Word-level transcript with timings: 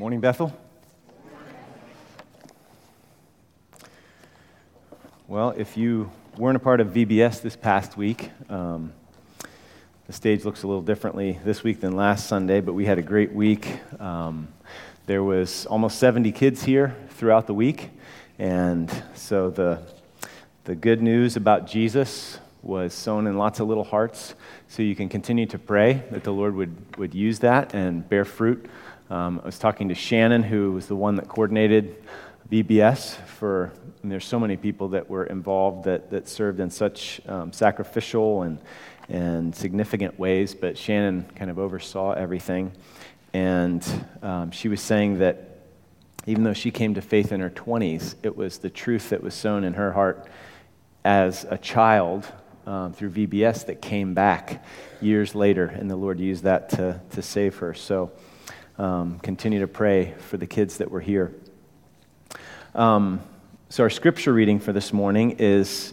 Morning, 0.00 0.20
Bethel. 0.20 0.50
Well, 5.28 5.50
if 5.50 5.76
you 5.76 6.10
weren't 6.38 6.56
a 6.56 6.58
part 6.58 6.80
of 6.80 6.94
VBS 6.94 7.42
this 7.42 7.54
past 7.54 7.98
week, 7.98 8.30
um, 8.48 8.94
the 10.06 10.14
stage 10.14 10.46
looks 10.46 10.62
a 10.62 10.66
little 10.66 10.80
differently 10.80 11.38
this 11.44 11.62
week 11.62 11.82
than 11.82 11.96
last 11.96 12.28
Sunday, 12.28 12.62
but 12.62 12.72
we 12.72 12.86
had 12.86 12.98
a 12.98 13.02
great 13.02 13.34
week. 13.34 13.78
Um, 14.00 14.48
there 15.04 15.22
was 15.22 15.66
almost 15.66 15.98
70 15.98 16.32
kids 16.32 16.62
here 16.62 16.96
throughout 17.10 17.46
the 17.46 17.52
week, 17.52 17.90
and 18.38 18.90
so 19.14 19.50
the 19.50 19.82
the 20.64 20.74
good 20.74 21.02
news 21.02 21.36
about 21.36 21.66
Jesus 21.66 22.38
was 22.62 22.94
sown 22.94 23.26
in 23.26 23.36
lots 23.36 23.60
of 23.60 23.68
little 23.68 23.84
hearts. 23.84 24.34
So 24.68 24.82
you 24.82 24.96
can 24.96 25.10
continue 25.10 25.46
to 25.46 25.58
pray 25.58 26.04
that 26.10 26.24
the 26.24 26.32
Lord 26.32 26.54
would, 26.54 26.96
would 26.96 27.14
use 27.14 27.40
that 27.40 27.74
and 27.74 28.08
bear 28.08 28.24
fruit. 28.24 28.66
Um, 29.10 29.40
I 29.42 29.46
was 29.46 29.58
talking 29.58 29.88
to 29.88 29.94
Shannon, 29.96 30.44
who 30.44 30.70
was 30.70 30.86
the 30.86 30.94
one 30.94 31.16
that 31.16 31.26
coordinated 31.26 31.96
VBS 32.48 33.16
for, 33.26 33.72
there's 34.04 34.24
so 34.24 34.38
many 34.38 34.56
people 34.56 34.90
that 34.90 35.10
were 35.10 35.24
involved 35.24 35.86
that, 35.86 36.10
that 36.10 36.28
served 36.28 36.60
in 36.60 36.70
such 36.70 37.20
um, 37.26 37.52
sacrificial 37.52 38.42
and, 38.42 38.60
and 39.08 39.52
significant 39.52 40.16
ways, 40.16 40.54
but 40.54 40.78
Shannon 40.78 41.26
kind 41.34 41.50
of 41.50 41.58
oversaw 41.58 42.12
everything. 42.12 42.70
And 43.32 43.84
um, 44.22 44.52
she 44.52 44.68
was 44.68 44.80
saying 44.80 45.18
that 45.18 45.58
even 46.26 46.44
though 46.44 46.52
she 46.52 46.70
came 46.70 46.94
to 46.94 47.02
faith 47.02 47.32
in 47.32 47.40
her 47.40 47.50
20s, 47.50 48.14
it 48.22 48.36
was 48.36 48.58
the 48.58 48.70
truth 48.70 49.10
that 49.10 49.24
was 49.24 49.34
sown 49.34 49.64
in 49.64 49.74
her 49.74 49.92
heart 49.92 50.28
as 51.04 51.44
a 51.50 51.58
child 51.58 52.30
um, 52.64 52.92
through 52.92 53.10
VBS 53.10 53.66
that 53.66 53.82
came 53.82 54.14
back 54.14 54.64
years 55.00 55.34
later, 55.34 55.66
and 55.66 55.90
the 55.90 55.96
Lord 55.96 56.20
used 56.20 56.44
that 56.44 56.68
to, 56.70 57.00
to 57.10 57.22
save 57.22 57.56
her. 57.56 57.74
So 57.74 58.12
um, 58.80 59.18
continue 59.18 59.60
to 59.60 59.66
pray 59.66 60.14
for 60.20 60.38
the 60.38 60.46
kids 60.46 60.78
that 60.78 60.90
were 60.90 61.02
here. 61.02 61.34
Um, 62.74 63.20
so, 63.68 63.82
our 63.82 63.90
scripture 63.90 64.32
reading 64.32 64.58
for 64.58 64.72
this 64.72 64.90
morning 64.90 65.32
is 65.38 65.92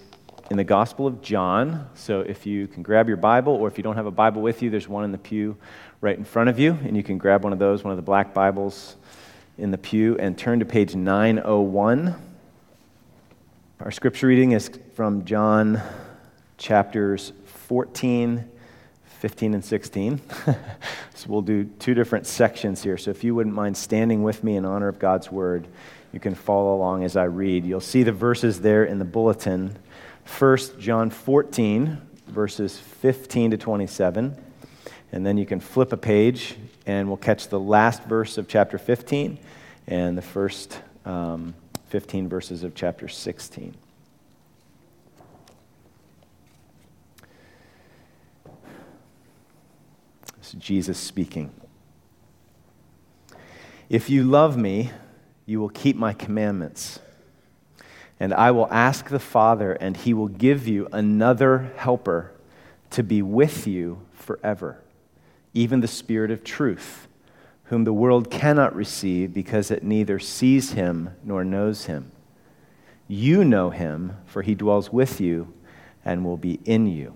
in 0.50 0.56
the 0.56 0.64
Gospel 0.64 1.06
of 1.06 1.22
John. 1.22 1.90
So, 1.96 2.22
if 2.22 2.46
you 2.46 2.66
can 2.66 2.84
grab 2.84 3.10
your 3.10 3.18
Bible, 3.18 3.54
or 3.54 3.68
if 3.68 3.78
you 3.78 3.84
don't 3.84 3.98
have 3.98 4.06
a 4.06 4.12
Bible 4.12 4.42
with 4.42 4.62
you, 4.62 4.70
there's 4.70 4.88
one 4.88 5.04
in 5.04 5.12
the 5.12 5.18
pew 5.18 5.58
right 6.00 6.18
in 6.18 6.24
front 6.24 6.50
of 6.50 6.60
you, 6.60 6.78
and 6.86 6.96
you 6.96 7.04
can 7.04 7.18
grab 7.18 7.44
one 7.44 7.52
of 7.52 7.60
those, 7.60 7.84
one 7.84 7.92
of 7.92 7.98
the 7.98 8.04
black 8.04 8.34
Bibles 8.34 8.96
in 9.58 9.72
the 9.72 9.78
pew, 9.78 10.16
and 10.18 10.38
turn 10.38 10.60
to 10.60 10.66
page 10.66 10.96
901. 10.96 12.16
Our 13.82 13.92
scripture 13.92 14.28
reading 14.28 14.54
is 14.54 14.72
from 14.96 15.26
John 15.26 15.82
chapters 16.58 17.34
14, 17.68 18.50
15, 19.20 19.56
and 19.56 19.66
16. 19.66 20.22
so 21.16 21.26
we'll 21.28 21.42
do 21.42 21.64
two 21.80 21.94
different 21.94 22.28
sections 22.28 22.84
here. 22.84 22.98
So 22.98 23.12
if 23.12 23.24
you 23.24 23.34
wouldn't 23.34 23.56
mind 23.56 23.76
standing 23.76 24.24
with 24.24 24.44
me 24.44 24.56
in 24.56 24.66
honor 24.66 24.88
of 24.88 25.00
God's 25.00 25.32
word, 25.32 25.68
you 26.14 26.20
can 26.20 26.36
follow 26.36 26.76
along 26.76 27.04
as 27.04 27.16
I 27.16 27.24
read. 27.24 27.66
You'll 27.66 27.80
see 27.80 28.04
the 28.04 28.12
verses 28.12 28.62
there 28.62 28.84
in 28.84 29.00
the 29.00 29.06
bulletin. 29.06 29.76
First, 30.24 30.80
John 30.80 31.10
14, 31.10 31.98
verses 32.28 32.78
15 32.78 33.52
to 33.52 33.58
27. 33.58 34.36
And 35.12 35.26
then 35.26 35.38
you 35.38 35.46
can 35.46 35.60
flip 35.60 35.94
a 35.94 35.98
page 35.98 36.56
and 36.86 37.08
we'll 37.08 37.18
catch 37.18 37.48
the 37.48 37.60
last 37.60 38.04
verse 38.04 38.38
of 38.38 38.48
chapter 38.48 38.78
15 38.78 39.40
and 39.88 40.18
the 40.18 40.22
first 40.22 40.80
um, 41.06 41.54
15 41.88 42.30
verses 42.30 42.64
of 42.64 42.76
chapter 42.76 43.08
16. 43.08 43.74
It's 50.48 50.66
Jesus 50.66 50.98
speaking. 50.98 51.52
If 53.90 54.10
you 54.10 54.24
love 54.24 54.56
me, 54.56 54.92
you 55.46 55.60
will 55.60 55.68
keep 55.68 55.98
my 55.98 56.14
commandments. 56.14 57.00
And 58.18 58.34
I 58.34 58.52
will 58.52 58.72
ask 58.72 59.10
the 59.10 59.20
Father, 59.20 59.74
and 59.74 59.98
he 59.98 60.14
will 60.14 60.30
give 60.30 60.66
you 60.66 60.88
another 60.94 61.74
helper 61.76 62.32
to 62.92 63.04
be 63.04 63.22
with 63.22 63.68
you 63.68 64.00
forever, 64.14 64.82
even 65.54 65.82
the 65.82 65.88
Spirit 65.88 66.32
of 66.32 66.46
truth, 66.46 67.10
whom 67.66 67.84
the 67.84 67.92
world 67.92 68.32
cannot 68.32 68.74
receive 68.74 69.34
because 69.34 69.70
it 69.70 69.84
neither 69.84 70.18
sees 70.18 70.72
him 70.72 71.10
nor 71.26 71.44
knows 71.44 71.88
him. 71.88 72.10
You 73.10 73.44
know 73.44 73.70
him, 73.70 74.16
for 74.26 74.44
he 74.44 74.56
dwells 74.56 74.94
with 74.94 75.20
you 75.20 75.54
and 76.06 76.24
will 76.24 76.38
be 76.38 76.62
in 76.64 76.88
you. 76.88 77.16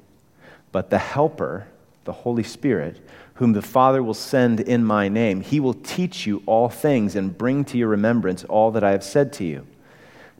But 0.71 0.89
the 0.89 0.97
Helper, 0.97 1.67
the 2.03 2.13
Holy 2.13 2.43
Spirit, 2.43 3.05
whom 3.35 3.53
the 3.53 3.61
Father 3.61 4.01
will 4.01 4.13
send 4.13 4.59
in 4.59 4.83
my 4.83 5.09
name. 5.09 5.41
He 5.41 5.59
will 5.59 5.73
teach 5.73 6.25
you 6.25 6.43
all 6.45 6.69
things 6.69 7.15
and 7.15 7.37
bring 7.37 7.65
to 7.65 7.77
your 7.77 7.89
remembrance 7.89 8.43
all 8.45 8.71
that 8.71 8.83
I 8.83 8.91
have 8.91 9.03
said 9.03 9.33
to 9.33 9.43
you. 9.43 9.67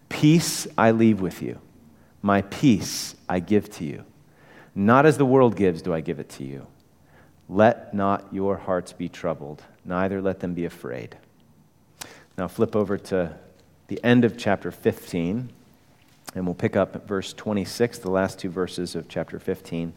Peace 0.09 0.68
I 0.78 0.92
leave 0.92 1.22
with 1.22 1.42
you, 1.42 1.59
my 2.22 2.42
peace 2.44 3.16
I 3.30 3.40
give 3.40 3.69
to 3.72 3.86
you. 3.86 4.03
Not 4.75 5.06
as 5.06 5.18
the 5.18 5.25
world 5.25 5.56
gives, 5.56 5.81
do 5.81 5.94
I 5.94 6.02
give 6.02 6.19
it 6.19 6.30
to 6.30 6.44
you. 6.44 6.68
Let 7.50 7.94
not 7.94 8.34
your 8.34 8.58
hearts 8.58 8.94
be 8.94 9.09
troubled, 9.09 9.63
neither 9.84 10.22
let 10.22 10.40
them 10.40 10.53
be 10.53 10.66
afraid. 10.66 11.18
Now 12.38 12.48
flip 12.48 12.75
over 12.75 12.98
to 12.98 13.36
the 13.88 14.03
end 14.03 14.24
of 14.24 14.38
chapter 14.38 14.72
15, 14.72 15.52
and 16.36 16.46
we'll 16.46 16.56
pick 16.56 16.75
up 16.75 17.08
verse 17.08 17.34
26, 17.34 18.00
the 18.00 18.12
last 18.12 18.40
two 18.40 18.50
verses 18.50 18.96
of 18.96 19.08
chapter 19.08 19.40
15 19.40 19.94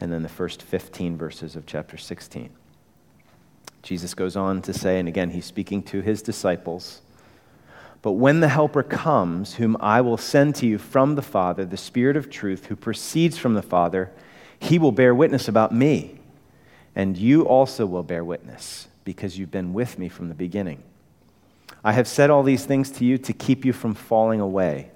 and 0.00 0.12
then 0.12 0.22
the 0.22 0.28
first 0.28 0.62
15 0.62 1.16
verses 1.16 1.54
of 1.54 1.66
chapter 1.66 1.96
16. 1.96 2.50
Jesus 3.82 4.14
goes 4.14 4.36
on 4.36 4.62
to 4.62 4.72
say, 4.72 4.98
and 4.98 5.08
again, 5.08 5.30
he's 5.30 5.44
speaking 5.44 5.82
to 5.84 6.00
his 6.00 6.22
disciples. 6.22 7.02
But 8.00 8.12
when 8.12 8.40
the 8.40 8.48
Helper 8.48 8.82
comes, 8.82 9.54
whom 9.54 9.76
I 9.80 10.00
will 10.00 10.16
send 10.16 10.54
to 10.56 10.66
you 10.66 10.78
from 10.78 11.14
the 11.14 11.22
Father, 11.22 11.64
the 11.64 11.76
Spirit 11.76 12.16
of 12.16 12.30
truth, 12.30 12.66
who 12.66 12.76
proceeds 12.76 13.38
from 13.38 13.54
the 13.54 13.62
Father, 13.62 14.10
he 14.58 14.78
will 14.78 14.92
bear 14.92 15.14
witness 15.14 15.48
about 15.48 15.72
me. 15.72 16.18
And 16.94 17.16
you 17.16 17.42
also 17.42 17.86
will 17.86 18.02
bear 18.02 18.24
witness, 18.24 18.88
because 19.04 19.38
you've 19.38 19.50
been 19.50 19.72
with 19.72 19.98
me 19.98 20.08
from 20.08 20.28
the 20.28 20.34
beginning. 20.34 20.82
I 21.84 21.92
have 21.92 22.06
said 22.06 22.30
all 22.30 22.42
these 22.42 22.64
things 22.64 22.90
to 22.92 23.04
you 23.04 23.18
to 23.18 23.32
keep 23.32 23.64
you 23.64 23.72
from 23.72 23.94
falling 23.94 24.40
away. 24.40 24.91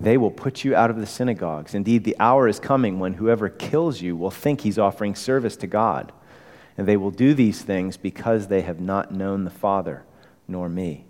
They 0.00 0.16
will 0.16 0.30
put 0.30 0.64
you 0.64 0.76
out 0.76 0.90
of 0.90 0.96
the 0.96 1.06
synagogues. 1.06 1.74
Indeed, 1.74 2.04
the 2.04 2.16
hour 2.20 2.46
is 2.46 2.60
coming 2.60 3.00
when 3.00 3.14
whoever 3.14 3.48
kills 3.48 4.00
you 4.00 4.16
will 4.16 4.30
think 4.30 4.60
he's 4.60 4.78
offering 4.78 5.16
service 5.16 5.56
to 5.56 5.66
God. 5.66 6.12
And 6.76 6.86
they 6.86 6.96
will 6.96 7.10
do 7.10 7.34
these 7.34 7.62
things 7.62 7.96
because 7.96 8.46
they 8.46 8.60
have 8.60 8.80
not 8.80 9.10
known 9.12 9.42
the 9.42 9.50
Father 9.50 10.04
nor 10.46 10.68
me. 10.68 11.06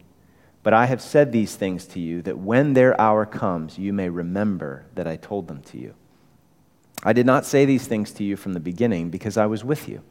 But 0.63 0.73
I 0.73 0.87
have 0.87 1.03
said 1.03 1.33
these 1.33 1.55
things 1.55 1.85
to 1.89 2.01
you 2.01 2.23
that 2.23 2.39
when 2.39 2.73
their 2.73 2.99
hour 2.99 3.27
comes, 3.27 3.79
you 3.79 3.93
may 3.93 4.09
remember 4.09 4.87
that 4.95 5.07
I 5.07 5.17
told 5.17 5.49
them 5.49 5.61
to 5.65 5.79
you. 5.79 5.95
I 7.03 7.13
did 7.13 7.27
not 7.27 7.45
say 7.45 7.67
these 7.67 7.87
things 7.87 8.11
to 8.13 8.25
you 8.25 8.37
from 8.37 8.55
the 8.55 8.61
beginning 8.61 9.11
because 9.11 9.37
I 9.37 9.47
was 9.47 9.63
with 9.63 9.87
you. 9.87 10.03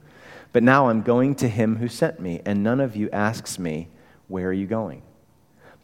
But 0.53 0.61
now 0.61 0.89
I'm 0.89 1.01
going 1.01 1.33
to 1.35 1.49
him 1.49 1.77
who 1.77 1.87
sent 1.87 2.19
me, 2.19 2.41
and 2.45 2.63
none 2.63 2.79
of 2.79 2.95
you 2.95 3.09
asks 3.09 3.57
me, 3.57 3.89
Where 4.27 4.47
are 4.47 4.53
you 4.53 4.67
going? 4.67 5.01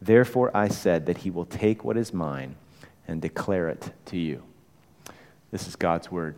Therefore 0.00 0.50
I 0.56 0.68
said 0.68 1.06
that 1.06 1.18
he 1.18 1.30
will 1.30 1.44
take 1.44 1.84
what 1.84 1.96
is 1.96 2.12
mine 2.14 2.56
and 3.06 3.20
declare 3.20 3.68
it 3.68 3.92
to 4.06 4.16
you. 4.16 4.42
This 5.50 5.66
is 5.66 5.76
God's 5.76 6.10
word. 6.10 6.36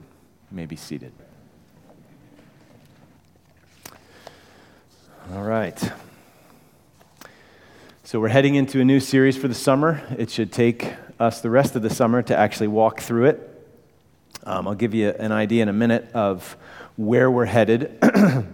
You 0.50 0.56
may 0.56 0.66
be 0.66 0.76
seated. 0.76 1.12
All 5.32 5.42
right. 5.42 5.92
So 8.04 8.20
we're 8.20 8.28
heading 8.28 8.56
into 8.56 8.80
a 8.80 8.84
new 8.84 9.00
series 9.00 9.36
for 9.36 9.48
the 9.48 9.54
summer. 9.54 10.02
It 10.18 10.28
should 10.28 10.52
take 10.52 10.92
us 11.20 11.40
the 11.40 11.50
rest 11.50 11.76
of 11.76 11.82
the 11.82 11.90
summer 11.90 12.20
to 12.22 12.36
actually 12.36 12.68
walk 12.68 13.00
through 13.00 13.26
it. 13.26 13.48
Um, 14.44 14.66
I'll 14.66 14.74
give 14.74 14.92
you 14.92 15.10
an 15.10 15.30
idea 15.30 15.62
in 15.62 15.68
a 15.68 15.72
minute 15.72 16.10
of 16.12 16.56
where 16.96 17.30
we're 17.30 17.44
headed. 17.44 17.96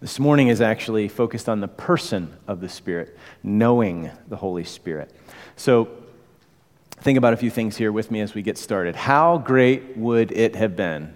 this 0.00 0.18
morning 0.18 0.48
is 0.48 0.60
actually 0.60 1.08
focused 1.08 1.48
on 1.48 1.60
the 1.60 1.68
person 1.68 2.34
of 2.46 2.60
the 2.60 2.68
Spirit, 2.68 3.16
knowing 3.42 4.10
the 4.28 4.36
Holy 4.36 4.64
Spirit. 4.64 5.12
So 5.56 5.88
think 6.98 7.18
about 7.18 7.32
a 7.32 7.36
few 7.36 7.50
things 7.50 7.76
here 7.76 7.92
with 7.92 8.10
me 8.10 8.20
as 8.20 8.34
we 8.34 8.42
get 8.42 8.58
started. 8.58 8.96
How 8.96 9.38
great 9.38 9.96
would 9.96 10.32
it 10.32 10.56
have 10.56 10.76
been 10.76 11.14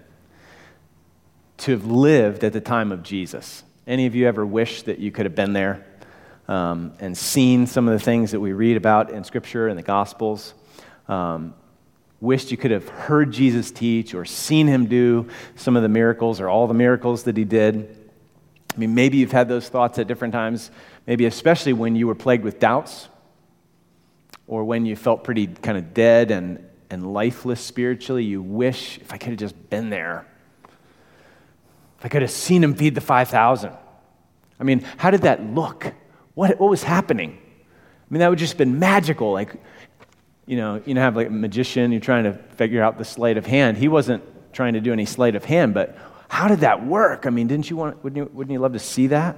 to 1.57 1.71
have 1.71 1.85
lived 1.85 2.43
at 2.43 2.53
the 2.53 2.61
time 2.61 2.91
of 2.91 3.03
Jesus? 3.03 3.63
Any 3.87 4.05
of 4.05 4.15
you 4.15 4.27
ever 4.27 4.45
wish 4.45 4.83
that 4.83 4.99
you 4.99 5.11
could 5.11 5.25
have 5.25 5.35
been 5.35 5.53
there? 5.53 5.85
um, 6.47 6.93
and 6.99 7.17
seen 7.17 7.67
some 7.67 7.87
of 7.87 7.93
the 7.93 8.03
things 8.03 8.31
that 8.31 8.39
we 8.39 8.53
read 8.53 8.77
about 8.77 9.09
in 9.09 9.23
Scripture 9.23 9.67
and 9.67 9.77
the 9.77 9.83
Gospels. 9.83 10.53
Um, 11.07 11.53
wished 12.21 12.51
you 12.51 12.57
could 12.57 12.71
have 12.71 12.87
heard 12.87 13.31
Jesus 13.31 13.71
teach 13.71 14.13
or 14.13 14.25
seen 14.25 14.67
him 14.67 14.87
do 14.87 15.27
some 15.55 15.75
of 15.75 15.83
the 15.83 15.89
miracles 15.89 16.39
or 16.39 16.49
all 16.49 16.67
the 16.67 16.73
miracles 16.73 17.23
that 17.23 17.37
he 17.37 17.43
did. 17.43 18.04
I 18.75 18.77
mean, 18.77 18.93
maybe 18.93 19.17
you've 19.17 19.31
had 19.31 19.47
those 19.47 19.69
thoughts 19.69 19.97
at 19.99 20.07
different 20.07 20.33
times, 20.33 20.69
maybe 21.07 21.25
especially 21.25 21.73
when 21.73 21.95
you 21.95 22.07
were 22.07 22.15
plagued 22.15 22.43
with 22.43 22.59
doubts 22.59 23.07
or 24.47 24.65
when 24.65 24.85
you 24.85 24.95
felt 24.95 25.23
pretty 25.23 25.47
kind 25.47 25.77
of 25.77 25.93
dead 25.93 26.29
and, 26.29 26.67
and 26.89 27.13
lifeless 27.13 27.61
spiritually. 27.61 28.25
You 28.25 28.41
wish 28.41 28.97
if 28.97 29.13
I 29.13 29.17
could 29.17 29.29
have 29.29 29.39
just 29.39 29.69
been 29.69 29.89
there, 29.89 30.25
if 31.99 32.05
I 32.05 32.09
could 32.09 32.21
have 32.21 32.31
seen 32.31 32.63
him 32.63 32.75
feed 32.75 32.95
the 32.95 33.01
5,000. 33.01 33.71
I 34.59 34.63
mean, 34.63 34.85
how 34.97 35.09
did 35.09 35.21
that 35.21 35.41
look? 35.43 35.93
What, 36.33 36.59
what 36.59 36.69
was 36.69 36.83
happening? 36.83 37.31
I 37.31 38.13
mean, 38.13 38.19
that 38.19 38.29
would 38.29 38.39
just 38.39 38.53
have 38.53 38.57
been 38.57 38.77
magical. 38.77 39.31
Like, 39.31 39.55
you 40.45 40.57
know, 40.57 40.81
you 40.85 40.95
have 40.95 41.15
like 41.15 41.27
a 41.27 41.31
magician, 41.31 41.91
you're 41.91 42.01
trying 42.01 42.25
to 42.25 42.33
figure 42.33 42.83
out 42.83 42.97
the 42.97 43.05
sleight 43.05 43.37
of 43.37 43.45
hand. 43.45 43.77
He 43.77 43.87
wasn't 43.87 44.23
trying 44.53 44.73
to 44.73 44.81
do 44.81 44.91
any 44.91 45.05
sleight 45.05 45.35
of 45.35 45.45
hand, 45.45 45.73
but 45.73 45.97
how 46.35 46.49
did 46.49 46.59
that 46.59 46.85
work? 46.85 47.25
I 47.25 47.29
mean, 47.29 47.47
didn't 47.47 47.69
you 47.69 47.77
want, 47.77 48.03
wouldn't 48.03 48.17
you, 48.17 48.29
wouldn't 48.33 48.51
you 48.51 48.59
love 48.59 48.73
to 48.73 48.79
see 48.79 49.07
that? 49.07 49.37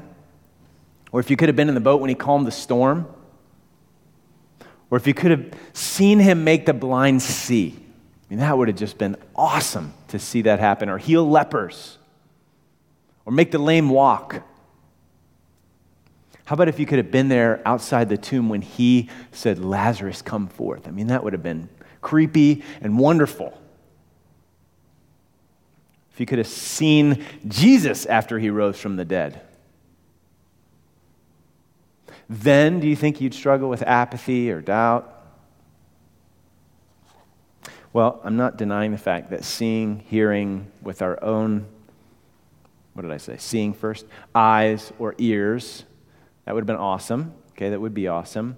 Or 1.12 1.20
if 1.20 1.30
you 1.30 1.38
could 1.38 1.48
have 1.48 1.56
been 1.56 1.70
in 1.70 1.76
the 1.76 1.80
boat 1.80 2.02
when 2.02 2.10
he 2.10 2.16
calmed 2.16 2.48
the 2.48 2.52
storm? 2.52 3.08
Or 4.90 4.98
if 4.98 5.06
you 5.06 5.14
could 5.14 5.30
have 5.30 5.54
seen 5.74 6.20
him 6.20 6.44
make 6.44 6.66
the 6.66 6.74
blind 6.74 7.22
see? 7.22 7.76
I 7.78 8.26
mean, 8.30 8.40
that 8.40 8.58
would 8.58 8.68
have 8.68 8.78
just 8.78 8.98
been 8.98 9.16
awesome 9.36 9.94
to 10.08 10.18
see 10.18 10.42
that 10.42 10.60
happen. 10.60 10.90
Or 10.90 10.98
heal 10.98 11.30
lepers. 11.30 12.00
Or 13.26 13.32
make 13.32 13.52
the 13.52 13.60
lame 13.60 13.90
walk. 13.90 14.42
How 16.46 16.56
about 16.56 16.68
if 16.68 16.80
you 16.80 16.88
could 16.88 16.98
have 16.98 17.12
been 17.12 17.28
there 17.28 17.62
outside 17.64 18.10
the 18.10 18.18
tomb 18.18 18.50
when 18.50 18.64
he 18.64 19.10
said, 19.32 19.60
Lazarus, 19.60 20.24
come 20.24 20.48
forth? 20.48 20.88
I 20.88 20.92
mean, 20.92 21.08
that 21.08 21.24
would 21.24 21.34
have 21.34 21.44
been 21.44 21.70
creepy 22.02 22.64
and 22.82 22.98
wonderful. 22.98 23.56
If 26.18 26.22
you 26.22 26.26
could 26.26 26.40
have 26.40 26.48
seen 26.48 27.24
Jesus 27.48 28.08
after 28.08 28.40
he 28.40 28.50
rose 28.50 28.80
from 28.80 28.96
the 28.96 29.06
dead. 29.06 29.40
Then 32.28 32.80
do 32.80 32.88
you 32.88 32.96
think 32.96 33.22
you'd 33.22 33.36
struggle 33.36 33.70
with 33.70 33.84
apathy 33.84 34.50
or 34.50 34.60
doubt? 34.60 35.14
Well, 37.94 38.20
I'm 38.24 38.36
not 38.36 38.58
denying 38.58 38.94
the 38.94 38.98
fact 38.98 39.30
that 39.30 39.44
seeing, 39.44 40.00
hearing 40.08 40.72
with 40.82 41.04
our 41.04 41.24
own, 41.24 41.68
what 42.94 43.04
did 43.04 43.12
I 43.12 43.18
say? 43.18 43.38
Seeing 43.38 43.76
first, 43.76 44.08
eyes 44.34 44.92
or 44.98 45.14
ears 45.20 45.84
that 46.46 46.56
would 46.56 46.62
have 46.62 46.68
been 46.68 46.78
awesome. 46.78 47.32
Okay, 47.52 47.70
that 47.70 47.80
would 47.80 47.94
be 47.94 48.08
awesome. 48.08 48.58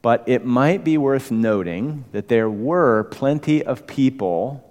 But 0.00 0.26
it 0.26 0.46
might 0.46 0.84
be 0.84 0.96
worth 0.96 1.30
noting 1.30 2.06
that 2.12 2.28
there 2.28 2.48
were 2.48 3.04
plenty 3.04 3.62
of 3.62 3.86
people 3.86 4.64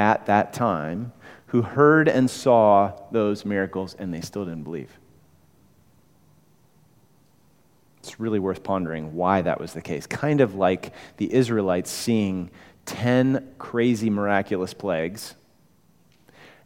at 0.00 0.26
that 0.26 0.54
time 0.54 1.12
who 1.48 1.60
heard 1.62 2.08
and 2.08 2.30
saw 2.30 2.92
those 3.12 3.44
miracles 3.44 3.94
and 3.98 4.14
they 4.14 4.22
still 4.22 4.46
didn't 4.46 4.64
believe. 4.64 4.98
It's 7.98 8.18
really 8.18 8.38
worth 8.38 8.62
pondering 8.62 9.14
why 9.14 9.42
that 9.42 9.60
was 9.60 9.74
the 9.74 9.82
case. 9.82 10.06
Kind 10.06 10.40
of 10.40 10.54
like 10.54 10.94
the 11.18 11.32
Israelites 11.32 11.90
seeing 11.90 12.50
10 12.86 13.54
crazy 13.58 14.08
miraculous 14.08 14.72
plagues, 14.72 15.34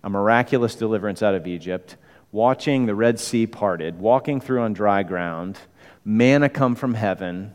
a 0.05 0.09
miraculous 0.09 0.77
deliverance 0.77 1.23
out 1.23 1.35
of 1.35 1.49
Egypt, 1.49 1.97
watching 2.31 2.87
the 2.87 2.95
Red 2.95 3.19
Sea 3.19 3.49
parted, 3.49 3.99
walking 3.99 4.41
through 4.41 4.63
on 4.63 4.75
dry 4.75 5.03
ground, 5.03 5.59
manna 6.05 6.49
come 6.49 6.77
from 6.77 6.95
heaven, 6.95 7.53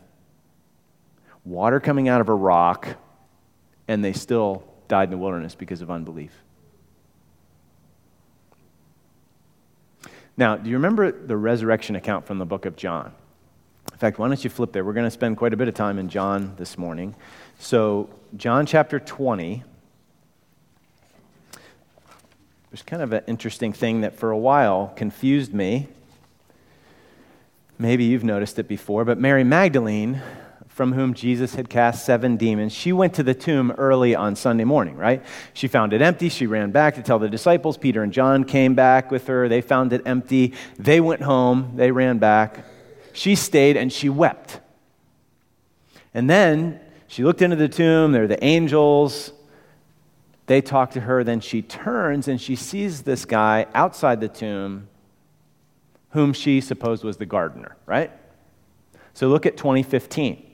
water 1.44 1.80
coming 1.80 2.06
out 2.06 2.20
of 2.20 2.28
a 2.28 2.34
rock, 2.34 2.96
and 3.88 4.04
they 4.04 4.12
still 4.12 4.69
died 4.90 5.04
in 5.04 5.10
the 5.10 5.18
wilderness 5.18 5.54
because 5.54 5.80
of 5.80 5.90
unbelief. 5.90 6.32
Now, 10.36 10.56
do 10.56 10.68
you 10.68 10.76
remember 10.76 11.12
the 11.12 11.36
resurrection 11.36 11.96
account 11.96 12.26
from 12.26 12.38
the 12.38 12.44
book 12.44 12.66
of 12.66 12.76
John? 12.76 13.12
In 13.92 13.98
fact, 13.98 14.18
why 14.18 14.26
don't 14.26 14.42
you 14.42 14.50
flip 14.50 14.72
there? 14.72 14.84
We're 14.84 14.92
going 14.92 15.06
to 15.06 15.10
spend 15.10 15.36
quite 15.36 15.52
a 15.52 15.56
bit 15.56 15.68
of 15.68 15.74
time 15.74 15.98
in 15.98 16.08
John 16.08 16.54
this 16.56 16.76
morning. 16.76 17.14
So, 17.58 18.10
John 18.36 18.66
chapter 18.66 18.98
20. 18.98 19.62
There's 22.70 22.82
kind 22.82 23.02
of 23.02 23.12
an 23.12 23.22
interesting 23.26 23.72
thing 23.72 24.00
that 24.00 24.18
for 24.18 24.30
a 24.30 24.38
while 24.38 24.92
confused 24.96 25.54
me. 25.54 25.88
Maybe 27.78 28.04
you've 28.04 28.24
noticed 28.24 28.58
it 28.58 28.68
before, 28.68 29.04
but 29.04 29.18
Mary 29.18 29.44
Magdalene, 29.44 30.20
from 30.70 30.92
whom 30.94 31.12
Jesus 31.12 31.56
had 31.56 31.68
cast 31.68 32.06
seven 32.06 32.36
demons, 32.36 32.72
she 32.72 32.92
went 32.92 33.12
to 33.14 33.22
the 33.22 33.34
tomb 33.34 33.70
early 33.72 34.14
on 34.14 34.34
Sunday 34.34 34.64
morning, 34.64 34.96
right? 34.96 35.22
She 35.52 35.68
found 35.68 35.92
it 35.92 36.00
empty. 36.00 36.28
She 36.28 36.46
ran 36.46 36.70
back 36.70 36.94
to 36.94 37.02
tell 37.02 37.18
the 37.18 37.28
disciples. 37.28 37.76
Peter 37.76 38.02
and 38.02 38.12
John 38.12 38.44
came 38.44 38.74
back 38.74 39.10
with 39.10 39.26
her. 39.26 39.48
They 39.48 39.60
found 39.60 39.92
it 39.92 40.00
empty. 40.06 40.54
They 40.78 41.00
went 41.00 41.22
home. 41.22 41.72
They 41.76 41.90
ran 41.90 42.18
back. 42.18 42.64
She 43.12 43.34
stayed 43.34 43.76
and 43.76 43.92
she 43.92 44.08
wept. 44.08 44.60
And 46.14 46.30
then 46.30 46.80
she 47.08 47.24
looked 47.24 47.42
into 47.42 47.56
the 47.56 47.68
tomb. 47.68 48.12
There 48.12 48.22
were 48.22 48.28
the 48.28 48.42
angels. 48.42 49.32
They 50.50 50.60
talk 50.60 50.92
to 50.92 51.00
her, 51.02 51.22
then 51.22 51.38
she 51.38 51.62
turns 51.62 52.26
and 52.26 52.40
she 52.40 52.56
sees 52.56 53.02
this 53.02 53.24
guy 53.24 53.66
outside 53.72 54.20
the 54.20 54.26
tomb 54.26 54.88
whom 56.10 56.32
she 56.32 56.60
supposed 56.60 57.04
was 57.04 57.18
the 57.18 57.26
gardener, 57.26 57.76
right? 57.86 58.10
So 59.14 59.28
look 59.28 59.46
at 59.46 59.56
2015. 59.56 60.49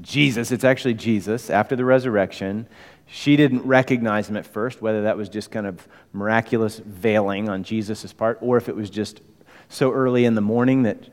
Jesus, 0.00 0.50
it's 0.50 0.64
actually 0.64 0.94
Jesus, 0.94 1.50
after 1.50 1.76
the 1.76 1.84
resurrection. 1.84 2.66
She 3.06 3.36
didn't 3.36 3.62
recognize 3.62 4.28
him 4.28 4.36
at 4.36 4.46
first, 4.46 4.80
whether 4.80 5.02
that 5.02 5.16
was 5.16 5.28
just 5.28 5.50
kind 5.50 5.66
of 5.66 5.86
miraculous 6.12 6.78
veiling 6.78 7.48
on 7.48 7.62
Jesus' 7.62 8.12
part, 8.12 8.38
or 8.40 8.56
if 8.56 8.68
it 8.68 8.76
was 8.76 8.88
just 8.88 9.20
so 9.68 9.92
early 9.92 10.24
in 10.24 10.34
the 10.34 10.40
morning 10.40 10.84
that, 10.84 11.08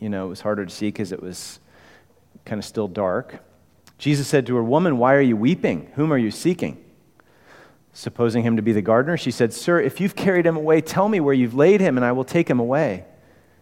you 0.00 0.08
know, 0.08 0.26
it 0.26 0.28
was 0.28 0.40
harder 0.40 0.64
to 0.64 0.70
see 0.70 0.88
because 0.88 1.12
it 1.12 1.22
was 1.22 1.60
kind 2.44 2.58
of 2.58 2.64
still 2.64 2.88
dark. 2.88 3.40
Jesus 3.98 4.26
said 4.26 4.46
to 4.46 4.56
her, 4.56 4.62
Woman, 4.62 4.98
why 4.98 5.14
are 5.14 5.20
you 5.20 5.36
weeping? 5.36 5.92
Whom 5.94 6.12
are 6.12 6.18
you 6.18 6.30
seeking? 6.30 6.84
supposing 7.94 8.42
him 8.42 8.56
to 8.56 8.62
be 8.62 8.72
the 8.72 8.82
gardener. 8.82 9.16
She 9.16 9.30
said, 9.30 9.52
Sir, 9.52 9.80
if 9.80 10.00
you've 10.00 10.16
carried 10.16 10.44
him 10.44 10.56
away, 10.56 10.80
tell 10.80 11.08
me 11.08 11.20
where 11.20 11.32
you've 11.32 11.54
laid 11.54 11.80
him, 11.80 11.96
and 11.96 12.04
I 12.04 12.12
will 12.12 12.24
take 12.24 12.50
him 12.50 12.58
away. 12.58 13.04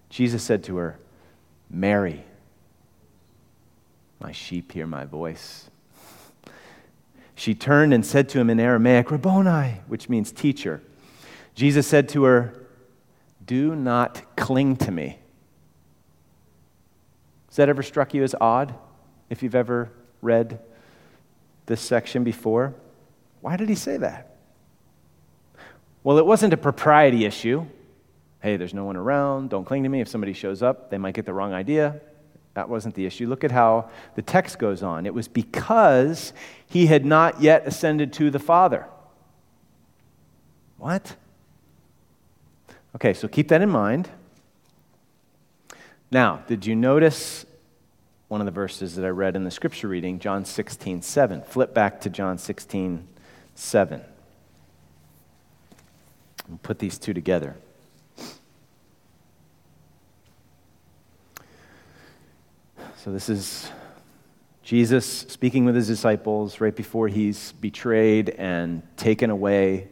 Jesus 0.09 0.43
said 0.43 0.65
to 0.65 0.77
her, 0.77 0.99
Mary. 1.71 2.25
My 4.23 4.31
sheep 4.31 4.71
hear 4.71 4.87
my 4.87 5.05
voice. 5.05 5.69
She 7.35 7.57
turned 7.57 7.93
and 7.93 8.07
said 8.07 8.29
to 8.31 8.39
him 8.39 8.51
in 8.51 8.61
Aramaic, 8.61 9.11
Rabboni, 9.11 9.81
which 9.89 10.09
means 10.09 10.31
teacher. 10.31 10.81
Jesus 11.57 11.89
said 11.89 12.09
to 12.11 12.23
her, 12.23 12.67
Do 13.45 13.75
not 13.75 14.37
cling 14.37 14.77
to 14.77 14.93
me. 14.93 15.19
Has 17.49 17.57
that 17.57 17.69
ever 17.69 17.83
struck 17.83 18.15
you 18.15 18.23
as 18.23 18.35
odd 18.41 18.75
if 19.29 19.43
you've 19.43 19.57
ever 19.57 19.91
read 20.21 20.61
this 21.67 21.81
section 21.81 22.23
before? 22.23 22.75
Why 23.41 23.57
did 23.57 23.69
he 23.69 23.75
say 23.75 23.97
that? 23.97 24.37
Well, 26.05 26.19
it 26.19 26.27
wasn't 26.27 26.53
a 26.53 26.57
propriety 26.57 27.25
issue. 27.25 27.67
Hey, 28.41 28.57
there's 28.57 28.75
no 28.75 28.85
one 28.85 28.97
around. 28.97 29.51
Don't 29.51 29.65
cling 29.65 29.83
to 29.83 29.89
me. 29.89 30.01
If 30.01 30.09
somebody 30.09 30.33
shows 30.33 30.63
up, 30.63 30.91
they 30.91 30.99
might 30.99 31.15
get 31.15 31.27
the 31.27 31.35
wrong 31.35 31.53
idea. 31.53 32.01
That 32.55 32.69
wasn't 32.69 32.95
the 32.95 33.07
issue. 33.07 33.27
Look 33.29 33.45
at 33.45 33.51
how 33.51 33.91
the 34.15 34.23
text 34.23 34.59
goes 34.59 34.83
on. 34.83 35.07
It 35.07 35.15
was 35.15 35.27
because 35.27 36.33
he 36.67 36.87
had 36.87 37.05
not 37.05 37.41
yet 37.41 37.67
ascended 37.67 38.13
to 38.15 38.31
the 38.31 38.39
Father. 38.39 38.87
What? 40.77 41.17
Okay, 42.95 43.15
so 43.15 43.27
keep 43.27 43.49
that 43.49 43.63
in 43.63 43.71
mind. 43.71 44.11
Now, 46.11 46.43
did 46.47 46.67
you 46.67 46.77
notice 46.77 47.47
one 48.29 48.43
of 48.43 48.45
the 48.45 48.51
verses 48.51 48.97
that 48.97 49.05
I 49.05 49.09
read 49.09 49.35
in 49.35 49.45
the 49.45 49.51
scripture 49.51 49.89
reading, 49.89 50.19
John 50.19 50.45
16, 50.45 51.01
7? 51.01 51.43
Flip 51.43 51.73
back 51.73 52.03
to 52.03 52.11
John 52.11 52.37
16, 52.37 53.09
7. 53.55 54.03
We'll 56.49 56.59
put 56.59 56.81
these 56.81 56.99
two 56.99 57.15
together. 57.15 57.57
So, 63.03 63.11
this 63.11 63.29
is 63.29 63.69
Jesus 64.63 65.05
speaking 65.05 65.65
with 65.65 65.75
his 65.75 65.89
disciples 65.89 66.61
right 66.61 66.77
before 66.77 67.09
he's 67.09 67.51
betrayed 67.51 68.31
and 68.31 68.81
taken 68.97 69.29
away 69.29 69.89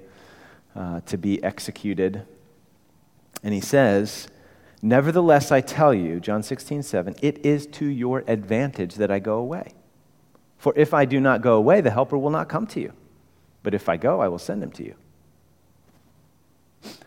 uh, 0.77 1.01
to 1.07 1.19
be 1.19 1.43
executed. 1.43 2.25
And 3.43 3.53
he 3.53 3.61
says, 3.61 4.29
Nevertheless, 4.81 5.51
I 5.51 5.61
tell 5.61 5.93
you, 5.93 6.21
John 6.21 6.45
16, 6.45 6.85
7, 6.85 7.17
it 7.21 7.45
is 7.45 7.67
to 7.67 7.85
your 7.85 8.23
advantage 8.29 8.95
that 8.95 9.11
I 9.11 9.19
go 9.19 9.39
away. 9.39 9.73
For 10.59 10.73
if 10.77 10.95
I 10.95 11.05
do 11.05 11.19
not 11.19 11.43
go 11.43 11.57
away, 11.57 11.81
the 11.81 11.91
Helper 11.91 12.17
will 12.17 12.31
not 12.31 12.49
come 12.49 12.69
to 12.69 12.81
you. 12.81 12.93
But 13.65 13.75
if 13.75 13.89
I 13.89 13.97
go, 13.97 14.21
I 14.21 14.29
will 14.29 14.39
send 14.39 14.63
him 14.63 14.71
to 14.71 14.85
you. 14.85 14.95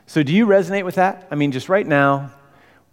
So, 0.05 0.21
do 0.21 0.33
you 0.33 0.47
resonate 0.47 0.83
with 0.83 0.95
that? 0.95 1.29
I 1.31 1.35
mean, 1.35 1.53
just 1.53 1.69
right 1.69 1.87
now, 1.87 2.33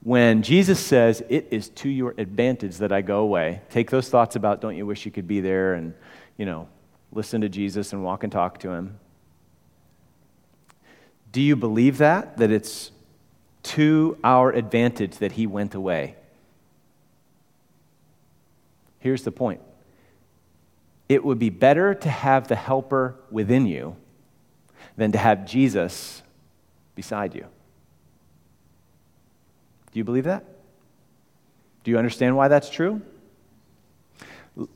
when 0.02 0.42
Jesus 0.42 0.80
says, 0.80 1.22
It 1.28 1.48
is 1.50 1.68
to 1.70 1.88
your 1.88 2.14
advantage 2.16 2.78
that 2.78 2.92
I 2.92 3.02
go 3.02 3.20
away, 3.20 3.62
take 3.70 3.90
those 3.90 4.08
thoughts 4.08 4.36
about 4.36 4.60
don't 4.60 4.76
you 4.76 4.86
wish 4.86 5.04
you 5.04 5.12
could 5.12 5.28
be 5.28 5.40
there 5.40 5.74
and, 5.74 5.94
you 6.36 6.46
know, 6.46 6.68
listen 7.12 7.40
to 7.42 7.48
Jesus 7.48 7.92
and 7.92 8.02
walk 8.02 8.24
and 8.24 8.32
talk 8.32 8.58
to 8.60 8.70
him. 8.70 8.98
Do 11.32 11.40
you 11.40 11.54
believe 11.54 11.98
that? 11.98 12.38
That 12.38 12.50
it's 12.50 12.90
to 13.62 14.18
our 14.24 14.50
advantage 14.52 15.18
that 15.18 15.32
he 15.32 15.46
went 15.46 15.74
away? 15.74 16.16
Here's 18.98 19.22
the 19.22 19.32
point 19.32 19.60
it 21.08 21.24
would 21.24 21.38
be 21.38 21.50
better 21.50 21.92
to 21.92 22.08
have 22.08 22.48
the 22.48 22.54
helper 22.54 23.16
within 23.30 23.66
you 23.66 23.96
than 24.96 25.12
to 25.12 25.18
have 25.18 25.44
Jesus 25.44 26.22
beside 26.94 27.34
you. 27.34 27.46
Do 29.92 29.98
you 29.98 30.04
believe 30.04 30.24
that? 30.24 30.44
Do 31.84 31.90
you 31.90 31.98
understand 31.98 32.36
why 32.36 32.48
that's 32.48 32.70
true? 32.70 33.00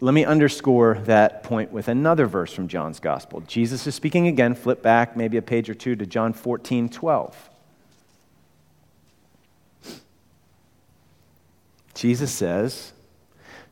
Let 0.00 0.14
me 0.14 0.24
underscore 0.24 0.98
that 1.04 1.42
point 1.42 1.72
with 1.72 1.88
another 1.88 2.26
verse 2.26 2.52
from 2.52 2.68
John's 2.68 3.00
Gospel. 3.00 3.42
Jesus 3.42 3.86
is 3.86 3.94
speaking 3.94 4.28
again. 4.28 4.54
Flip 4.54 4.82
back 4.82 5.16
maybe 5.16 5.36
a 5.36 5.42
page 5.42 5.68
or 5.68 5.74
two 5.74 5.96
to 5.96 6.06
John 6.06 6.32
14 6.32 6.88
12. 6.88 7.50
Jesus 11.94 12.32
says, 12.32 12.92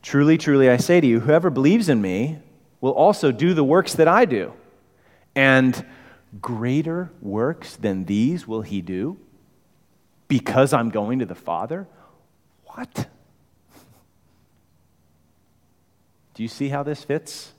Truly, 0.03 0.37
truly, 0.37 0.69
I 0.69 0.77
say 0.77 1.01
to 1.01 1.07
you, 1.07 1.21
whoever 1.21 1.51
believes 1.51 1.89
in 1.89 2.03
me 2.03 2.39
will 2.81 2.93
also 2.93 3.33
do 3.33 3.55
the 3.55 3.65
works 3.65 3.95
that 3.95 4.09
I 4.09 4.25
do. 4.25 4.53
And 5.35 5.85
greater 6.41 7.11
works 7.21 7.77
than 7.77 8.05
these 8.05 8.47
will 8.47 8.63
he 8.63 8.81
do 8.81 9.19
because 10.33 10.73
I'm 10.73 10.89
going 10.89 11.19
to 11.19 11.27
the 11.27 11.35
Father? 11.35 11.87
What? 12.65 13.07
Do 16.33 16.43
you 16.43 16.49
see 16.49 16.71
how 16.71 16.83
this 16.83 17.05
fits 17.05 17.53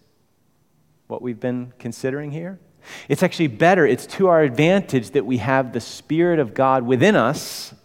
what 1.06 1.22
we've 1.22 1.39
been 1.39 1.72
considering 1.77 2.32
here? 2.32 2.60
It's 3.08 3.22
actually 3.22 3.46
better, 3.46 3.86
it's 3.86 4.08
to 4.08 4.27
our 4.27 4.42
advantage 4.42 5.12
that 5.12 5.24
we 5.24 5.38
have 5.38 5.72
the 5.72 5.80
Spirit 5.80 6.39
of 6.39 6.56
God 6.56 6.82
within 6.82 7.15
us 7.15 7.75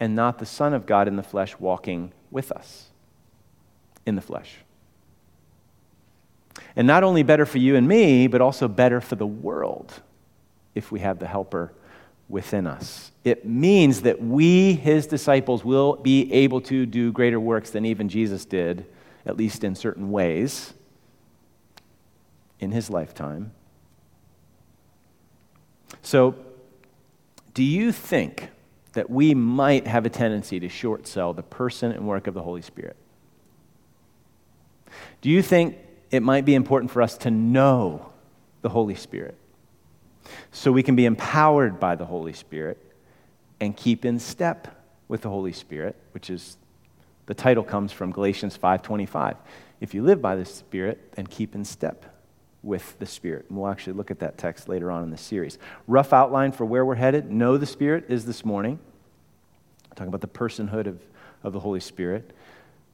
and 0.00 0.16
not 0.16 0.40
the 0.40 0.46
Son 0.46 0.74
of 0.74 0.84
God 0.84 1.06
in 1.06 1.14
the 1.14 1.22
flesh 1.22 1.56
walking 1.60 2.12
with 2.32 2.50
us 2.50 2.88
in 4.06 4.16
the 4.16 4.20
flesh. 4.20 4.56
And 6.74 6.84
not 6.84 7.04
only 7.04 7.22
better 7.22 7.46
for 7.46 7.58
you 7.58 7.76
and 7.76 7.86
me, 7.86 8.26
but 8.26 8.40
also 8.40 8.66
better 8.66 9.00
for 9.00 9.14
the 9.14 9.24
world 9.24 10.02
if 10.74 10.90
we 10.90 10.98
have 10.98 11.20
the 11.20 11.28
Helper 11.28 11.72
within 12.28 12.66
us. 12.66 13.10
It 13.24 13.46
means 13.46 14.02
that 14.02 14.22
we, 14.22 14.74
his 14.74 15.06
disciples, 15.06 15.64
will 15.64 15.96
be 15.96 16.32
able 16.32 16.60
to 16.62 16.86
do 16.86 17.12
greater 17.12 17.40
works 17.40 17.70
than 17.70 17.84
even 17.84 18.08
Jesus 18.08 18.44
did, 18.44 18.86
at 19.24 19.36
least 19.36 19.64
in 19.64 19.74
certain 19.74 20.10
ways, 20.10 20.74
in 22.60 22.70
his 22.70 22.90
lifetime. 22.90 23.52
So, 26.02 26.34
do 27.54 27.62
you 27.64 27.92
think 27.92 28.50
that 28.92 29.10
we 29.10 29.34
might 29.34 29.86
have 29.86 30.06
a 30.06 30.10
tendency 30.10 30.60
to 30.60 30.68
short 30.68 31.06
sell 31.06 31.32
the 31.32 31.42
person 31.42 31.92
and 31.92 32.06
work 32.06 32.26
of 32.26 32.34
the 32.34 32.42
Holy 32.42 32.62
Spirit? 32.62 32.96
Do 35.20 35.30
you 35.30 35.42
think 35.42 35.76
it 36.10 36.22
might 36.22 36.44
be 36.44 36.54
important 36.54 36.90
for 36.90 37.02
us 37.02 37.16
to 37.18 37.30
know 37.30 38.12
the 38.62 38.68
Holy 38.68 38.94
Spirit? 38.94 39.36
So 40.52 40.72
we 40.72 40.82
can 40.82 40.96
be 40.96 41.06
empowered 41.06 41.78
by 41.80 41.94
the 41.94 42.04
Holy 42.04 42.32
Spirit 42.32 42.78
and 43.60 43.76
keep 43.76 44.04
in 44.04 44.18
step 44.18 44.68
with 45.08 45.22
the 45.22 45.28
Holy 45.28 45.52
Spirit, 45.52 45.96
which 46.12 46.30
is 46.30 46.56
the 47.26 47.34
title 47.34 47.64
comes 47.64 47.92
from 47.92 48.10
Galatians 48.10 48.56
5:25. 48.56 49.36
If 49.80 49.94
you 49.94 50.02
live 50.02 50.22
by 50.22 50.34
the 50.36 50.44
Spirit, 50.44 51.12
then 51.12 51.26
keep 51.26 51.54
in 51.54 51.64
step 51.64 52.04
with 52.62 52.98
the 52.98 53.06
Spirit. 53.06 53.46
And 53.48 53.58
we'll 53.58 53.70
actually 53.70 53.92
look 53.92 54.10
at 54.10 54.18
that 54.20 54.38
text 54.38 54.68
later 54.68 54.90
on 54.90 55.02
in 55.02 55.10
the 55.10 55.16
series. 55.16 55.58
Rough 55.86 56.12
outline 56.12 56.52
for 56.52 56.64
where 56.64 56.84
we're 56.84 56.96
headed. 56.96 57.30
Know 57.30 57.56
the 57.56 57.66
Spirit 57.66 58.06
is 58.08 58.24
this 58.24 58.44
morning. 58.44 58.78
talking 59.94 60.08
about 60.08 60.20
the 60.20 60.28
personhood 60.28 60.86
of, 60.86 61.00
of 61.42 61.52
the 61.52 61.60
Holy 61.60 61.80
Spirit. 61.80 62.32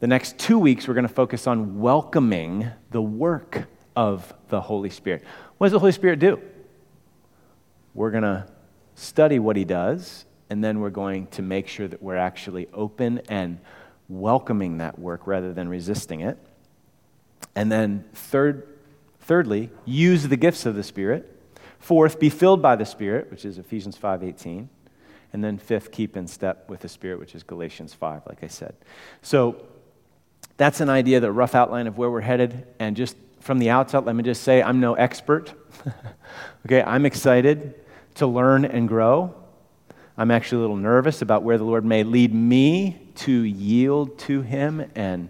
The 0.00 0.06
next 0.06 0.38
two 0.38 0.58
weeks, 0.58 0.88
we're 0.88 0.94
going 0.94 1.06
to 1.06 1.14
focus 1.14 1.46
on 1.46 1.80
welcoming 1.80 2.70
the 2.90 3.02
work 3.02 3.66
of 3.94 4.34
the 4.48 4.60
Holy 4.60 4.90
Spirit. 4.90 5.22
What 5.58 5.66
does 5.66 5.72
the 5.72 5.78
Holy 5.78 5.92
Spirit 5.92 6.18
do? 6.18 6.40
We're 7.94 8.10
going 8.10 8.24
to 8.24 8.46
study 8.96 9.38
what 9.38 9.56
he 9.56 9.64
does, 9.64 10.24
and 10.50 10.62
then 10.62 10.80
we're 10.80 10.90
going 10.90 11.28
to 11.28 11.42
make 11.42 11.68
sure 11.68 11.86
that 11.86 12.02
we're 12.02 12.16
actually 12.16 12.68
open 12.72 13.20
and 13.28 13.60
welcoming 14.08 14.78
that 14.78 14.98
work 14.98 15.26
rather 15.26 15.52
than 15.52 15.68
resisting 15.68 16.20
it. 16.20 16.36
And 17.54 17.70
then, 17.70 18.04
third, 18.12 18.66
thirdly, 19.20 19.70
use 19.84 20.26
the 20.28 20.36
gifts 20.36 20.66
of 20.66 20.74
the 20.74 20.82
Spirit. 20.82 21.30
Fourth, 21.78 22.18
be 22.18 22.30
filled 22.30 22.60
by 22.60 22.76
the 22.76 22.84
Spirit, 22.84 23.30
which 23.30 23.44
is 23.44 23.58
Ephesians 23.58 23.96
5:18. 23.96 24.68
And 25.32 25.42
then 25.42 25.58
fifth, 25.58 25.90
keep 25.90 26.16
in 26.16 26.26
step 26.28 26.68
with 26.68 26.80
the 26.80 26.88
Spirit, 26.88 27.18
which 27.18 27.34
is 27.34 27.42
Galatians 27.42 27.92
5, 27.92 28.22
like 28.26 28.44
I 28.44 28.46
said. 28.46 28.74
So 29.20 29.64
that's 30.56 30.80
an 30.80 30.88
idea, 30.88 31.18
the 31.18 31.32
rough 31.32 31.56
outline 31.56 31.88
of 31.88 31.98
where 31.98 32.08
we're 32.08 32.20
headed. 32.20 32.66
And 32.78 32.96
just 32.96 33.16
from 33.40 33.58
the 33.58 33.70
outset, 33.70 34.04
let 34.04 34.14
me 34.14 34.22
just 34.22 34.42
say 34.42 34.62
I'm 34.62 34.78
no 34.78 34.94
expert. 34.94 35.52
okay, 36.66 36.82
I'm 36.82 37.04
excited 37.04 37.74
to 38.14 38.26
learn 38.26 38.64
and 38.64 38.88
grow. 38.88 39.34
I'm 40.16 40.30
actually 40.30 40.58
a 40.58 40.60
little 40.60 40.76
nervous 40.76 41.22
about 41.22 41.42
where 41.42 41.58
the 41.58 41.64
Lord 41.64 41.84
may 41.84 42.04
lead 42.04 42.32
me 42.32 43.00
to 43.16 43.32
yield 43.32 44.18
to 44.20 44.42
Him 44.42 44.88
and 44.94 45.28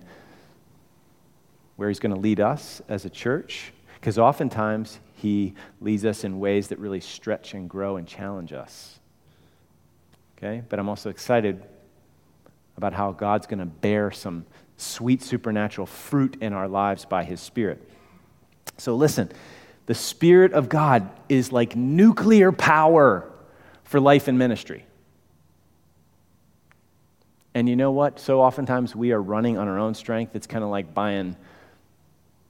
where 1.77 1.89
He's 1.89 1.99
going 1.99 2.15
to 2.15 2.21
lead 2.21 2.41
us 2.41 2.83
as 2.89 3.05
a 3.05 3.11
church. 3.11 3.73
Because 3.95 4.19
oftentimes 4.19 4.99
He 5.15 5.55
leads 5.81 6.05
us 6.05 6.25
in 6.25 6.39
ways 6.39 6.69
that 6.69 6.79
really 6.79 7.01
stretch 7.01 7.55
and 7.55 7.69
grow 7.69 7.97
and 7.97 8.07
challenge 8.07 8.53
us. 8.53 8.99
Okay? 10.37 10.63
But 10.69 10.79
I'm 10.79 10.89
also 10.89 11.09
excited 11.09 11.63
about 12.77 12.93
how 12.93 13.13
God's 13.13 13.47
going 13.47 13.61
to 13.61 13.67
bear 13.67 14.11
some 14.11 14.45
sweet 14.77 15.23
supernatural 15.23 15.87
fruit 15.87 16.37
in 16.43 16.53
our 16.53 16.69
lives 16.69 17.07
by 17.07 17.25
His 17.25 17.41
Spirit. 17.41 17.89
So 18.77 18.95
listen 18.97 19.31
the 19.87 19.95
Spirit 19.95 20.53
of 20.53 20.69
God 20.69 21.09
is 21.29 21.53
like 21.53 21.77
nuclear 21.77 22.53
power 22.53 23.31
for 23.85 24.01
life 24.01 24.29
and 24.29 24.39
ministry. 24.39 24.87
And 27.55 27.69
you 27.69 27.77
know 27.77 27.93
what? 27.93 28.19
So 28.19 28.41
oftentimes 28.41 28.97
we 28.97 29.13
are 29.13 29.23
running 29.23 29.59
on 29.59 29.69
our 29.69 29.79
own 29.79 29.95
strength. 29.95 30.35
It's 30.35 30.47
kind 30.47 30.65
of 30.65 30.71
like 30.71 30.93
buying 30.93 31.37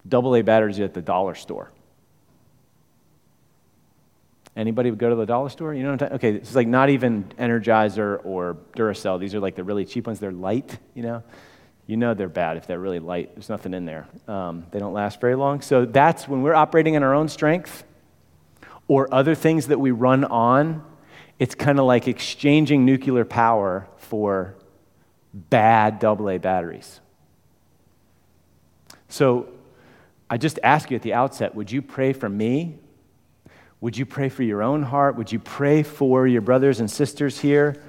double 0.09 0.35
A 0.37 0.43
batteries 0.43 0.81
at 0.81 0.95
the 0.95 1.03
dollar 1.03 1.35
store. 1.35 1.71
Anybody 4.57 4.91
would 4.91 5.01
go 5.01 5.11
to 5.11 5.17
the 5.17 5.27
dollar 5.27 5.49
store? 5.49 5.75
You 5.75 5.83
know 5.83 5.91
what 5.91 6.03
I'm 6.03 6.11
talking? 6.11 6.15
Okay, 6.17 6.33
it's 6.35 6.55
like 6.55 6.69
not 6.69 6.89
even 6.89 7.25
Energizer 7.39 8.25
or 8.25 8.57
Duracell. 8.77 9.19
These 9.19 9.35
are 9.35 9.41
like 9.41 9.57
the 9.57 9.65
really 9.65 9.85
cheap 9.85 10.07
ones. 10.07 10.21
They're 10.21 10.33
light, 10.33 10.79
you 10.95 11.03
know. 11.03 11.23
You 11.87 11.97
know 11.97 12.15
they're 12.15 12.29
bad 12.29 12.57
if 12.57 12.67
they're 12.67 12.79
really 12.79 12.99
light. 12.99 13.35
There's 13.35 13.49
nothing 13.49 13.75
in 13.75 13.85
there. 13.85 14.07
Um, 14.27 14.67
they 14.71 14.79
don't 14.79 14.95
last 14.95 15.21
very 15.21 15.35
long. 15.35 15.61
So 15.61 15.85
that's 15.85 16.27
when 16.27 16.43
we're 16.43 16.55
operating 16.55 16.95
in 16.95 17.03
our 17.03 17.15
own 17.15 17.29
strength 17.29 17.85
or 18.89 19.13
other 19.13 19.35
things 19.35 19.67
that 19.69 19.79
we 19.79 19.91
run 19.91 20.25
on. 20.25 20.85
It's 21.39 21.55
kind 21.55 21.79
of 21.79 21.85
like 21.85 22.09
exchanging 22.09 22.85
nuclear 22.85 23.25
power 23.25 23.89
for 23.97 24.55
bad 25.35 26.03
AA 26.03 26.39
batteries. 26.39 27.01
So 29.09 29.49
I 30.31 30.39
just 30.39 30.59
ask 30.63 30.91
you 30.91 30.97
at 30.97 31.03
the 31.03 31.13
outset 31.13 31.55
would 31.55 31.71
you 31.71 31.83
pray 31.83 32.13
for 32.13 32.29
me 32.29 32.79
would 33.85 33.99
you 33.99 34.07
pray 34.07 34.31
for 34.31 34.43
your 34.43 34.63
own 34.63 34.83
heart? 34.83 35.17
Would 35.17 35.31
you 35.31 35.39
pray 35.39 35.83
for 35.83 36.27
your 36.27 36.41
brothers 36.41 36.81
and 36.81 36.91
sisters 36.91 37.39
here? 37.39 37.83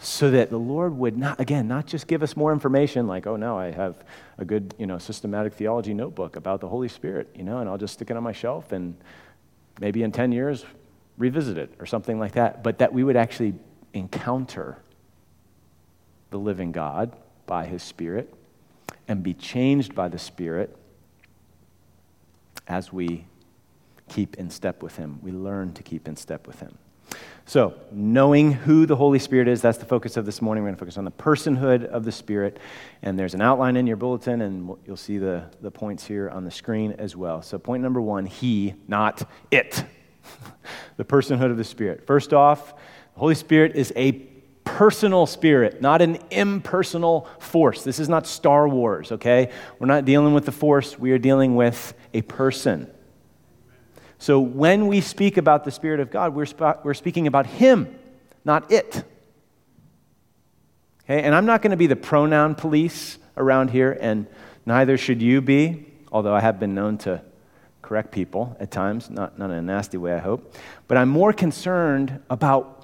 So 0.00 0.30
that 0.30 0.50
the 0.50 0.58
Lord 0.58 0.96
would 0.96 1.18
not, 1.18 1.40
again, 1.40 1.66
not 1.66 1.86
just 1.86 2.06
give 2.06 2.22
us 2.22 2.36
more 2.36 2.52
information 2.52 3.06
like, 3.06 3.26
oh, 3.26 3.36
no, 3.36 3.58
I 3.58 3.72
have 3.72 4.04
a 4.38 4.44
good, 4.44 4.74
you 4.78 4.86
know, 4.86 4.98
systematic 4.98 5.54
theology 5.54 5.92
notebook 5.92 6.36
about 6.36 6.60
the 6.60 6.68
Holy 6.68 6.88
Spirit, 6.88 7.28
you 7.34 7.42
know, 7.42 7.58
and 7.58 7.68
I'll 7.68 7.78
just 7.78 7.94
stick 7.94 8.10
it 8.10 8.16
on 8.16 8.22
my 8.22 8.32
shelf 8.32 8.70
and 8.72 8.96
maybe 9.80 10.02
in 10.02 10.12
10 10.12 10.30
years 10.30 10.64
revisit 11.16 11.58
it 11.58 11.74
or 11.80 11.86
something 11.86 12.18
like 12.18 12.32
that. 12.32 12.62
But 12.62 12.78
that 12.78 12.92
we 12.92 13.02
would 13.02 13.16
actually 13.16 13.54
encounter 13.92 14.78
the 16.30 16.38
living 16.38 16.72
God 16.72 17.16
by 17.46 17.66
His 17.66 17.82
Spirit 17.82 18.32
and 19.08 19.22
be 19.22 19.34
changed 19.34 19.94
by 19.94 20.08
the 20.08 20.18
Spirit 20.18 20.76
as 22.68 22.92
we 22.92 23.24
keep 24.08 24.36
in 24.36 24.50
step 24.50 24.82
with 24.82 24.96
Him. 24.96 25.18
We 25.22 25.32
learn 25.32 25.72
to 25.74 25.82
keep 25.82 26.06
in 26.06 26.16
step 26.16 26.46
with 26.46 26.60
Him. 26.60 26.78
So, 27.48 27.74
knowing 27.90 28.52
who 28.52 28.84
the 28.84 28.96
Holy 28.96 29.18
Spirit 29.18 29.48
is, 29.48 29.62
that's 29.62 29.78
the 29.78 29.86
focus 29.86 30.18
of 30.18 30.26
this 30.26 30.42
morning. 30.42 30.64
We're 30.64 30.68
going 30.68 30.76
to 30.76 30.80
focus 30.80 30.98
on 30.98 31.06
the 31.06 31.10
personhood 31.10 31.86
of 31.86 32.04
the 32.04 32.12
Spirit. 32.12 32.58
And 33.00 33.18
there's 33.18 33.32
an 33.32 33.40
outline 33.40 33.76
in 33.76 33.86
your 33.86 33.96
bulletin, 33.96 34.42
and 34.42 34.76
you'll 34.86 34.98
see 34.98 35.16
the, 35.16 35.44
the 35.62 35.70
points 35.70 36.06
here 36.06 36.28
on 36.28 36.44
the 36.44 36.50
screen 36.50 36.92
as 36.98 37.16
well. 37.16 37.40
So, 37.40 37.58
point 37.58 37.82
number 37.82 38.02
one 38.02 38.26
He, 38.26 38.74
not 38.86 39.26
it. 39.50 39.82
the 40.98 41.04
personhood 41.04 41.50
of 41.50 41.56
the 41.56 41.64
Spirit. 41.64 42.06
First 42.06 42.34
off, 42.34 42.74
the 43.14 43.20
Holy 43.20 43.34
Spirit 43.34 43.76
is 43.76 43.94
a 43.96 44.12
personal 44.68 45.24
spirit, 45.24 45.80
not 45.80 46.02
an 46.02 46.18
impersonal 46.30 47.26
force. 47.38 47.82
This 47.82 47.98
is 47.98 48.08
not 48.08 48.26
Star 48.26 48.68
Wars, 48.68 49.10
okay? 49.12 49.50
We're 49.78 49.86
not 49.86 50.04
dealing 50.04 50.34
with 50.34 50.44
the 50.44 50.52
force, 50.52 50.98
we 50.98 51.12
are 51.12 51.18
dealing 51.18 51.56
with 51.56 51.94
a 52.12 52.20
person. 52.22 52.90
So 54.18 54.40
when 54.40 54.88
we 54.88 55.00
speak 55.00 55.36
about 55.36 55.64
the 55.64 55.70
Spirit 55.70 56.00
of 56.00 56.10
God, 56.10 56.34
we're, 56.34 56.46
sp- 56.50 56.82
we're 56.82 56.94
speaking 56.94 57.26
about 57.26 57.46
Him, 57.46 57.96
not 58.44 58.70
it. 58.70 59.04
Okay, 61.04 61.22
and 61.22 61.34
I'm 61.34 61.46
not 61.46 61.62
going 61.62 61.70
to 61.70 61.76
be 61.76 61.86
the 61.86 61.96
pronoun 61.96 62.54
police 62.54 63.18
around 63.36 63.70
here, 63.70 63.96
and 64.00 64.26
neither 64.66 64.98
should 64.98 65.22
you 65.22 65.40
be, 65.40 65.86
although 66.10 66.34
I 66.34 66.40
have 66.40 66.58
been 66.58 66.74
known 66.74 66.98
to 66.98 67.22
correct 67.80 68.12
people 68.12 68.56
at 68.60 68.70
times, 68.70 69.08
not, 69.08 69.38
not 69.38 69.50
in 69.50 69.56
a 69.56 69.62
nasty 69.62 69.96
way, 69.96 70.12
I 70.12 70.18
hope. 70.18 70.54
But 70.88 70.98
I'm 70.98 71.08
more 71.08 71.32
concerned 71.32 72.20
about 72.28 72.74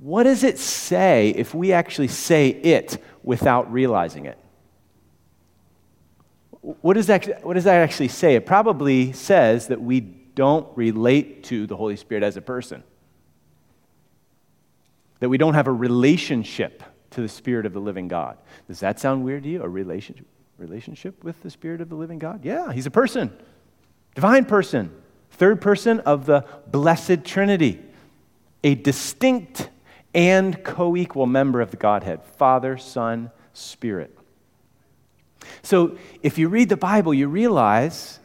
what 0.00 0.24
does 0.24 0.42
it 0.42 0.58
say 0.58 1.30
if 1.30 1.54
we 1.54 1.72
actually 1.72 2.08
say 2.08 2.48
it 2.48 3.02
without 3.22 3.70
realizing 3.72 4.26
it? 4.26 4.38
What 6.60 6.94
does, 6.94 7.06
that, 7.06 7.44
what 7.44 7.54
does 7.54 7.64
that 7.64 7.76
actually 7.76 8.08
say? 8.08 8.34
It 8.34 8.46
probably 8.46 9.12
says 9.12 9.68
that 9.68 9.80
we 9.80 10.00
don't 10.38 10.68
relate 10.76 11.42
to 11.42 11.66
the 11.66 11.76
Holy 11.76 11.96
Spirit 11.96 12.22
as 12.22 12.36
a 12.36 12.40
person. 12.40 12.84
That 15.18 15.28
we 15.28 15.36
don't 15.36 15.54
have 15.54 15.66
a 15.66 15.72
relationship 15.72 16.84
to 17.10 17.20
the 17.20 17.28
Spirit 17.28 17.66
of 17.66 17.72
the 17.72 17.80
living 17.80 18.06
God. 18.06 18.38
Does 18.68 18.78
that 18.78 19.00
sound 19.00 19.24
weird 19.24 19.42
to 19.42 19.48
you? 19.48 19.64
A 19.64 19.68
relationship, 19.68 20.26
relationship 20.56 21.24
with 21.24 21.42
the 21.42 21.50
Spirit 21.50 21.80
of 21.80 21.88
the 21.88 21.96
living 21.96 22.20
God? 22.20 22.44
Yeah, 22.44 22.72
he's 22.72 22.86
a 22.86 22.90
person, 22.92 23.36
divine 24.14 24.44
person, 24.44 24.92
third 25.32 25.60
person 25.60 25.98
of 26.00 26.24
the 26.24 26.46
blessed 26.68 27.24
Trinity, 27.24 27.82
a 28.62 28.76
distinct 28.76 29.70
and 30.14 30.62
co 30.62 30.94
equal 30.94 31.26
member 31.26 31.60
of 31.60 31.72
the 31.72 31.76
Godhead 31.76 32.22
Father, 32.22 32.78
Son, 32.78 33.32
Spirit. 33.54 34.16
So 35.62 35.98
if 36.22 36.38
you 36.38 36.48
read 36.48 36.68
the 36.68 36.76
Bible, 36.76 37.12
you 37.12 37.26
realize 37.26 38.20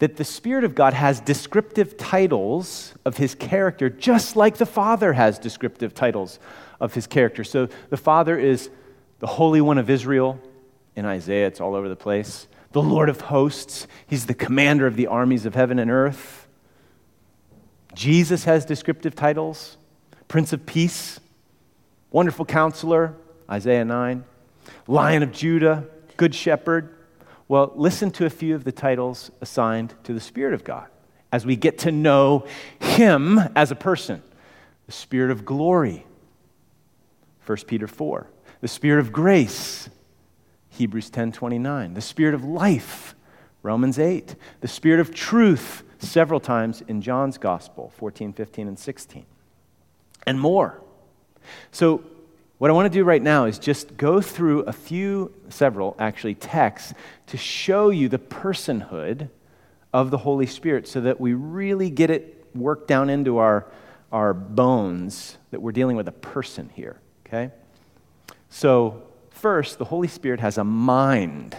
that 0.00 0.16
the 0.16 0.24
Spirit 0.24 0.64
of 0.64 0.74
God 0.74 0.94
has 0.94 1.20
descriptive 1.20 1.96
titles 1.96 2.94
of 3.04 3.18
his 3.18 3.34
character, 3.34 3.88
just 3.90 4.34
like 4.34 4.56
the 4.56 4.66
Father 4.66 5.12
has 5.12 5.38
descriptive 5.38 5.94
titles 5.94 6.38
of 6.80 6.94
his 6.94 7.06
character. 7.06 7.44
So 7.44 7.68
the 7.90 7.98
Father 7.98 8.38
is 8.38 8.70
the 9.18 9.26
Holy 9.26 9.60
One 9.60 9.76
of 9.76 9.90
Israel. 9.90 10.40
In 10.96 11.04
Isaiah, 11.04 11.46
it's 11.46 11.60
all 11.60 11.74
over 11.74 11.88
the 11.88 11.96
place. 11.96 12.46
The 12.72 12.82
Lord 12.82 13.10
of 13.10 13.20
hosts, 13.20 13.86
he's 14.06 14.24
the 14.24 14.34
commander 14.34 14.86
of 14.86 14.96
the 14.96 15.06
armies 15.06 15.44
of 15.44 15.54
heaven 15.54 15.78
and 15.78 15.90
earth. 15.90 16.48
Jesus 17.94 18.44
has 18.44 18.64
descriptive 18.64 19.14
titles 19.14 19.76
Prince 20.28 20.52
of 20.54 20.64
Peace, 20.64 21.20
Wonderful 22.10 22.46
Counselor, 22.46 23.16
Isaiah 23.50 23.84
9, 23.84 24.24
Lion 24.86 25.22
of 25.22 25.32
Judah, 25.32 25.86
Good 26.16 26.34
Shepherd. 26.34 26.96
Well, 27.50 27.72
listen 27.74 28.12
to 28.12 28.26
a 28.26 28.30
few 28.30 28.54
of 28.54 28.62
the 28.62 28.70
titles 28.70 29.32
assigned 29.40 29.94
to 30.04 30.12
the 30.12 30.20
Spirit 30.20 30.54
of 30.54 30.62
God 30.62 30.86
as 31.32 31.44
we 31.44 31.56
get 31.56 31.78
to 31.78 31.90
know 31.90 32.46
Him 32.78 33.40
as 33.56 33.72
a 33.72 33.74
person. 33.74 34.22
The 34.86 34.92
Spirit 34.92 35.32
of 35.32 35.44
glory, 35.44 36.06
1 37.46 37.58
Peter 37.66 37.88
4. 37.88 38.28
The 38.60 38.68
Spirit 38.68 39.00
of 39.00 39.10
grace, 39.10 39.90
Hebrews 40.68 41.10
10 41.10 41.32
29. 41.32 41.94
The 41.94 42.00
Spirit 42.00 42.34
of 42.34 42.44
life, 42.44 43.16
Romans 43.64 43.98
8. 43.98 44.36
The 44.60 44.68
Spirit 44.68 45.00
of 45.00 45.12
truth, 45.12 45.82
several 45.98 46.38
times 46.38 46.82
in 46.86 47.02
John's 47.02 47.36
Gospel, 47.36 47.92
14, 47.96 48.32
15, 48.32 48.68
and 48.68 48.78
16. 48.78 49.26
And 50.24 50.38
more. 50.38 50.80
So, 51.72 52.04
what 52.60 52.68
I 52.68 52.74
want 52.74 52.92
to 52.92 52.98
do 52.98 53.04
right 53.04 53.22
now 53.22 53.46
is 53.46 53.58
just 53.58 53.96
go 53.96 54.20
through 54.20 54.64
a 54.64 54.72
few, 54.74 55.32
several 55.48 55.96
actually, 55.98 56.34
texts 56.34 56.92
to 57.28 57.38
show 57.38 57.88
you 57.88 58.10
the 58.10 58.18
personhood 58.18 59.30
of 59.94 60.10
the 60.10 60.18
Holy 60.18 60.44
Spirit 60.44 60.86
so 60.86 61.00
that 61.00 61.18
we 61.18 61.32
really 61.32 61.88
get 61.88 62.10
it 62.10 62.44
worked 62.54 62.86
down 62.86 63.08
into 63.08 63.38
our, 63.38 63.64
our 64.12 64.34
bones 64.34 65.38
that 65.52 65.62
we're 65.62 65.72
dealing 65.72 65.96
with 65.96 66.06
a 66.06 66.12
person 66.12 66.68
here, 66.74 67.00
okay? 67.26 67.50
So, 68.50 69.04
first, 69.30 69.78
the 69.78 69.86
Holy 69.86 70.08
Spirit 70.08 70.40
has 70.40 70.58
a 70.58 70.64
mind. 70.64 71.56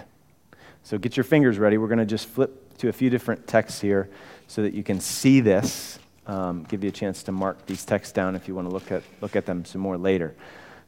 So, 0.84 1.00
get 1.00 1.18
your 1.18 1.24
fingers 1.24 1.58
ready. 1.58 1.80
We're 1.80 1.88
going 1.88 1.98
to 1.98 2.06
just 2.06 2.28
flip 2.28 2.78
to 2.78 2.90
a 2.90 2.94
few 2.94 3.10
different 3.10 3.48
texts 3.48 3.82
here 3.82 4.08
so 4.46 4.62
that 4.62 4.76
you 4.76 4.84
can 4.84 5.00
see 5.00 5.40
this. 5.40 5.98
Um, 6.28 6.64
give 6.70 6.84
you 6.84 6.90
a 6.90 6.94
chance 6.94 7.24
to 7.24 7.32
mark 7.32 7.66
these 7.66 7.86
texts 7.86 8.14
down 8.14 8.36
if 8.36 8.48
you 8.48 8.54
want 8.54 8.68
to 8.68 8.72
look 8.72 8.92
at, 8.92 9.02
look 9.20 9.36
at 9.36 9.48
them 9.48 9.66
some 9.66 9.82
more 9.82 9.98
later. 9.98 10.36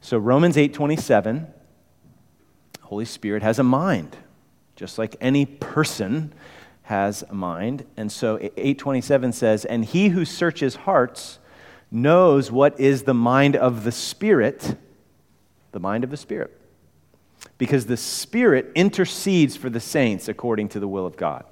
So 0.04 0.18
Romans 0.18 0.58
8:27 0.58 1.46
Holy 2.82 3.06
Spirit 3.06 3.42
has 3.42 3.58
a 3.58 3.62
mind, 3.62 4.18
just 4.76 4.98
like 4.98 5.16
any 5.18 5.46
person 5.46 6.34
has 6.82 7.24
a 7.30 7.34
mind. 7.34 7.86
And 7.96 8.12
so 8.12 8.38
827 8.38 9.32
says, 9.32 9.64
"And 9.64 9.82
he 9.82 10.10
who 10.10 10.26
searches 10.26 10.74
hearts 10.74 11.38
knows 11.90 12.52
what 12.52 12.78
is 12.78 13.04
the 13.04 13.14
mind 13.14 13.56
of 13.56 13.84
the 13.84 13.90
Spirit, 13.90 14.76
the 15.72 15.80
mind 15.80 16.04
of 16.04 16.10
the 16.10 16.18
Spirit, 16.18 16.54
because 17.56 17.86
the 17.86 17.96
Spirit 17.96 18.70
intercedes 18.74 19.56
for 19.56 19.70
the 19.70 19.80
saints 19.80 20.28
according 20.28 20.68
to 20.68 20.80
the 20.80 20.86
will 20.86 21.06
of 21.06 21.16
God." 21.16 21.46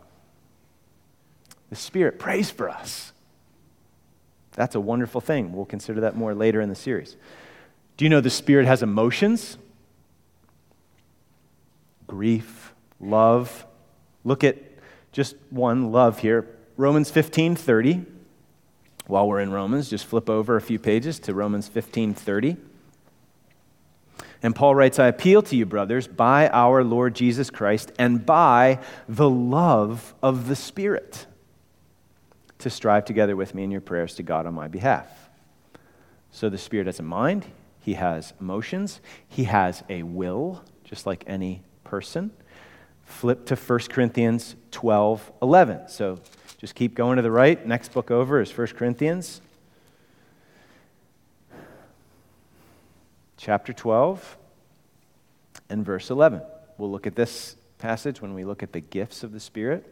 The 1.71 1.77
Spirit 1.77 2.19
prays 2.19 2.51
for 2.51 2.69
us. 2.69 3.15
That's 4.51 4.75
a 4.75 4.81
wonderful 4.81 5.23
thing. 5.23 5.55
We'll 5.55 5.65
consider 5.65 6.03
that 6.03 6.17
more 6.17 6.35
later 6.35 6.61
in 6.61 6.69
the 6.69 6.75
series. 6.75 7.17
Do 7.97 8.05
you 8.05 8.09
know 8.09 8.21
the 8.21 8.31
Spirit 8.31 8.67
has 8.67 8.83
emotions? 8.83 9.59
Grief, 12.07 12.75
love. 13.01 13.67
Look 14.25 14.45
at 14.45 14.57
just 15.13 15.37
one 15.51 15.93
love 15.93 16.19
here. 16.19 16.49
Romans 16.77 17.11
15 17.11 17.57
30. 17.57 18.07
While 19.07 19.29
we're 19.29 19.41
in 19.41 19.51
Romans, 19.51 19.91
just 19.91 20.07
flip 20.07 20.31
over 20.31 20.57
a 20.57 20.61
few 20.61 20.79
pages 20.79 21.19
to 21.21 21.35
Romans 21.35 21.69
15 21.69 22.15
30. 22.15 22.57
And 24.43 24.57
Paul 24.57 24.75
writes, 24.75 24.99
I 24.99 25.07
appeal 25.07 25.43
to 25.43 25.57
you, 25.57 25.65
brothers, 25.67 26.09
by 26.09 26.49
our 26.49 26.83
Lord 26.83 27.15
Jesus 27.15 27.49
Christ 27.49 27.93
and 27.99 28.27
by 28.27 28.81
the 29.09 29.31
love 29.31 30.15
of 30.23 30.49
the 30.49 30.57
Spirit, 30.57 31.27
to 32.59 32.69
strive 32.69 33.05
together 33.05 33.37
with 33.37 33.55
me 33.55 33.63
in 33.63 33.71
your 33.71 33.81
prayers 33.81 34.15
to 34.17 34.23
God 34.23 34.47
on 34.47 34.55
my 34.55 34.67
behalf. 34.67 35.07
So 36.33 36.49
the 36.49 36.59
Spirit 36.59 36.87
has 36.87 36.99
a 36.99 37.05
mind, 37.05 37.45
he 37.83 37.95
has 37.95 38.33
emotions, 38.41 39.01
he 39.29 39.45
has 39.45 39.83
a 39.89 40.05
will, 40.05 40.63
just 40.85 41.05
like 41.05 41.25
any 41.27 41.63
person. 41.85 42.31
Flip 43.05 43.45
to 43.47 43.57
1 43.57 43.79
Corinthians 43.91 44.57
12 44.71 45.33
11. 45.43 45.89
So 45.89 46.19
just 46.59 46.75
keep 46.75 46.95
going 46.95 47.17
to 47.17 47.23
the 47.23 47.31
right. 47.31 47.67
Next 47.67 47.93
book 47.93 48.11
over 48.11 48.41
is 48.41 48.57
1 48.57 48.69
Corinthians 48.69 49.41
chapter 53.37 53.73
12 53.73 54.39
and 55.69 55.85
verse 55.85 56.11
11. 56.11 56.41
We'll 56.79 56.93
look 56.93 57.09
at 57.09 57.17
this 57.17 57.57
passage 57.79 58.23
when 58.23 58.35
we 58.35 58.45
look 58.45 58.63
at 58.63 58.73
the 58.73 58.81
gifts 58.81 59.25
of 59.25 59.33
the 59.33 59.41
Spirit. 59.41 59.85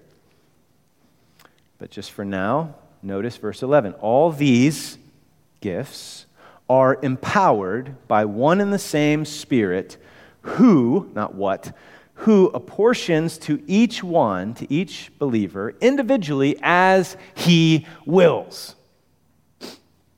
But 1.78 1.90
just 1.90 2.12
for 2.12 2.24
now, 2.24 2.76
notice 3.02 3.36
verse 3.36 3.64
11. 3.64 3.94
All 3.94 4.30
these 4.30 4.98
gifts 5.60 6.26
are 6.70 7.00
empowered 7.02 7.96
by 8.06 8.24
one 8.24 8.60
and 8.60 8.72
the 8.72 8.78
same 8.78 9.24
Spirit 9.24 9.96
who, 10.42 11.10
not 11.16 11.34
what, 11.34 11.76
who 12.14 12.46
apportions 12.54 13.36
to 13.38 13.60
each 13.66 14.04
one, 14.04 14.54
to 14.54 14.72
each 14.72 15.10
believer, 15.18 15.74
individually 15.80 16.56
as 16.62 17.16
he 17.34 17.84
wills. 18.06 18.76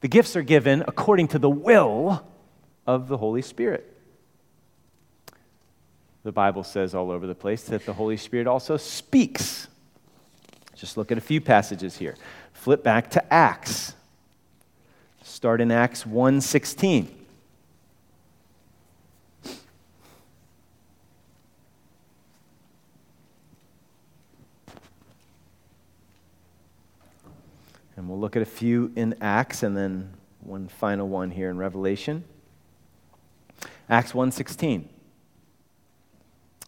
The 0.02 0.08
gifts 0.08 0.36
are 0.36 0.42
given 0.42 0.84
according 0.86 1.28
to 1.28 1.38
the 1.38 1.48
will 1.48 2.22
of 2.86 3.08
the 3.08 3.16
Holy 3.16 3.40
Spirit. 3.40 3.88
The 6.22 6.32
Bible 6.32 6.64
says 6.64 6.94
all 6.94 7.10
over 7.10 7.26
the 7.26 7.34
place 7.34 7.62
that 7.64 7.86
the 7.86 7.94
Holy 7.94 8.18
Spirit 8.18 8.46
also 8.46 8.76
speaks. 8.76 9.68
Just 10.76 10.98
look 10.98 11.10
at 11.10 11.16
a 11.16 11.22
few 11.22 11.40
passages 11.40 11.96
here. 11.96 12.16
Flip 12.52 12.84
back 12.84 13.10
to 13.12 13.32
Acts. 13.32 13.94
Start 15.32 15.62
in 15.62 15.70
Acts 15.70 16.04
1:16. 16.04 17.08
And 27.96 28.10
we'll 28.10 28.20
look 28.20 28.36
at 28.36 28.42
a 28.42 28.44
few 28.44 28.92
in 28.94 29.16
Acts 29.22 29.62
and 29.62 29.74
then 29.74 30.12
one 30.40 30.68
final 30.68 31.08
one 31.08 31.30
here 31.30 31.48
in 31.48 31.56
Revelation. 31.56 32.24
Acts 33.88 34.12
1:16. 34.12 34.84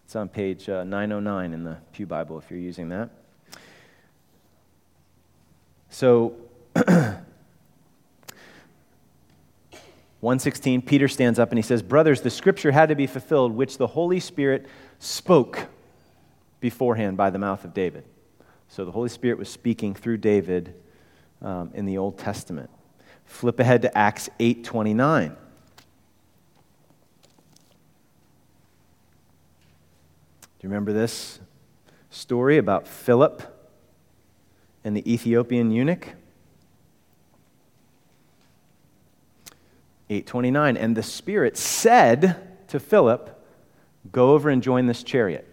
It's 0.07 0.17
on 0.17 0.31
page 0.31 0.71
uh, 0.71 0.85
909 0.85 1.53
in 1.53 1.65
the 1.65 1.77
Pew 1.93 2.07
Bible 2.07 2.39
if 2.39 2.51
you're 2.51 2.59
using 2.59 2.89
that. 2.89 3.11
So 5.91 6.35
116 10.25 10.81
Peter 10.81 11.07
stands 11.07 11.39
up 11.39 11.51
and 11.51 11.59
he 11.59 11.63
says, 11.63 11.83
"Brothers, 11.83 12.23
the 12.23 12.31
scripture 12.31 12.73
had 12.73 12.89
to 12.89 12.95
be 12.95 13.07
fulfilled 13.07 13.53
which 13.53 13.77
the 13.77 13.89
Holy 13.89 14.19
Spirit 14.19 14.65
spoke 14.99 15.67
beforehand 16.61 17.19
by 17.19 17.29
the 17.29 17.39
mouth 17.39 17.63
of 17.63 17.75
David." 17.75 18.05
So 18.69 18.87
the 18.87 18.91
Holy 18.91 19.11
Spirit 19.11 19.39
was 19.39 19.51
speaking 19.51 19.95
through 19.95 20.17
David 20.17 20.75
um, 21.43 21.71
in 21.75 21.85
the 21.85 21.99
Old 21.99 22.17
Testament. 22.17 22.71
Flip 23.27 23.61
ahead 23.61 23.83
to 23.83 23.97
Acts 23.97 24.31
8:29. 24.41 25.29
Do 25.29 25.37
you 30.63 30.71
remember 30.71 30.95
this 30.95 31.39
story 32.09 32.57
about 32.57 32.89
Philip 32.89 33.43
and 34.85 34.97
the 34.97 35.13
Ethiopian 35.13 35.71
eunuch? 35.71 36.15
829 40.11 40.77
and 40.77 40.97
the 40.97 41.03
spirit 41.03 41.57
said 41.57 42.37
to 42.69 42.81
philip 42.81 43.43
go 44.13 44.33
over 44.33 44.51
and 44.51 44.63
join 44.63 44.87
this 44.87 45.03
chariot 45.03 45.49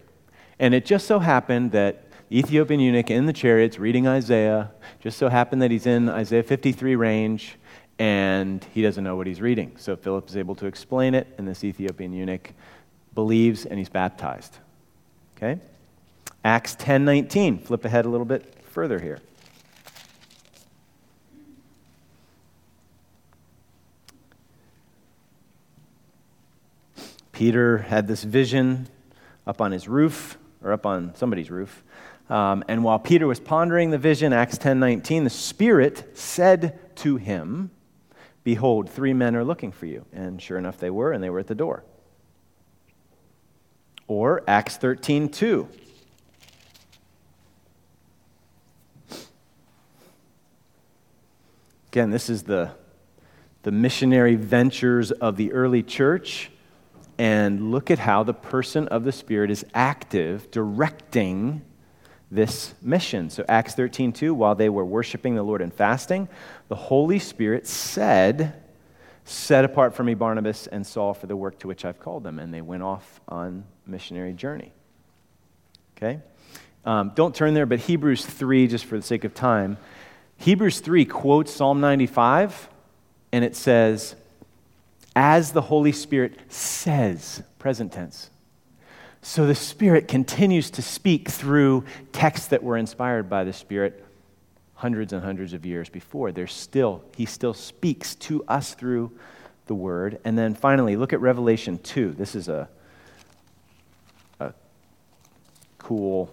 and 0.58 0.74
it 0.74 0.84
just 0.84 1.06
so 1.06 1.18
happened 1.18 1.72
that 1.72 2.04
ethiopian 2.30 2.80
eunuch 2.80 3.10
in 3.10 3.26
the 3.26 3.32
chariots 3.32 3.78
reading 3.78 4.06
isaiah 4.06 4.70
just 5.00 5.18
so 5.18 5.28
happened 5.28 5.62
that 5.62 5.70
he's 5.70 5.86
in 5.86 6.08
isaiah 6.08 6.42
53 6.42 6.96
range 6.96 7.56
and 7.98 8.66
he 8.72 8.82
doesn't 8.82 9.04
know 9.04 9.16
what 9.16 9.26
he's 9.26 9.40
reading 9.40 9.72
so 9.76 9.96
philip 9.96 10.28
is 10.28 10.36
able 10.36 10.54
to 10.54 10.66
explain 10.66 11.14
it 11.14 11.26
and 11.38 11.48
this 11.48 11.64
ethiopian 11.64 12.12
eunuch 12.12 12.52
believes 13.14 13.64
and 13.66 13.78
he's 13.78 13.88
baptized 13.88 14.58
Okay? 15.42 15.60
Acts 16.44 16.76
10:19. 16.76 17.58
Flip 17.58 17.84
ahead 17.84 18.04
a 18.04 18.08
little 18.08 18.24
bit 18.24 18.54
further 18.64 18.98
here. 18.98 19.18
Peter 27.42 27.78
had 27.78 28.06
this 28.06 28.22
vision 28.22 28.86
up 29.48 29.60
on 29.60 29.72
his 29.72 29.88
roof, 29.88 30.38
or 30.62 30.70
up 30.70 30.86
on 30.86 31.12
somebody's 31.16 31.50
roof. 31.50 31.82
Um, 32.30 32.62
and 32.68 32.84
while 32.84 33.00
Peter 33.00 33.26
was 33.26 33.40
pondering 33.40 33.90
the 33.90 33.98
vision, 33.98 34.32
Acts 34.32 34.56
10:19, 34.58 35.24
the 35.24 35.28
Spirit 35.28 36.16
said 36.16 36.78
to 36.98 37.16
him, 37.16 37.72
"Behold, 38.44 38.88
three 38.88 39.12
men 39.12 39.34
are 39.34 39.42
looking 39.42 39.72
for 39.72 39.86
you." 39.86 40.04
And 40.12 40.40
sure 40.40 40.56
enough, 40.56 40.78
they 40.78 40.88
were, 40.88 41.10
and 41.10 41.20
they 41.20 41.30
were 41.30 41.40
at 41.40 41.48
the 41.48 41.56
door. 41.56 41.82
Or 44.06 44.44
Acts 44.46 44.76
13 44.76 45.28
2. 45.28 45.66
Again, 51.88 52.12
this 52.12 52.30
is 52.30 52.44
the, 52.44 52.70
the 53.64 53.72
missionary 53.72 54.36
ventures 54.36 55.10
of 55.10 55.36
the 55.36 55.52
early 55.52 55.82
church. 55.82 56.51
And 57.22 57.70
look 57.70 57.92
at 57.92 58.00
how 58.00 58.24
the 58.24 58.34
person 58.34 58.88
of 58.88 59.04
the 59.04 59.12
Spirit 59.12 59.52
is 59.52 59.64
active, 59.74 60.50
directing 60.50 61.62
this 62.32 62.74
mission. 62.82 63.30
So, 63.30 63.44
Acts 63.48 63.74
13 63.74 64.12
2, 64.12 64.34
while 64.34 64.56
they 64.56 64.68
were 64.68 64.84
worshiping 64.84 65.36
the 65.36 65.44
Lord 65.44 65.62
and 65.62 65.72
fasting, 65.72 66.28
the 66.66 66.74
Holy 66.74 67.20
Spirit 67.20 67.68
said, 67.68 68.60
Set 69.24 69.64
apart 69.64 69.94
for 69.94 70.02
me 70.02 70.14
Barnabas 70.14 70.66
and 70.66 70.84
Saul 70.84 71.14
for 71.14 71.28
the 71.28 71.36
work 71.36 71.60
to 71.60 71.68
which 71.68 71.84
I've 71.84 72.00
called 72.00 72.24
them. 72.24 72.40
And 72.40 72.52
they 72.52 72.60
went 72.60 72.82
off 72.82 73.20
on 73.28 73.62
missionary 73.86 74.32
journey. 74.32 74.72
Okay? 75.96 76.18
Um, 76.84 77.12
don't 77.14 77.36
turn 77.36 77.54
there, 77.54 77.66
but 77.66 77.78
Hebrews 77.78 78.26
3, 78.26 78.66
just 78.66 78.84
for 78.84 78.96
the 78.96 79.02
sake 79.04 79.22
of 79.22 79.32
time. 79.32 79.76
Hebrews 80.38 80.80
3 80.80 81.04
quotes 81.04 81.52
Psalm 81.52 81.80
95, 81.80 82.68
and 83.30 83.44
it 83.44 83.54
says, 83.54 84.16
As 85.14 85.52
the 85.52 85.60
Holy 85.60 85.92
Spirit 85.92 86.38
says, 86.48 87.42
present 87.58 87.92
tense. 87.92 88.30
So 89.20 89.46
the 89.46 89.54
Spirit 89.54 90.08
continues 90.08 90.70
to 90.70 90.82
speak 90.82 91.28
through 91.28 91.84
texts 92.12 92.48
that 92.48 92.62
were 92.62 92.76
inspired 92.76 93.28
by 93.28 93.44
the 93.44 93.52
Spirit 93.52 94.04
hundreds 94.74 95.12
and 95.12 95.22
hundreds 95.22 95.52
of 95.52 95.64
years 95.64 95.88
before. 95.88 96.32
There's 96.32 96.52
still, 96.52 97.04
He 97.16 97.26
still 97.26 97.54
speaks 97.54 98.14
to 98.16 98.42
us 98.48 98.74
through 98.74 99.12
the 99.66 99.74
Word. 99.74 100.18
And 100.24 100.36
then 100.36 100.54
finally, 100.54 100.96
look 100.96 101.12
at 101.12 101.20
Revelation 101.20 101.78
2. 101.78 102.12
This 102.12 102.34
is 102.34 102.48
a 102.48 102.68
a 104.40 104.52
cool 105.78 106.32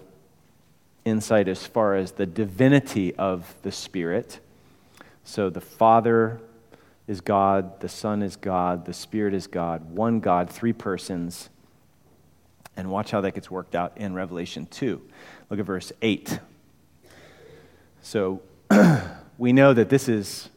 insight 1.04 1.48
as 1.48 1.66
far 1.66 1.94
as 1.94 2.12
the 2.12 2.26
divinity 2.26 3.14
of 3.14 3.54
the 3.62 3.72
Spirit. 3.72 4.40
So 5.24 5.50
the 5.50 5.60
Father 5.60 6.40
is 7.10 7.20
God, 7.20 7.80
the 7.80 7.88
Son 7.88 8.22
is 8.22 8.36
God, 8.36 8.86
the 8.86 8.92
Spirit 8.92 9.34
is 9.34 9.48
God, 9.48 9.90
one 9.90 10.20
God, 10.20 10.48
three 10.48 10.72
persons. 10.72 11.48
And 12.76 12.88
watch 12.88 13.10
how 13.10 13.20
that 13.22 13.34
gets 13.34 13.50
worked 13.50 13.74
out 13.74 13.94
in 13.96 14.14
Revelation 14.14 14.66
2. 14.66 15.02
Look 15.50 15.58
at 15.58 15.66
verse 15.66 15.90
8. 16.02 16.38
So 18.00 18.42
we 19.38 19.52
know 19.52 19.74
that 19.74 19.88
this 19.88 20.08
is 20.08 20.50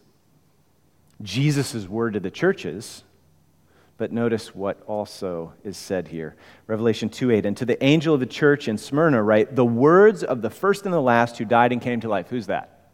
Jesus' 1.24 1.88
word 1.88 2.14
to 2.14 2.20
the 2.20 2.30
churches. 2.30 3.04
But 3.98 4.12
notice 4.12 4.54
what 4.54 4.80
also 4.86 5.54
is 5.64 5.76
said 5.76 6.10
here. 6.10 6.36
Revelation 6.68 7.10
2 7.10 7.32
8. 7.32 7.48
And 7.48 7.58
to 7.58 7.66
the 7.66 7.84
angel 7.84 8.14
of 8.14 8.20
the 8.20 8.28
church 8.28 8.68
in 8.68 8.78
Smyrna, 8.78 9.24
write, 9.24 9.56
the 9.56 9.66
words 9.66 10.24
of 10.24 10.44
the 10.44 10.52
first 10.52 10.86
and 10.86 10.94
the 10.94 11.02
last 11.02 11.40
who 11.40 11.46
died 11.46 11.72
and 11.72 11.82
came 11.82 12.00
to 12.02 12.10
life. 12.10 12.28
Who's 12.30 12.46
that? 12.46 12.92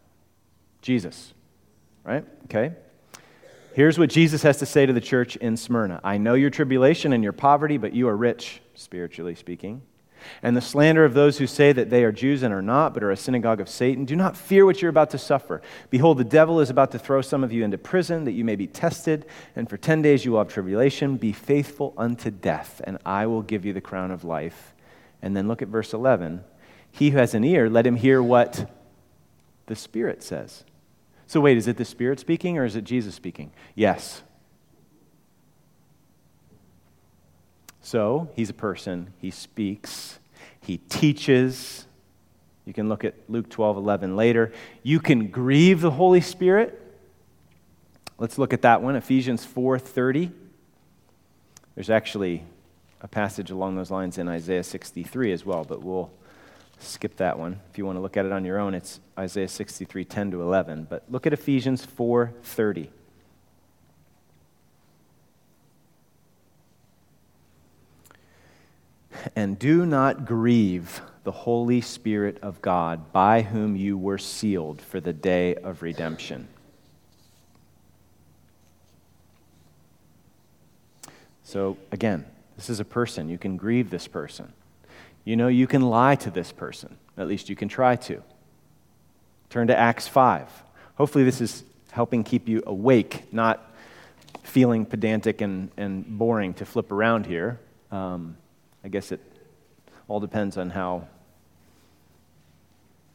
Jesus. 0.80 1.34
Right? 2.04 2.24
Okay. 2.44 2.72
Here's 3.72 3.98
what 3.98 4.10
Jesus 4.10 4.42
has 4.42 4.58
to 4.58 4.66
say 4.66 4.86
to 4.86 4.92
the 4.92 5.00
church 5.00 5.36
in 5.36 5.56
Smyrna 5.56 6.00
I 6.02 6.18
know 6.18 6.34
your 6.34 6.50
tribulation 6.50 7.12
and 7.12 7.22
your 7.22 7.32
poverty, 7.32 7.78
but 7.78 7.94
you 7.94 8.08
are 8.08 8.16
rich, 8.16 8.60
spiritually 8.74 9.34
speaking 9.34 9.82
and 10.42 10.56
the 10.56 10.60
slander 10.60 11.04
of 11.04 11.14
those 11.14 11.38
who 11.38 11.46
say 11.46 11.72
that 11.72 11.90
they 11.90 12.04
are 12.04 12.12
Jews 12.12 12.42
and 12.42 12.52
are 12.52 12.62
not, 12.62 12.94
but 12.94 13.02
are 13.02 13.10
a 13.10 13.16
synagogue 13.16 13.60
of 13.60 13.68
Satan. 13.68 14.04
Do 14.04 14.16
not 14.16 14.36
fear 14.36 14.64
what 14.64 14.80
you're 14.80 14.90
about 14.90 15.10
to 15.10 15.18
suffer. 15.18 15.62
Behold, 15.90 16.18
the 16.18 16.24
devil 16.24 16.60
is 16.60 16.70
about 16.70 16.92
to 16.92 16.98
throw 16.98 17.20
some 17.20 17.44
of 17.44 17.52
you 17.52 17.64
into 17.64 17.78
prison, 17.78 18.24
that 18.24 18.32
you 18.32 18.44
may 18.44 18.56
be 18.56 18.66
tested, 18.66 19.26
and 19.56 19.68
for 19.68 19.76
ten 19.76 20.02
days 20.02 20.24
you 20.24 20.32
will 20.32 20.38
have 20.38 20.52
tribulation. 20.52 21.16
Be 21.16 21.32
faithful 21.32 21.94
unto 21.96 22.30
death, 22.30 22.80
and 22.84 22.98
I 23.04 23.26
will 23.26 23.42
give 23.42 23.64
you 23.64 23.72
the 23.72 23.80
crown 23.80 24.10
of 24.10 24.24
life. 24.24 24.74
And 25.22 25.36
then 25.36 25.48
look 25.48 25.62
at 25.62 25.68
verse 25.68 25.92
11. 25.92 26.44
He 26.92 27.10
who 27.10 27.18
has 27.18 27.34
an 27.34 27.44
ear, 27.44 27.68
let 27.68 27.86
him 27.86 27.96
hear 27.96 28.22
what 28.22 28.70
the 29.66 29.76
Spirit 29.76 30.22
says. 30.22 30.64
So, 31.30 31.40
wait, 31.40 31.56
is 31.56 31.68
it 31.68 31.76
the 31.76 31.84
Spirit 31.84 32.18
speaking 32.18 32.58
or 32.58 32.64
is 32.64 32.74
it 32.74 32.82
Jesus 32.82 33.14
speaking? 33.14 33.52
Yes. 33.76 34.24
So 37.80 38.28
he's 38.34 38.50
a 38.50 38.52
person, 38.52 39.12
he 39.18 39.30
speaks, 39.30 40.18
he 40.60 40.78
teaches. 40.78 41.86
You 42.66 42.72
can 42.72 42.88
look 42.88 43.04
at 43.04 43.14
Luke 43.28 43.48
12 43.48 43.76
11 43.76 44.16
later. 44.16 44.50
You 44.82 44.98
can 44.98 45.28
grieve 45.28 45.82
the 45.82 45.92
Holy 45.92 46.20
Spirit. 46.20 46.82
Let's 48.18 48.36
look 48.36 48.52
at 48.52 48.62
that 48.62 48.82
one, 48.82 48.96
Ephesians 48.96 49.44
4 49.44 49.78
30. 49.78 50.32
There's 51.76 51.90
actually 51.90 52.42
a 53.02 53.06
passage 53.06 53.52
along 53.52 53.76
those 53.76 53.92
lines 53.92 54.18
in 54.18 54.26
Isaiah 54.26 54.64
63 54.64 55.30
as 55.30 55.46
well, 55.46 55.62
but 55.62 55.80
we'll 55.80 56.10
skip 56.82 57.16
that 57.16 57.38
one. 57.38 57.60
If 57.70 57.78
you 57.78 57.86
want 57.86 57.96
to 57.96 58.00
look 58.00 58.16
at 58.16 58.26
it 58.26 58.32
on 58.32 58.44
your 58.44 58.58
own, 58.58 58.74
it's 58.74 59.00
Isaiah 59.18 59.48
63 59.48 60.04
10 60.04 60.30
to 60.32 60.42
11. 60.42 60.86
But 60.88 61.04
look 61.10 61.26
at 61.26 61.32
Ephesians 61.32 61.84
4 61.84 62.32
30. 62.42 62.90
And 69.36 69.58
do 69.58 69.84
not 69.84 70.24
grieve 70.24 71.02
the 71.24 71.32
Holy 71.32 71.80
Spirit 71.80 72.38
of 72.42 72.62
God, 72.62 73.12
by 73.12 73.42
whom 73.42 73.76
you 73.76 73.98
were 73.98 74.18
sealed 74.18 74.80
for 74.80 75.00
the 75.00 75.12
day 75.12 75.54
of 75.54 75.82
redemption. 75.82 76.48
So, 81.44 81.76
again, 81.90 82.24
this 82.56 82.70
is 82.70 82.80
a 82.80 82.84
person. 82.84 83.28
You 83.28 83.36
can 83.36 83.56
grieve 83.56 83.90
this 83.90 84.06
person. 84.06 84.52
You 85.30 85.36
know, 85.36 85.46
you 85.46 85.68
can 85.68 85.82
lie 85.82 86.16
to 86.16 86.30
this 86.32 86.50
person. 86.50 86.96
At 87.16 87.28
least 87.28 87.48
you 87.48 87.54
can 87.54 87.68
try 87.68 87.94
to. 87.94 88.20
Turn 89.48 89.68
to 89.68 89.78
Acts 89.78 90.08
5. 90.08 90.48
Hopefully, 90.96 91.22
this 91.22 91.40
is 91.40 91.62
helping 91.92 92.24
keep 92.24 92.48
you 92.48 92.64
awake, 92.66 93.32
not 93.32 93.72
feeling 94.42 94.84
pedantic 94.84 95.40
and, 95.40 95.70
and 95.76 96.04
boring 96.18 96.52
to 96.54 96.66
flip 96.66 96.90
around 96.90 97.26
here. 97.26 97.60
Um, 97.92 98.38
I 98.82 98.88
guess 98.88 99.12
it 99.12 99.20
all 100.08 100.18
depends 100.18 100.56
on 100.56 100.68
how 100.68 101.06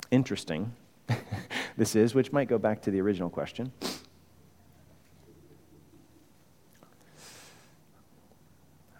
interesting 0.09 0.71
this 1.75 1.97
is, 1.97 2.15
which 2.15 2.31
might 2.31 2.47
go 2.47 2.57
back 2.57 2.81
to 2.83 2.91
the 2.91 3.01
original 3.01 3.29
question. 3.29 3.73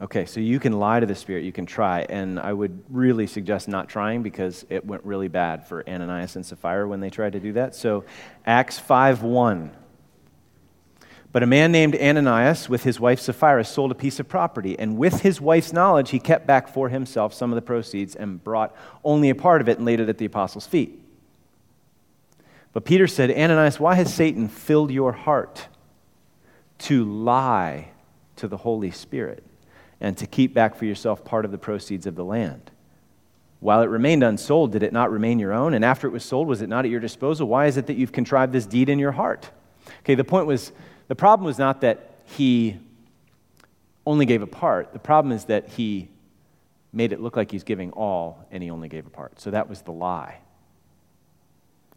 Okay, 0.01 0.25
so 0.25 0.41
you 0.41 0.59
can 0.59 0.73
lie 0.73 0.99
to 0.99 1.05
the 1.05 1.15
Spirit, 1.15 1.45
you 1.45 1.53
can 1.53 1.65
try, 1.65 2.01
and 2.09 2.37
I 2.37 2.51
would 2.51 2.83
really 2.89 3.27
suggest 3.27 3.69
not 3.69 3.87
trying 3.87 4.23
because 4.23 4.65
it 4.69 4.85
went 4.85 5.05
really 5.05 5.29
bad 5.29 5.65
for 5.65 5.87
Ananias 5.87 6.35
and 6.35 6.45
Sapphira 6.45 6.85
when 6.85 6.99
they 6.99 7.09
tried 7.09 7.31
to 7.33 7.39
do 7.39 7.53
that. 7.53 7.75
So, 7.75 8.03
Acts 8.45 8.77
5 8.77 9.23
1. 9.23 9.71
But 11.31 11.43
a 11.43 11.47
man 11.47 11.71
named 11.71 11.95
Ananias, 11.95 12.67
with 12.67 12.83
his 12.83 12.99
wife 12.99 13.21
Sapphira, 13.21 13.63
sold 13.63 13.91
a 13.91 13.95
piece 13.95 14.19
of 14.19 14.27
property, 14.27 14.77
and 14.77 14.97
with 14.97 15.21
his 15.21 15.39
wife's 15.39 15.71
knowledge, 15.71 16.09
he 16.09 16.19
kept 16.19 16.45
back 16.45 16.67
for 16.67 16.89
himself 16.89 17.33
some 17.33 17.51
of 17.51 17.55
the 17.55 17.61
proceeds 17.61 18.17
and 18.17 18.43
brought 18.43 18.75
only 19.03 19.29
a 19.29 19.35
part 19.35 19.61
of 19.61 19.69
it 19.69 19.77
and 19.77 19.85
laid 19.85 20.01
it 20.01 20.09
at 20.09 20.17
the 20.17 20.25
apostles' 20.25 20.67
feet. 20.67 21.01
But 22.73 22.83
Peter 22.83 23.07
said, 23.07 23.31
Ananias, 23.31 23.79
why 23.79 23.95
has 23.95 24.13
Satan 24.13 24.49
filled 24.49 24.91
your 24.91 25.13
heart 25.13 25.69
to 26.79 27.05
lie 27.05 27.91
to 28.35 28.49
the 28.49 28.57
Holy 28.57 28.91
Spirit? 28.91 29.41
And 30.05 30.15
to 30.15 30.27
keep 30.27 30.53
back 30.53 30.75
for 30.75 30.85
yourself 30.85 31.25
part 31.25 31.45
of 31.45 31.51
the 31.51 31.57
proceeds 31.57 32.05
of 32.05 32.13
the 32.13 32.23
land. 32.23 32.69
While 33.59 33.81
it 33.81 33.87
remained 33.87 34.23
unsold, 34.23 34.71
did 34.71 34.83
it 34.83 34.93
not 34.93 35.09
remain 35.09 35.39
your 35.39 35.51
own? 35.51 35.73
And 35.73 35.83
after 35.83 36.05
it 36.05 36.11
was 36.11 36.23
sold, 36.23 36.47
was 36.47 36.61
it 36.61 36.69
not 36.69 36.85
at 36.85 36.91
your 36.91 36.99
disposal? 36.99 37.47
Why 37.47 37.65
is 37.65 37.75
it 37.75 37.87
that 37.87 37.95
you've 37.95 38.11
contrived 38.11 38.53
this 38.53 38.67
deed 38.67 38.87
in 38.87 38.99
your 38.99 39.13
heart? 39.13 39.49
Okay, 40.01 40.13
the 40.13 40.23
point 40.23 40.45
was 40.45 40.71
the 41.07 41.15
problem 41.15 41.47
was 41.47 41.57
not 41.57 41.81
that 41.81 42.17
he 42.25 42.77
only 44.05 44.27
gave 44.27 44.43
a 44.43 44.47
part, 44.47 44.93
the 44.93 44.99
problem 44.99 45.31
is 45.31 45.45
that 45.45 45.69
he 45.69 46.07
made 46.93 47.11
it 47.11 47.19
look 47.19 47.35
like 47.35 47.49
he's 47.49 47.63
giving 47.63 47.91
all 47.93 48.45
and 48.51 48.61
he 48.61 48.69
only 48.69 48.87
gave 48.87 49.07
a 49.07 49.09
part. 49.09 49.39
So 49.39 49.49
that 49.49 49.67
was 49.67 49.81
the 49.81 49.91
lie. 49.91 50.37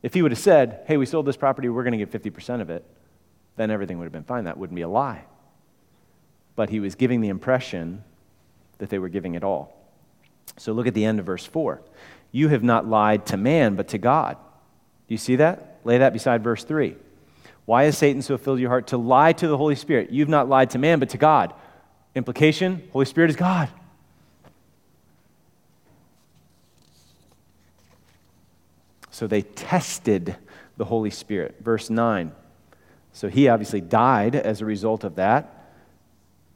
If 0.03 0.14
he 0.14 0.23
would 0.23 0.33
have 0.33 0.38
said, 0.38 0.81
hey, 0.87 0.97
we 0.97 1.05
sold 1.05 1.27
this 1.27 1.37
property, 1.37 1.68
we're 1.68 1.85
going 1.85 1.99
to 1.99 2.03
get 2.07 2.11
50% 2.11 2.62
of 2.62 2.71
it, 2.71 2.87
then 3.57 3.71
everything 3.71 3.99
would 3.99 4.07
have 4.07 4.14
been 4.14 4.25
fine. 4.25 4.44
That 4.44 4.57
wouldn't 4.57 4.77
be 4.77 4.81
a 4.81 4.88
lie 4.88 5.27
but 6.59 6.71
he 6.71 6.81
was 6.81 6.97
giving 6.97 7.21
the 7.21 7.29
impression 7.29 8.03
that 8.79 8.90
they 8.90 8.99
were 8.99 9.09
giving 9.09 9.37
it 9.37 9.44
all. 9.44 9.81
So 10.57 10.73
look 10.73 10.88
at 10.88 10.94
the 10.94 11.05
end 11.05 11.21
of 11.21 11.25
verse 11.25 11.47
4. 11.47 11.81
You 12.33 12.49
have 12.49 12.64
not 12.64 12.85
lied 12.85 13.27
to 13.27 13.37
man, 13.37 13.77
but 13.77 13.87
to 13.90 13.99
God. 13.99 14.37
Do 15.07 15.14
you 15.14 15.18
see 15.18 15.37
that? 15.37 15.79
Lay 15.85 15.99
that 15.99 16.12
beside 16.12 16.42
verse 16.42 16.64
3. 16.64 16.97
Why 17.64 17.85
has 17.85 17.97
Satan 17.97 18.23
so 18.23 18.37
filled 18.37 18.59
your 18.59 18.71
heart 18.71 18.88
to 18.88 18.97
lie 18.97 19.33
to 19.35 19.47
the 19.47 19.57
Holy 19.57 19.77
Spirit? 19.77 20.11
You've 20.11 20.29
not 20.29 20.49
lied 20.49 20.71
to 20.71 20.81
man, 20.81 20.99
but 20.99 21.11
to 21.11 21.16
God. 21.16 21.55
Implication 22.16 22.88
Holy 22.92 23.05
Spirit 23.05 23.31
is 23.31 23.37
God. 23.37 23.68
So 29.12 29.29
they 29.29 29.42
tested 29.42 30.35
the 30.77 30.87
Holy 30.87 31.11
Spirit. 31.11 31.55
Verse 31.61 31.88
9. 31.88 32.33
So 33.12 33.29
he 33.29 33.47
obviously 33.47 33.81
died 33.81 34.35
as 34.35 34.61
a 34.61 34.64
result 34.64 35.05
of 35.05 35.14
that. 35.14 35.55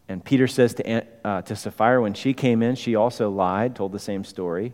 And 0.09 0.25
Peter 0.25 0.47
says 0.47 0.75
to, 0.75 1.07
uh, 1.25 1.43
to 1.43 1.57
Sapphira, 1.57 2.03
when 2.03 2.15
she 2.15 2.35
came 2.35 2.63
in, 2.63 2.75
she 2.75 2.95
also 2.95 3.31
lied, 3.31 3.77
told 3.77 3.93
the 3.93 3.99
same 3.99 4.25
story. 4.25 4.73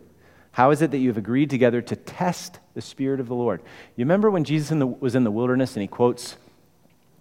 How 0.51 0.71
is 0.71 0.81
it 0.81 0.91
that 0.91 0.97
you 0.97 1.09
have 1.09 1.17
agreed 1.17 1.49
together 1.49 1.81
to 1.81 1.95
test 1.95 2.59
the 2.73 2.81
Spirit 2.81 3.19
of 3.19 3.27
the 3.27 3.35
Lord? 3.35 3.61
You 3.95 4.03
remember 4.03 4.29
when 4.31 4.43
Jesus 4.43 4.71
in 4.71 4.79
the, 4.79 4.87
was 4.87 5.15
in 5.15 5.23
the 5.23 5.31
wilderness 5.31 5.75
and 5.75 5.81
he 5.81 5.87
quotes 5.87 6.35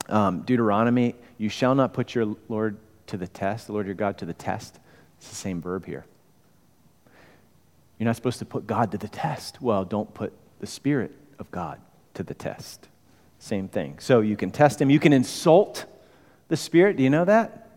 um, 0.08 0.40
Deuteronomy, 0.42 1.14
You 1.36 1.48
shall 1.48 1.74
not 1.74 1.92
put 1.92 2.14
your 2.14 2.34
Lord 2.48 2.78
to 3.08 3.16
the 3.16 3.28
test, 3.28 3.66
the 3.66 3.72
Lord 3.72 3.86
your 3.86 3.94
God 3.94 4.18
to 4.18 4.24
the 4.24 4.34
test? 4.34 4.78
It's 5.18 5.28
the 5.28 5.34
same 5.34 5.60
verb 5.60 5.84
here. 5.84 6.04
You're 7.98 8.06
not 8.06 8.16
supposed 8.16 8.38
to 8.38 8.44
put 8.44 8.66
God 8.66 8.92
to 8.92 8.98
the 8.98 9.08
test. 9.08 9.60
Well, 9.60 9.84
don't 9.84 10.12
put 10.14 10.32
the 10.60 10.66
Spirit 10.66 11.12
of 11.38 11.50
God 11.50 11.80
to 12.14 12.22
the 12.22 12.34
test. 12.34 12.88
Same 13.38 13.68
thing. 13.68 13.98
So 13.98 14.20
you 14.20 14.36
can 14.36 14.50
test 14.50 14.80
him. 14.80 14.90
You 14.90 15.00
can 15.00 15.12
insult 15.12 15.84
the 16.48 16.56
Spirit. 16.56 16.96
Do 16.96 17.02
you 17.02 17.10
know 17.10 17.24
that? 17.24 17.67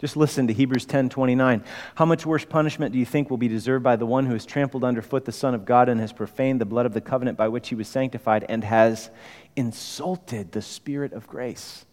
Just 0.00 0.16
listen 0.16 0.46
to 0.46 0.54
Hebrews 0.54 0.86
10 0.86 1.10
29. 1.10 1.62
How 1.94 2.06
much 2.06 2.24
worse 2.24 2.44
punishment 2.44 2.92
do 2.92 2.98
you 2.98 3.04
think 3.04 3.28
will 3.28 3.36
be 3.36 3.48
deserved 3.48 3.84
by 3.84 3.96
the 3.96 4.06
one 4.06 4.24
who 4.24 4.32
has 4.32 4.46
trampled 4.46 4.82
underfoot 4.82 5.26
the 5.26 5.32
Son 5.32 5.54
of 5.54 5.66
God 5.66 5.90
and 5.90 6.00
has 6.00 6.12
profaned 6.12 6.60
the 6.60 6.64
blood 6.64 6.86
of 6.86 6.94
the 6.94 7.02
covenant 7.02 7.36
by 7.36 7.48
which 7.48 7.68
he 7.68 7.74
was 7.74 7.86
sanctified 7.86 8.46
and 8.48 8.64
has 8.64 9.10
insulted 9.56 10.52
the 10.52 10.62
Spirit 10.62 11.12
of 11.12 11.26
grace? 11.26 11.84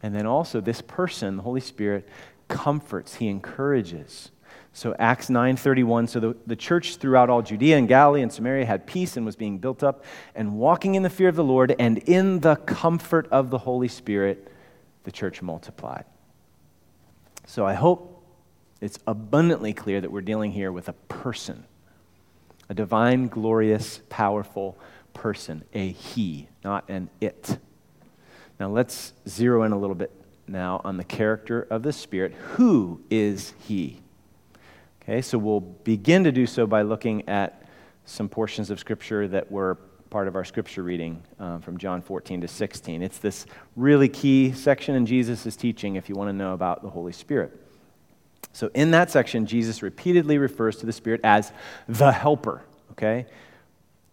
And 0.00 0.14
then 0.14 0.26
also, 0.26 0.60
this 0.60 0.80
person, 0.80 1.38
the 1.38 1.42
Holy 1.42 1.60
Spirit, 1.60 2.08
comforts, 2.46 3.16
he 3.16 3.26
encourages. 3.26 4.30
So 4.72 4.94
Acts 4.98 5.28
9:31 5.28 6.08
so 6.08 6.20
the, 6.20 6.36
the 6.46 6.56
church 6.56 6.96
throughout 6.96 7.30
all 7.30 7.42
Judea 7.42 7.78
and 7.78 7.88
Galilee 7.88 8.22
and 8.22 8.32
Samaria 8.32 8.66
had 8.66 8.86
peace 8.86 9.16
and 9.16 9.26
was 9.26 9.34
being 9.34 9.58
built 9.58 9.82
up 9.82 10.04
and 10.34 10.54
walking 10.56 10.94
in 10.94 11.02
the 11.02 11.10
fear 11.10 11.28
of 11.28 11.36
the 11.36 11.44
Lord 11.44 11.74
and 11.78 11.98
in 11.98 12.40
the 12.40 12.56
comfort 12.56 13.28
of 13.30 13.50
the 13.50 13.58
Holy 13.58 13.88
Spirit 13.88 14.50
the 15.04 15.12
church 15.12 15.40
multiplied. 15.42 16.04
So 17.46 17.66
I 17.66 17.74
hope 17.74 18.22
it's 18.80 18.98
abundantly 19.06 19.72
clear 19.72 20.00
that 20.00 20.10
we're 20.10 20.22
dealing 20.22 20.52
here 20.52 20.72
with 20.72 20.88
a 20.88 20.92
person, 20.92 21.64
a 22.68 22.74
divine, 22.74 23.28
glorious, 23.28 24.00
powerful 24.08 24.76
person, 25.12 25.64
a 25.72 25.90
he, 25.90 26.48
not 26.64 26.88
an 26.88 27.10
it. 27.20 27.58
Now 28.58 28.68
let's 28.68 29.12
zero 29.28 29.62
in 29.62 29.72
a 29.72 29.78
little 29.78 29.94
bit 29.94 30.10
now 30.46 30.80
on 30.84 30.96
the 30.96 31.04
character 31.04 31.62
of 31.70 31.82
the 31.82 31.92
Spirit. 31.92 32.32
Who 32.52 33.00
is 33.10 33.54
he? 33.66 34.00
Okay, 35.02 35.20
so 35.20 35.38
we'll 35.38 35.60
begin 35.60 36.24
to 36.24 36.32
do 36.32 36.46
so 36.46 36.66
by 36.66 36.82
looking 36.82 37.28
at 37.28 37.62
some 38.06 38.28
portions 38.28 38.70
of 38.70 38.78
Scripture 38.78 39.28
that 39.28 39.50
were 39.50 39.78
part 40.14 40.28
of 40.28 40.36
our 40.36 40.44
scripture 40.44 40.84
reading 40.84 41.20
um, 41.40 41.60
from 41.60 41.76
John 41.76 42.00
14 42.00 42.42
to 42.42 42.46
16. 42.46 43.02
It's 43.02 43.18
this 43.18 43.46
really 43.74 44.08
key 44.08 44.52
section 44.52 44.94
in 44.94 45.06
Jesus' 45.06 45.56
teaching 45.56 45.96
if 45.96 46.08
you 46.08 46.14
want 46.14 46.28
to 46.28 46.32
know 46.32 46.54
about 46.54 46.84
the 46.84 46.88
Holy 46.88 47.10
Spirit. 47.10 47.50
So, 48.52 48.70
in 48.74 48.92
that 48.92 49.10
section, 49.10 49.44
Jesus 49.44 49.82
repeatedly 49.82 50.38
refers 50.38 50.76
to 50.76 50.86
the 50.86 50.92
Spirit 50.92 51.20
as 51.24 51.50
the 51.88 52.12
helper, 52.12 52.62
okay? 52.92 53.26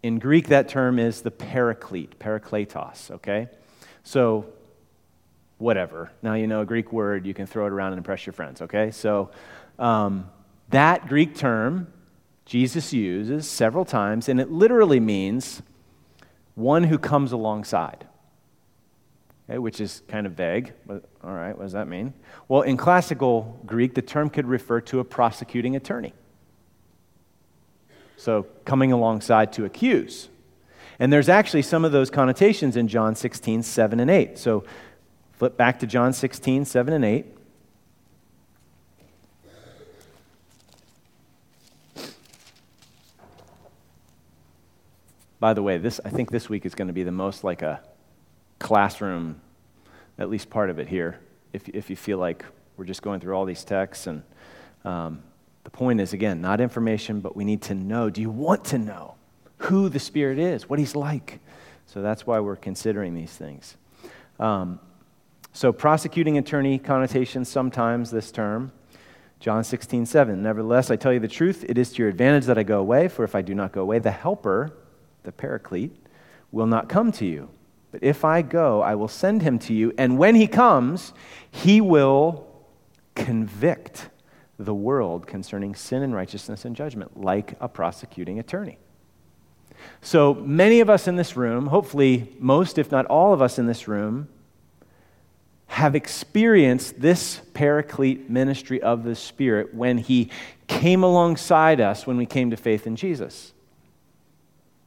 In 0.01 0.17
Greek, 0.17 0.47
that 0.47 0.67
term 0.67 0.97
is 0.97 1.21
the 1.21 1.29
paraclete, 1.29 2.17
parakletos, 2.17 3.11
okay? 3.11 3.47
So, 4.01 4.47
whatever. 5.59 6.11
Now 6.23 6.33
you 6.33 6.47
know 6.47 6.61
a 6.61 6.65
Greek 6.65 6.91
word, 6.91 7.27
you 7.27 7.35
can 7.35 7.45
throw 7.45 7.67
it 7.67 7.71
around 7.71 7.91
and 7.91 7.99
impress 7.99 8.25
your 8.25 8.33
friends, 8.33 8.63
okay? 8.63 8.89
So, 8.89 9.29
um, 9.77 10.31
that 10.69 11.07
Greek 11.07 11.35
term 11.35 11.93
Jesus 12.45 12.91
uses 12.91 13.47
several 13.47 13.85
times, 13.85 14.27
and 14.27 14.41
it 14.41 14.51
literally 14.51 14.99
means 14.99 15.61
one 16.55 16.83
who 16.83 16.97
comes 16.97 17.31
alongside. 17.31 18.05
Okay, 19.49 19.57
which 19.57 19.81
is 19.81 20.01
kind 20.07 20.25
of 20.25 20.33
vague. 20.33 20.73
But, 20.85 21.03
all 21.23 21.33
right, 21.33 21.55
what 21.55 21.63
does 21.63 21.73
that 21.73 21.87
mean? 21.87 22.13
Well, 22.47 22.61
in 22.61 22.77
classical 22.77 23.59
Greek, 23.65 23.95
the 23.95 24.01
term 24.01 24.29
could 24.29 24.47
refer 24.47 24.79
to 24.81 24.99
a 24.99 25.03
prosecuting 25.03 25.75
attorney. 25.75 26.13
So, 28.17 28.45
coming 28.65 28.91
alongside 28.91 29.51
to 29.53 29.65
accuse. 29.65 30.29
And 30.99 31.11
there's 31.11 31.29
actually 31.29 31.63
some 31.63 31.83
of 31.83 31.91
those 31.91 32.09
connotations 32.09 32.77
in 32.77 32.87
John 32.87 33.15
16, 33.15 33.63
7 33.63 33.99
and 33.99 34.11
8. 34.11 34.37
So, 34.37 34.63
flip 35.33 35.57
back 35.57 35.79
to 35.79 35.87
John 35.87 36.13
16, 36.13 36.65
7 36.65 36.93
and 36.93 37.03
8. 37.03 37.25
By 45.41 45.55
the 45.55 45.63
way, 45.63 45.79
this, 45.79 45.99
I 46.05 46.11
think 46.11 46.29
this 46.29 46.49
week 46.49 46.67
is 46.67 46.75
going 46.75 46.87
to 46.87 46.93
be 46.93 47.01
the 47.01 47.11
most 47.11 47.43
like 47.43 47.63
a 47.63 47.81
classroom, 48.59 49.41
at 50.19 50.29
least 50.29 50.51
part 50.51 50.69
of 50.69 50.77
it 50.77 50.87
here, 50.87 51.19
if, 51.51 51.67
if 51.69 51.89
you 51.89 51.95
feel 51.95 52.19
like 52.19 52.45
we're 52.77 52.85
just 52.85 53.01
going 53.01 53.19
through 53.19 53.33
all 53.33 53.45
these 53.45 53.63
texts. 53.63 54.05
And 54.05 54.21
um, 54.85 55.23
the 55.63 55.71
point 55.71 55.99
is, 55.99 56.13
again, 56.13 56.41
not 56.41 56.61
information, 56.61 57.21
but 57.21 57.35
we 57.35 57.43
need 57.43 57.63
to 57.63 57.73
know. 57.73 58.11
Do 58.11 58.21
you 58.21 58.29
want 58.29 58.65
to 58.65 58.77
know 58.77 59.15
who 59.57 59.89
the 59.89 59.97
Spirit 59.97 60.37
is, 60.37 60.69
what 60.69 60.77
He's 60.77 60.95
like? 60.95 61.39
So 61.87 62.03
that's 62.03 62.27
why 62.27 62.39
we're 62.39 62.55
considering 62.55 63.15
these 63.15 63.35
things. 63.35 63.77
Um, 64.39 64.79
so, 65.53 65.73
prosecuting 65.73 66.37
attorney 66.37 66.77
connotations 66.77 67.49
sometimes 67.49 68.11
this 68.11 68.31
term. 68.31 68.71
John 69.39 69.63
16, 69.63 70.05
7. 70.05 70.43
Nevertheless, 70.43 70.91
I 70.91 70.97
tell 70.97 71.11
you 71.11 71.19
the 71.19 71.27
truth, 71.27 71.65
it 71.67 71.79
is 71.79 71.93
to 71.93 72.03
your 72.03 72.09
advantage 72.09 72.45
that 72.45 72.59
I 72.59 72.63
go 72.63 72.79
away, 72.79 73.07
for 73.07 73.23
if 73.23 73.33
I 73.33 73.41
do 73.41 73.55
not 73.55 73.71
go 73.71 73.81
away, 73.81 73.97
the 73.97 74.11
Helper, 74.11 74.71
the 75.23 75.31
Paraclete, 75.31 75.95
will 76.51 76.67
not 76.67 76.89
come 76.89 77.11
to 77.13 77.25
you. 77.25 77.49
But 77.91 78.03
if 78.03 78.23
I 78.23 78.41
go, 78.41 78.81
I 78.81 78.95
will 78.95 79.07
send 79.07 79.41
him 79.41 79.59
to 79.59 79.73
you, 79.73 79.93
and 79.97 80.17
when 80.17 80.35
he 80.35 80.47
comes, 80.47 81.13
he 81.49 81.81
will 81.81 82.47
convict 83.15 84.09
the 84.57 84.73
world 84.73 85.27
concerning 85.27 85.75
sin 85.75 86.03
and 86.03 86.13
righteousness 86.13 86.65
and 86.65 86.75
judgment, 86.75 87.19
like 87.19 87.55
a 87.59 87.67
prosecuting 87.67 88.39
attorney. 88.39 88.77
So 90.01 90.33
many 90.35 90.79
of 90.79 90.89
us 90.89 91.07
in 91.07 91.15
this 91.15 91.35
room, 91.35 91.67
hopefully 91.67 92.33
most, 92.39 92.77
if 92.77 92.91
not 92.91 93.05
all 93.07 93.33
of 93.33 93.41
us 93.41 93.57
in 93.57 93.65
this 93.65 93.87
room, 93.87 94.29
have 95.67 95.95
experienced 95.95 96.99
this 96.99 97.41
paraclete 97.53 98.29
ministry 98.29 98.81
of 98.81 99.03
the 99.03 99.15
Spirit 99.15 99.73
when 99.73 99.97
He 99.97 100.29
came 100.67 101.03
alongside 101.03 101.79
us 101.79 102.05
when 102.05 102.17
we 102.17 102.25
came 102.25 102.51
to 102.51 102.57
faith 102.57 102.85
in 102.85 102.95
Jesus. 102.95 103.53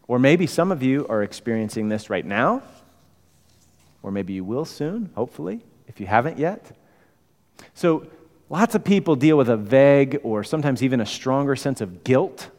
Or 0.06 0.18
maybe 0.18 0.46
some 0.46 0.70
of 0.70 0.82
you 0.82 1.06
are 1.08 1.22
experiencing 1.22 1.88
this 1.88 2.10
right 2.10 2.24
now, 2.24 2.62
or 4.02 4.10
maybe 4.10 4.34
you 4.34 4.44
will 4.44 4.64
soon, 4.64 5.10
hopefully, 5.14 5.60
if 5.88 5.98
you 5.98 6.06
haven't 6.06 6.38
yet. 6.38 6.76
So, 7.72 8.06
lots 8.50 8.74
of 8.74 8.84
people 8.84 9.16
deal 9.16 9.38
with 9.38 9.48
a 9.48 9.56
vague 9.56 10.20
or 10.22 10.44
sometimes 10.44 10.82
even 10.82 11.00
a 11.00 11.06
stronger 11.06 11.56
sense 11.56 11.80
of 11.80 12.04
guilt 12.04 12.50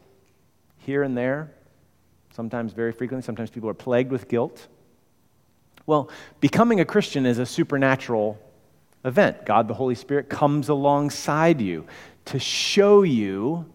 here 0.78 1.02
and 1.02 1.16
there. 1.16 1.52
Sometimes, 2.34 2.72
very 2.72 2.92
frequently, 2.92 3.24
sometimes 3.24 3.50
people 3.50 3.68
are 3.68 3.74
plagued 3.74 4.10
with 4.10 4.28
guilt. 4.28 4.66
Well, 5.86 6.10
becoming 6.40 6.80
a 6.80 6.84
Christian 6.84 7.24
is 7.26 7.38
a 7.38 7.46
supernatural 7.46 8.38
event. 9.04 9.46
God, 9.46 9.68
the 9.68 9.74
Holy 9.74 9.94
Spirit, 9.94 10.28
comes 10.28 10.68
alongside 10.68 11.60
you 11.60 11.86
to 12.26 12.40
show 12.40 13.02
you, 13.02 13.66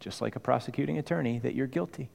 just 0.00 0.20
like 0.20 0.34
a 0.34 0.40
prosecuting 0.40 0.98
attorney, 0.98 1.38
that 1.38 1.54
you're 1.54 1.68
guilty, 1.68 2.10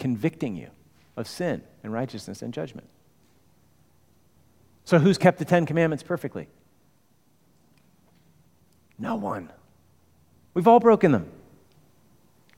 convicting 0.00 0.56
you 0.56 0.70
of 1.16 1.28
sin 1.28 1.62
and 1.84 1.92
righteousness 1.92 2.42
and 2.42 2.52
judgment. 2.52 2.88
So, 4.84 4.98
who's 4.98 5.18
kept 5.18 5.38
the 5.38 5.44
Ten 5.44 5.66
Commandments 5.66 6.02
perfectly? 6.02 6.48
No 8.98 9.14
one. 9.14 9.50
We've 10.54 10.66
all 10.66 10.80
broken 10.80 11.12
them. 11.12 11.30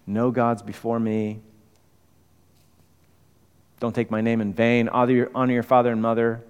No 0.06 0.30
gods 0.30 0.62
before 0.62 0.98
me. 0.98 1.40
Don't 3.80 3.94
take 3.94 4.10
my 4.10 4.20
name 4.20 4.40
in 4.40 4.54
vain. 4.54 4.88
Honor 4.88 5.12
your, 5.12 5.30
honor 5.34 5.52
your 5.52 5.62
father 5.62 5.90
and 5.90 6.00
mother. 6.00 6.42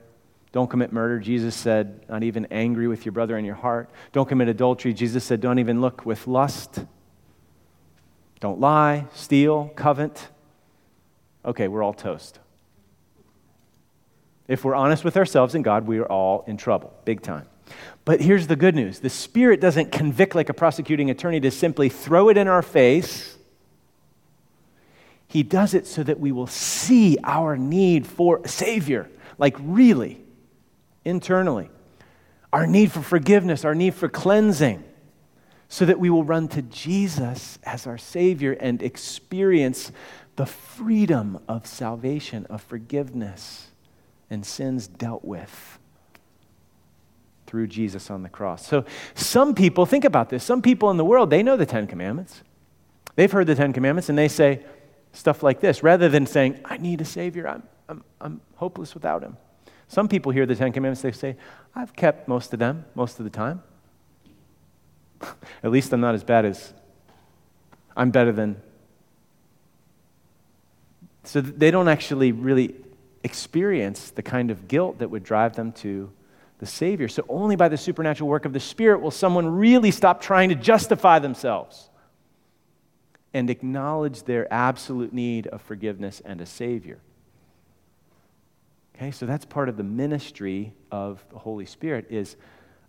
Don't 0.52 0.68
commit 0.68 0.92
murder. 0.92 1.18
Jesus 1.18 1.54
said, 1.54 2.06
not 2.08 2.22
even 2.22 2.46
angry 2.50 2.86
with 2.86 3.06
your 3.06 3.12
brother 3.12 3.38
in 3.38 3.44
your 3.44 3.54
heart. 3.54 3.90
Don't 4.12 4.28
commit 4.28 4.48
adultery. 4.48 4.92
Jesus 4.92 5.24
said, 5.24 5.40
don't 5.40 5.58
even 5.58 5.80
look 5.80 6.04
with 6.04 6.26
lust. 6.26 6.84
Don't 8.40 8.60
lie, 8.60 9.06
steal, 9.14 9.72
covet. 9.74 10.28
Okay, 11.44 11.68
we're 11.68 11.82
all 11.82 11.94
toast. 11.94 12.38
If 14.48 14.64
we're 14.64 14.74
honest 14.74 15.04
with 15.04 15.16
ourselves 15.16 15.54
and 15.54 15.64
God, 15.64 15.86
we 15.86 15.98
are 15.98 16.06
all 16.06 16.44
in 16.46 16.56
trouble, 16.56 16.92
big 17.04 17.22
time. 17.22 17.46
But 18.04 18.20
here's 18.20 18.46
the 18.46 18.56
good 18.56 18.74
news 18.74 19.00
the 19.00 19.10
Spirit 19.10 19.60
doesn't 19.60 19.92
convict 19.92 20.34
like 20.34 20.48
a 20.48 20.54
prosecuting 20.54 21.10
attorney 21.10 21.40
to 21.40 21.50
simply 21.50 21.88
throw 21.88 22.28
it 22.28 22.36
in 22.36 22.48
our 22.48 22.62
face 22.62 23.38
he 25.32 25.42
does 25.42 25.72
it 25.72 25.86
so 25.86 26.02
that 26.02 26.20
we 26.20 26.30
will 26.30 26.46
see 26.46 27.16
our 27.24 27.56
need 27.56 28.06
for 28.06 28.42
a 28.44 28.48
Savior, 28.48 29.08
like 29.38 29.56
really, 29.58 30.20
internally. 31.06 31.70
Our 32.52 32.66
need 32.66 32.92
for 32.92 33.00
forgiveness, 33.00 33.64
our 33.64 33.74
need 33.74 33.94
for 33.94 34.10
cleansing, 34.10 34.84
so 35.70 35.86
that 35.86 35.98
we 35.98 36.10
will 36.10 36.22
run 36.22 36.48
to 36.48 36.60
Jesus 36.60 37.58
as 37.62 37.86
our 37.86 37.96
Savior 37.96 38.52
and 38.52 38.82
experience 38.82 39.90
the 40.36 40.46
freedom 40.46 41.38
of 41.48 41.66
salvation, 41.66 42.46
of 42.46 42.62
forgiveness, 42.62 43.68
and 44.30 44.46
sins 44.46 44.86
dealt 44.86 45.24
with 45.24 45.78
through 47.46 47.66
Jesus 47.66 48.10
on 48.10 48.22
the 48.22 48.30
cross. 48.30 48.66
So, 48.66 48.86
some 49.14 49.54
people, 49.54 49.84
think 49.84 50.06
about 50.06 50.30
this, 50.30 50.42
some 50.42 50.62
people 50.62 50.90
in 50.90 50.96
the 50.96 51.04
world, 51.04 51.28
they 51.28 51.42
know 51.42 51.56
the 51.56 51.66
Ten 51.66 51.86
Commandments. 51.86 52.42
They've 53.14 53.30
heard 53.30 53.46
the 53.46 53.54
Ten 53.54 53.74
Commandments 53.74 54.08
and 54.08 54.16
they 54.16 54.28
say, 54.28 54.64
stuff 55.12 55.42
like 55.42 55.60
this, 55.60 55.82
rather 55.82 56.08
than 56.08 56.24
saying, 56.24 56.60
I 56.64 56.78
need 56.78 57.02
a 57.02 57.04
Savior, 57.04 57.46
I'm, 57.46 57.62
I'm, 57.88 58.04
I'm 58.22 58.40
hopeless 58.56 58.94
without 58.94 59.22
Him. 59.22 59.36
Some 59.86 60.08
people 60.08 60.32
hear 60.32 60.46
the 60.46 60.56
Ten 60.56 60.72
Commandments, 60.72 61.02
they 61.02 61.12
say, 61.12 61.36
I've 61.74 61.94
kept 61.94 62.26
most 62.26 62.54
of 62.54 62.58
them 62.58 62.86
most 62.94 63.18
of 63.18 63.24
the 63.24 63.30
time. 63.30 63.62
At 65.62 65.70
least 65.70 65.92
I'm 65.92 66.00
not 66.00 66.14
as 66.14 66.24
bad 66.24 66.46
as, 66.46 66.72
I'm 67.94 68.10
better 68.10 68.32
than. 68.32 68.62
So 71.24 71.40
they 71.40 71.70
don't 71.70 71.88
actually 71.88 72.32
really 72.32 72.74
experience 73.22 74.10
the 74.10 74.22
kind 74.22 74.50
of 74.50 74.66
guilt 74.68 74.98
that 74.98 75.10
would 75.10 75.22
drive 75.22 75.54
them 75.54 75.72
to 75.72 76.10
the 76.58 76.66
Savior. 76.66 77.08
So 77.08 77.24
only 77.28 77.56
by 77.56 77.68
the 77.68 77.76
supernatural 77.76 78.28
work 78.28 78.44
of 78.44 78.52
the 78.52 78.60
Spirit 78.60 79.00
will 79.00 79.10
someone 79.10 79.46
really 79.46 79.90
stop 79.90 80.20
trying 80.20 80.48
to 80.48 80.54
justify 80.54 81.18
themselves 81.18 81.88
and 83.34 83.48
acknowledge 83.50 84.24
their 84.24 84.52
absolute 84.52 85.12
need 85.12 85.46
of 85.46 85.62
forgiveness 85.62 86.20
and 86.24 86.40
a 86.40 86.46
Savior. 86.46 86.98
Okay, 88.96 89.10
so 89.10 89.26
that's 89.26 89.44
part 89.44 89.68
of 89.68 89.76
the 89.76 89.82
ministry 89.82 90.72
of 90.90 91.24
the 91.30 91.38
Holy 91.38 91.66
Spirit 91.66 92.06
is 92.10 92.36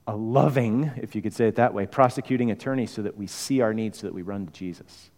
a 0.05 0.15
loving, 0.15 0.91
if 0.97 1.15
you 1.15 1.21
could 1.21 1.33
say 1.33 1.47
it 1.47 1.55
that 1.55 1.73
way, 1.73 1.85
prosecuting 1.85 2.51
attorney 2.51 2.85
so 2.85 3.01
that 3.01 3.17
we 3.17 3.25
see 3.25 3.61
our 3.61 3.73
needs 3.73 3.99
so 3.99 4.07
that 4.07 4.13
we 4.13 4.21
run 4.21 4.45
to 4.45 4.51
Jesus. 4.51 5.09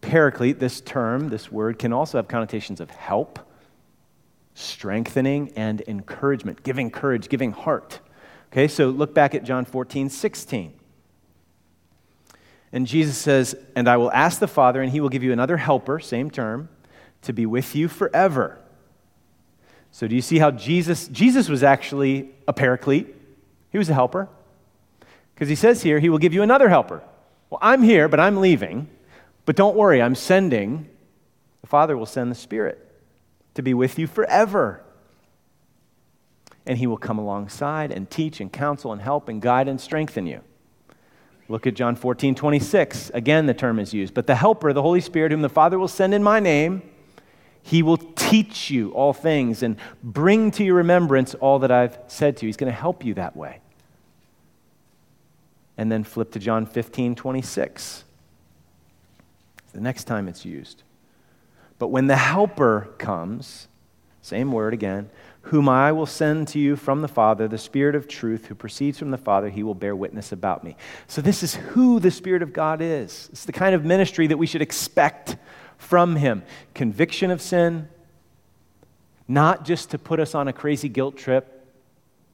Paraclete, 0.00 0.58
this 0.58 0.80
term, 0.80 1.28
this 1.28 1.52
word, 1.52 1.78
can 1.78 1.92
also 1.92 2.18
have 2.18 2.28
connotations 2.28 2.80
of 2.80 2.90
help, 2.90 3.38
strengthening, 4.54 5.52
and 5.56 5.82
encouragement, 5.86 6.62
giving 6.62 6.90
courage, 6.90 7.28
giving 7.28 7.52
heart. 7.52 8.00
Okay, 8.50 8.66
so 8.66 8.88
look 8.88 9.14
back 9.14 9.34
at 9.34 9.44
John 9.44 9.64
14, 9.64 10.08
16. 10.08 10.74
And 12.72 12.86
Jesus 12.86 13.16
says, 13.16 13.54
And 13.74 13.88
I 13.88 13.96
will 13.96 14.12
ask 14.12 14.40
the 14.40 14.48
Father, 14.48 14.80
and 14.80 14.90
he 14.90 15.00
will 15.00 15.08
give 15.08 15.22
you 15.22 15.32
another 15.32 15.56
helper, 15.56 16.00
same 16.00 16.30
term, 16.30 16.68
to 17.22 17.32
be 17.32 17.46
with 17.46 17.74
you 17.74 17.88
forever. 17.88 18.58
So 19.92 20.06
do 20.06 20.14
you 20.14 20.22
see 20.22 20.38
how 20.38 20.50
Jesus 20.50 21.08
Jesus 21.08 21.48
was 21.48 21.62
actually 21.62 22.30
a 22.46 22.52
paraclete? 22.52 23.14
He 23.70 23.78
was 23.78 23.90
a 23.90 23.94
helper. 23.94 24.28
Because 25.34 25.48
he 25.48 25.54
says 25.54 25.82
here, 25.82 25.98
he 25.98 26.08
will 26.08 26.18
give 26.18 26.34
you 26.34 26.42
another 26.42 26.68
helper. 26.68 27.02
Well, 27.48 27.58
I'm 27.62 27.82
here, 27.82 28.08
but 28.08 28.20
I'm 28.20 28.36
leaving. 28.40 28.88
But 29.46 29.56
don't 29.56 29.76
worry, 29.76 30.00
I'm 30.00 30.14
sending. 30.14 30.88
The 31.60 31.66
Father 31.66 31.96
will 31.96 32.06
send 32.06 32.30
the 32.30 32.36
Spirit 32.36 32.86
to 33.54 33.62
be 33.62 33.74
with 33.74 33.98
you 33.98 34.06
forever. 34.06 34.82
And 36.66 36.78
he 36.78 36.86
will 36.86 36.98
come 36.98 37.18
alongside 37.18 37.90
and 37.90 38.08
teach 38.10 38.40
and 38.40 38.52
counsel 38.52 38.92
and 38.92 39.00
help 39.00 39.28
and 39.28 39.40
guide 39.42 39.66
and 39.66 39.80
strengthen 39.80 40.26
you. 40.26 40.42
Look 41.48 41.66
at 41.66 41.74
John 41.74 41.96
14, 41.96 42.36
26. 42.36 43.10
Again, 43.10 43.46
the 43.46 43.54
term 43.54 43.80
is 43.80 43.92
used. 43.92 44.14
But 44.14 44.28
the 44.28 44.36
Helper, 44.36 44.72
the 44.72 44.82
Holy 44.82 45.00
Spirit, 45.00 45.32
whom 45.32 45.42
the 45.42 45.48
Father 45.48 45.78
will 45.80 45.88
send 45.88 46.14
in 46.14 46.22
my 46.22 46.38
name, 46.38 46.82
he 47.62 47.82
will 47.82 47.96
teach 47.96 48.70
you 48.70 48.92
all 48.92 49.12
things 49.12 49.62
and 49.62 49.76
bring 50.02 50.52
to 50.52 50.64
your 50.64 50.76
remembrance 50.76 51.34
all 51.34 51.58
that 51.58 51.72
I've 51.72 51.98
said 52.06 52.36
to 52.36 52.46
you. 52.46 52.48
He's 52.48 52.56
going 52.56 52.72
to 52.72 52.78
help 52.78 53.04
you 53.04 53.14
that 53.14 53.36
way. 53.36 53.60
And 55.76 55.90
then 55.90 56.04
flip 56.04 56.30
to 56.32 56.38
John 56.38 56.66
15, 56.66 57.16
26. 57.16 58.04
The 59.72 59.80
next 59.80 60.04
time 60.04 60.28
it's 60.28 60.44
used. 60.44 60.82
But 61.78 61.88
when 61.88 62.06
the 62.06 62.16
Helper 62.16 62.88
comes, 62.98 63.68
same 64.22 64.52
word 64.52 64.74
again, 64.74 65.10
whom 65.42 65.68
I 65.68 65.92
will 65.92 66.06
send 66.06 66.48
to 66.48 66.58
you 66.58 66.76
from 66.76 67.00
the 67.00 67.08
Father, 67.08 67.48
the 67.48 67.56
Spirit 67.56 67.94
of 67.94 68.06
truth, 68.06 68.46
who 68.46 68.54
proceeds 68.54 68.98
from 68.98 69.10
the 69.10 69.18
Father, 69.18 69.48
he 69.48 69.62
will 69.62 69.74
bear 69.74 69.96
witness 69.96 70.32
about 70.32 70.62
me. 70.62 70.76
So, 71.06 71.22
this 71.22 71.42
is 71.42 71.54
who 71.54 71.98
the 71.98 72.10
Spirit 72.10 72.42
of 72.42 72.52
God 72.52 72.82
is. 72.82 73.30
It's 73.32 73.46
the 73.46 73.52
kind 73.52 73.74
of 73.74 73.84
ministry 73.84 74.26
that 74.26 74.36
we 74.36 74.46
should 74.46 74.60
expect 74.60 75.36
from 75.78 76.16
him 76.16 76.42
conviction 76.74 77.30
of 77.30 77.40
sin, 77.40 77.88
not 79.26 79.64
just 79.64 79.90
to 79.90 79.98
put 79.98 80.20
us 80.20 80.34
on 80.34 80.48
a 80.48 80.52
crazy 80.52 80.90
guilt 80.90 81.16
trip 81.16 81.66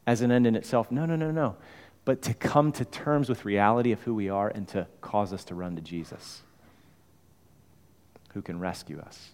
as 0.06 0.20
an 0.20 0.32
end 0.32 0.46
in 0.46 0.56
itself. 0.56 0.90
No, 0.90 1.06
no, 1.06 1.14
no, 1.14 1.30
no. 1.30 1.56
But 2.04 2.22
to 2.22 2.34
come 2.34 2.72
to 2.72 2.84
terms 2.84 3.28
with 3.28 3.44
reality 3.44 3.92
of 3.92 4.02
who 4.02 4.14
we 4.14 4.28
are 4.28 4.48
and 4.48 4.66
to 4.68 4.88
cause 5.00 5.32
us 5.32 5.44
to 5.44 5.54
run 5.54 5.76
to 5.76 5.82
Jesus. 5.82 6.42
Who 8.36 8.42
can 8.42 8.60
rescue 8.60 9.00
us, 9.00 9.30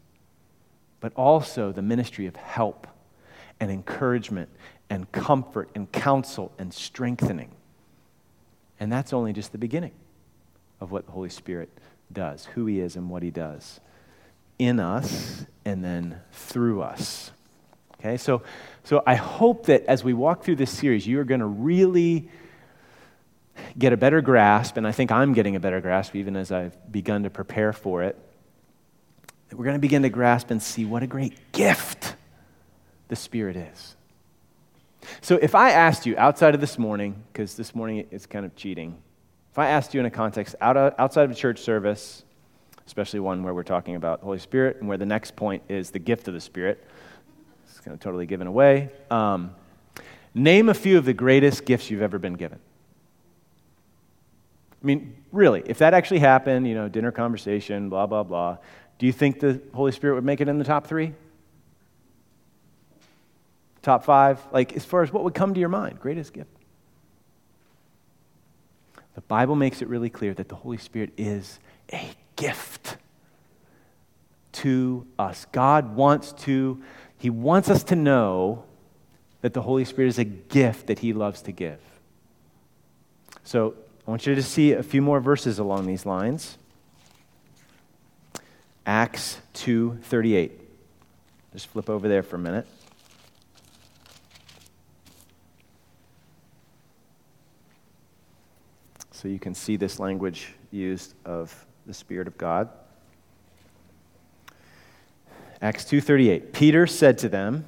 but 1.00 1.12
also 1.16 1.72
the 1.72 1.82
ministry 1.82 2.28
of 2.28 2.36
help 2.36 2.86
and 3.59 3.68
encouragement 3.68 4.48
and 4.88 5.11
comfort 5.11 5.68
and 5.74 5.90
counsel 5.90 6.53
and 6.57 6.72
strengthening. 6.72 7.50
And 8.78 8.92
that's 8.92 9.12
only 9.12 9.32
just 9.32 9.50
the 9.50 9.59
beginning 9.59 9.90
of 10.80 10.92
what 10.92 11.07
the 11.07 11.11
Holy 11.11 11.30
Spirit 11.30 11.68
does, 12.12 12.44
who 12.44 12.66
He 12.66 12.78
is 12.78 12.94
and 12.94 13.11
what 13.11 13.24
He 13.24 13.32
does 13.32 13.80
in 14.57 14.78
us 14.78 15.46
and 15.64 15.82
then 15.82 16.20
through 16.30 16.82
us. 16.82 17.32
Okay, 17.98 18.16
so, 18.16 18.44
so 18.84 19.03
I 19.05 19.16
hope 19.16 19.66
that 19.66 19.84
as 19.86 20.05
we 20.05 20.14
walk 20.14 20.44
through 20.44 20.57
this 20.57 20.70
series, 20.70 21.09
you 21.09 21.18
are 21.18 21.24
going 21.24 21.40
to 21.40 21.46
really 21.46 22.28
get 23.76 23.92
a 23.92 23.96
better 23.96 24.20
grasp, 24.20 24.76
and 24.76 24.86
I 24.86 24.92
think 24.92 25.11
I'm 25.11 25.32
getting 25.32 25.57
a 25.57 25.61
better 25.61 25.80
grasp 25.80 26.14
even 26.14 26.36
as 26.36 26.53
I've 26.53 26.92
begun 26.92 27.24
to 27.24 27.30
prepare 27.30 27.72
for 27.72 28.05
it. 28.05 28.16
That 29.53 29.59
we're 29.59 29.66
going 29.66 29.76
to 29.76 29.80
begin 29.80 30.00
to 30.00 30.09
grasp 30.09 30.50
and 30.50 30.62
see 30.62 30.86
what 30.86 31.03
a 31.03 31.07
great 31.07 31.53
gift 31.53 32.16
the 33.09 33.16
Spirit 33.16 33.55
is. 33.55 33.96
So 35.20 35.36
if 35.42 35.55
I 35.55 35.72
asked 35.72 36.07
you 36.07 36.16
outside 36.16 36.55
of 36.55 36.62
this 36.62 36.78
morning, 36.78 37.22
because 37.30 37.55
this 37.55 37.74
morning 37.74 38.07
is 38.11 38.24
kind 38.24 38.46
of 38.46 38.57
cheating, 38.57 38.96
if 39.50 39.59
I 39.59 39.68
asked 39.68 39.92
you 39.92 40.00
in 40.00 40.07
a 40.07 40.11
context 40.11 40.57
out 40.62 40.78
of, 40.78 40.94
outside 40.98 41.24
of 41.24 41.32
a 41.32 41.34
church 41.34 41.59
service, 41.59 42.24
especially 42.86 43.20
one 43.20 43.42
where 43.42 43.53
we're 43.53 43.62
talking 43.62 43.94
about 43.94 44.20
the 44.20 44.24
Holy 44.24 44.38
Spirit 44.38 44.78
and 44.80 44.88
where 44.88 44.96
the 44.96 45.05
next 45.05 45.36
point 45.36 45.62
is 45.68 45.90
the 45.90 45.98
gift 45.98 46.28
of 46.28 46.32
the 46.32 46.40
Spirit, 46.40 46.82
it's 47.68 47.78
kind 47.78 47.92
of 47.92 48.00
totally 48.00 48.24
given 48.24 48.46
away. 48.46 48.88
Um, 49.11 49.55
name 50.32 50.70
a 50.70 50.74
few 50.74 50.96
of 50.96 51.05
the 51.05 51.12
greatest 51.12 51.66
gifts 51.66 51.90
you've 51.90 52.00
ever 52.00 52.18
been 52.18 52.36
given. 52.36 52.59
I 54.82 54.86
mean, 54.86 55.14
really, 55.30 55.62
if 55.66 55.78
that 55.78 55.92
actually 55.92 56.20
happened, 56.20 56.66
you 56.66 56.74
know, 56.74 56.88
dinner 56.88 57.12
conversation, 57.12 57.90
blah, 57.90 58.07
blah, 58.07 58.22
blah, 58.22 58.57
do 59.03 59.07
you 59.07 59.12
think 59.12 59.40
the 59.40 59.61
Holy 59.74 59.90
Spirit 59.90 60.14
would 60.14 60.24
make 60.24 60.40
it 60.40 60.46
in 60.46 60.59
the 60.59 60.64
top 60.64 60.86
three? 60.86 61.12
Top 63.82 64.05
five? 64.05 64.38
Like, 64.53 64.76
as 64.76 64.84
far 64.84 65.03
as 65.03 65.12
what 65.12 65.24
would 65.24 65.34
come 65.34 65.55
to 65.55 65.59
your 65.59 65.70
mind, 65.70 65.98
greatest 65.98 66.32
gift. 66.32 66.53
The 69.16 69.20
Bible 69.22 69.57
makes 69.57 69.82
it 69.82 69.88
really 69.88 70.09
clear 70.09 70.34
that 70.34 70.48
the 70.48 70.55
Holy 70.55 70.76
Spirit 70.76 71.12
is 71.16 71.59
a 71.92 72.11
gift 72.36 72.96
to 74.53 75.05
us. 75.18 75.46
God 75.50 75.96
wants 75.96 76.30
to, 76.44 76.80
He 77.18 77.28
wants 77.28 77.70
us 77.70 77.82
to 77.82 77.96
know 77.96 78.62
that 79.40 79.53
the 79.53 79.62
Holy 79.62 79.84
Spirit 79.84 80.11
is 80.11 80.20
a 80.20 80.24
gift 80.24 80.86
that 80.86 81.00
He 81.00 81.12
loves 81.12 81.42
to 81.42 81.50
give. 81.50 81.80
So 83.42 83.74
I 84.07 84.11
want 84.12 84.28
you 84.28 84.36
to 84.36 84.42
see 84.44 84.70
a 84.70 84.82
few 84.84 85.03
more 85.03 85.18
verses 85.18 85.59
along 85.59 85.86
these 85.86 86.07
lines. 86.07 86.57
Acts 88.85 89.41
2:38. 89.55 90.53
Just 91.53 91.68
flip 91.68 91.89
over 91.89 92.09
there 92.09 92.22
for 92.22 92.37
a 92.37 92.39
minute. 92.39 92.66
So 99.11 99.28
you 99.28 99.39
can 99.39 99.55
see 99.55 99.76
this 99.76 100.01
language 100.01 100.55
used 100.72 101.14
of 101.24 101.66
the 101.87 101.95
Spirit 101.95 102.26
of 102.26 102.37
God. 102.37 102.68
Acts 105.61 105.85
2:38. 105.85 106.53
Peter 106.53 106.89
said 106.89 107.18
to 107.18 107.28
them, 107.28 107.64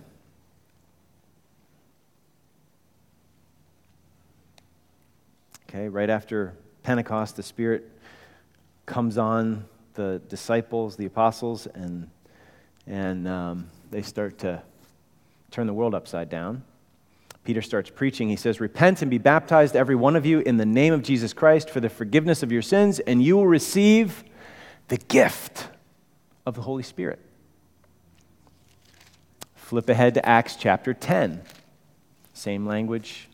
Okay, 5.68 5.88
right 5.88 6.10
after 6.10 6.54
Pentecost, 6.82 7.36
the 7.36 7.42
Spirit 7.42 7.90
comes 8.86 9.18
on 9.18 9.64
the 9.94 10.20
disciples, 10.28 10.96
the 10.96 11.06
apostles, 11.06 11.66
and, 11.66 12.08
and 12.86 13.26
um, 13.26 13.68
they 13.90 14.02
start 14.02 14.38
to 14.38 14.62
turn 15.50 15.66
the 15.66 15.72
world 15.72 15.94
upside 15.94 16.28
down. 16.28 16.62
Peter 17.44 17.62
starts 17.62 17.90
preaching. 17.90 18.28
He 18.28 18.36
says, 18.36 18.60
Repent 18.60 19.02
and 19.02 19.10
be 19.10 19.18
baptized, 19.18 19.76
every 19.76 19.94
one 19.94 20.16
of 20.16 20.26
you, 20.26 20.40
in 20.40 20.56
the 20.56 20.66
name 20.66 20.92
of 20.92 21.02
Jesus 21.02 21.32
Christ 21.32 21.70
for 21.70 21.80
the 21.80 21.90
forgiveness 21.90 22.42
of 22.42 22.50
your 22.50 22.62
sins, 22.62 23.00
and 23.00 23.22
you 23.22 23.36
will 23.36 23.46
receive 23.46 24.24
the 24.88 24.96
gift 24.96 25.68
of 26.46 26.54
the 26.54 26.62
Holy 26.62 26.82
Spirit. 26.82 27.20
Flip 29.54 29.88
ahead 29.88 30.14
to 30.14 30.26
Acts 30.26 30.56
chapter 30.56 30.92
10. 30.94 31.42
Same 32.32 32.66
language 32.66 33.28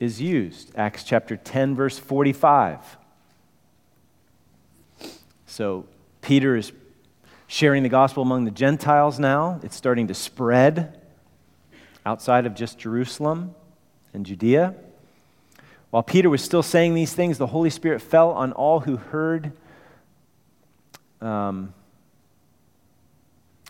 is 0.00 0.20
used. 0.20 0.72
Acts 0.76 1.04
chapter 1.04 1.36
10, 1.36 1.74
verse 1.74 1.98
45. 1.98 2.97
So 5.48 5.86
Peter 6.20 6.56
is 6.56 6.72
sharing 7.46 7.82
the 7.82 7.88
gospel 7.88 8.22
among 8.22 8.44
the 8.44 8.50
Gentiles 8.50 9.18
now. 9.18 9.60
It's 9.62 9.74
starting 9.74 10.08
to 10.08 10.14
spread 10.14 11.00
outside 12.04 12.44
of 12.44 12.54
just 12.54 12.78
Jerusalem 12.78 13.54
and 14.12 14.26
Judea. 14.26 14.74
While 15.90 16.02
Peter 16.02 16.28
was 16.28 16.44
still 16.44 16.62
saying 16.62 16.94
these 16.94 17.14
things, 17.14 17.38
the 17.38 17.46
Holy 17.46 17.70
Spirit 17.70 18.02
fell 18.02 18.30
on 18.32 18.52
all 18.52 18.80
who 18.80 18.98
heard, 18.98 19.52
um, 21.22 21.72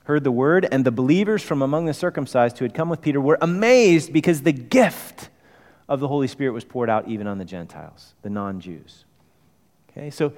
heard 0.03 0.25
the 0.25 0.33
word, 0.33 0.67
and 0.73 0.85
the 0.85 0.91
believers 0.91 1.45
from 1.45 1.63
among 1.63 1.87
the 1.87 1.95
circumcised 1.95 2.59
who 2.59 2.65
had 2.65 2.75
come 2.75 2.89
with 2.89 3.01
Peter 3.01 3.21
were 3.21 3.39
amazed 3.41 4.13
because 4.13 4.43
the 4.43 4.53
gift 4.53 5.29
of 5.89 6.01
the 6.01 6.09
Holy 6.09 6.27
Spirit 6.27 6.51
was 6.51 6.65
poured 6.65 6.91
out 6.91 7.07
even 7.07 7.29
on 7.29 7.39
the 7.39 7.45
Gentiles, 7.45 8.15
the 8.23 8.31
non 8.31 8.61
Jews. 8.61 9.05
Okay, 9.91 10.11
so 10.11 10.33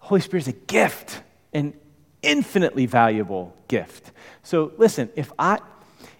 Holy 0.00 0.20
Spirit 0.20 0.42
is 0.42 0.48
a 0.48 0.52
gift, 0.52 1.22
an 1.52 1.74
infinitely 2.22 2.86
valuable 2.86 3.54
gift. 3.68 4.10
So 4.42 4.72
listen, 4.76 5.10
if 5.14 5.32
I 5.38 5.60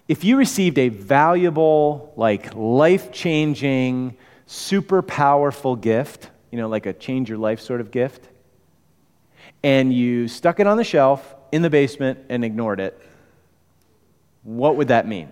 if 0.07 0.23
you 0.23 0.37
received 0.37 0.77
a 0.77 0.89
valuable, 0.89 2.13
like 2.17 2.53
life 2.53 3.11
changing, 3.11 4.17
super 4.45 5.01
powerful 5.01 5.75
gift, 5.75 6.29
you 6.51 6.57
know, 6.57 6.67
like 6.67 6.85
a 6.85 6.93
change 6.93 7.29
your 7.29 7.37
life 7.37 7.61
sort 7.61 7.79
of 7.79 7.91
gift, 7.91 8.27
and 9.63 9.93
you 9.93 10.27
stuck 10.27 10.59
it 10.59 10.67
on 10.67 10.77
the 10.77 10.83
shelf 10.83 11.35
in 11.51 11.61
the 11.61 11.69
basement 11.69 12.19
and 12.29 12.43
ignored 12.43 12.79
it, 12.79 12.99
what 14.43 14.75
would 14.75 14.89
that 14.89 15.07
mean? 15.07 15.31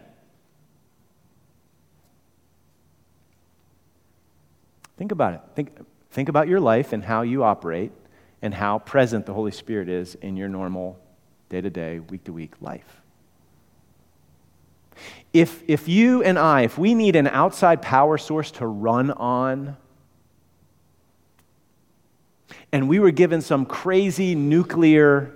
Think 4.97 5.11
about 5.11 5.33
it. 5.33 5.41
Think, 5.55 5.85
think 6.11 6.29
about 6.29 6.47
your 6.47 6.59
life 6.59 6.93
and 6.93 7.03
how 7.03 7.21
you 7.21 7.43
operate 7.43 7.91
and 8.41 8.53
how 8.53 8.79
present 8.79 9.25
the 9.25 9.33
Holy 9.33 9.51
Spirit 9.51 9.89
is 9.89 10.15
in 10.15 10.37
your 10.37 10.47
normal 10.47 10.99
day 11.49 11.61
to 11.61 11.69
day, 11.69 11.99
week 11.99 12.23
to 12.25 12.33
week 12.33 12.53
life. 12.61 13.01
If, 15.33 15.63
if 15.67 15.87
you 15.87 16.23
and 16.23 16.39
I, 16.39 16.61
if 16.61 16.77
we 16.77 16.93
need 16.93 17.15
an 17.15 17.27
outside 17.27 17.81
power 17.81 18.17
source 18.17 18.51
to 18.51 18.67
run 18.67 19.11
on, 19.11 19.77
and 22.71 22.87
we 22.87 22.99
were 22.99 23.11
given 23.11 23.41
some 23.41 23.65
crazy 23.65 24.35
nuclear, 24.35 25.33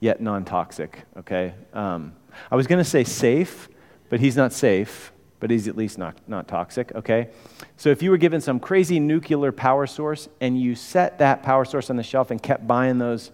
yet 0.00 0.20
non 0.20 0.44
toxic, 0.44 1.02
okay? 1.18 1.54
Um, 1.72 2.14
I 2.50 2.56
was 2.56 2.66
going 2.66 2.82
to 2.82 2.88
say 2.88 3.04
safe, 3.04 3.68
but 4.08 4.20
he's 4.20 4.36
not 4.36 4.52
safe, 4.52 5.12
but 5.46 5.52
he's 5.52 5.68
at 5.68 5.76
least 5.76 5.96
not, 5.96 6.16
not 6.26 6.48
toxic, 6.48 6.92
okay? 6.96 7.28
So 7.76 7.88
if 7.90 8.02
you 8.02 8.10
were 8.10 8.16
given 8.16 8.40
some 8.40 8.58
crazy 8.58 8.98
nuclear 8.98 9.52
power 9.52 9.86
source 9.86 10.28
and 10.40 10.60
you 10.60 10.74
set 10.74 11.20
that 11.20 11.44
power 11.44 11.64
source 11.64 11.88
on 11.88 11.94
the 11.94 12.02
shelf 12.02 12.32
and 12.32 12.42
kept 12.42 12.66
buying 12.66 12.98
those 12.98 13.30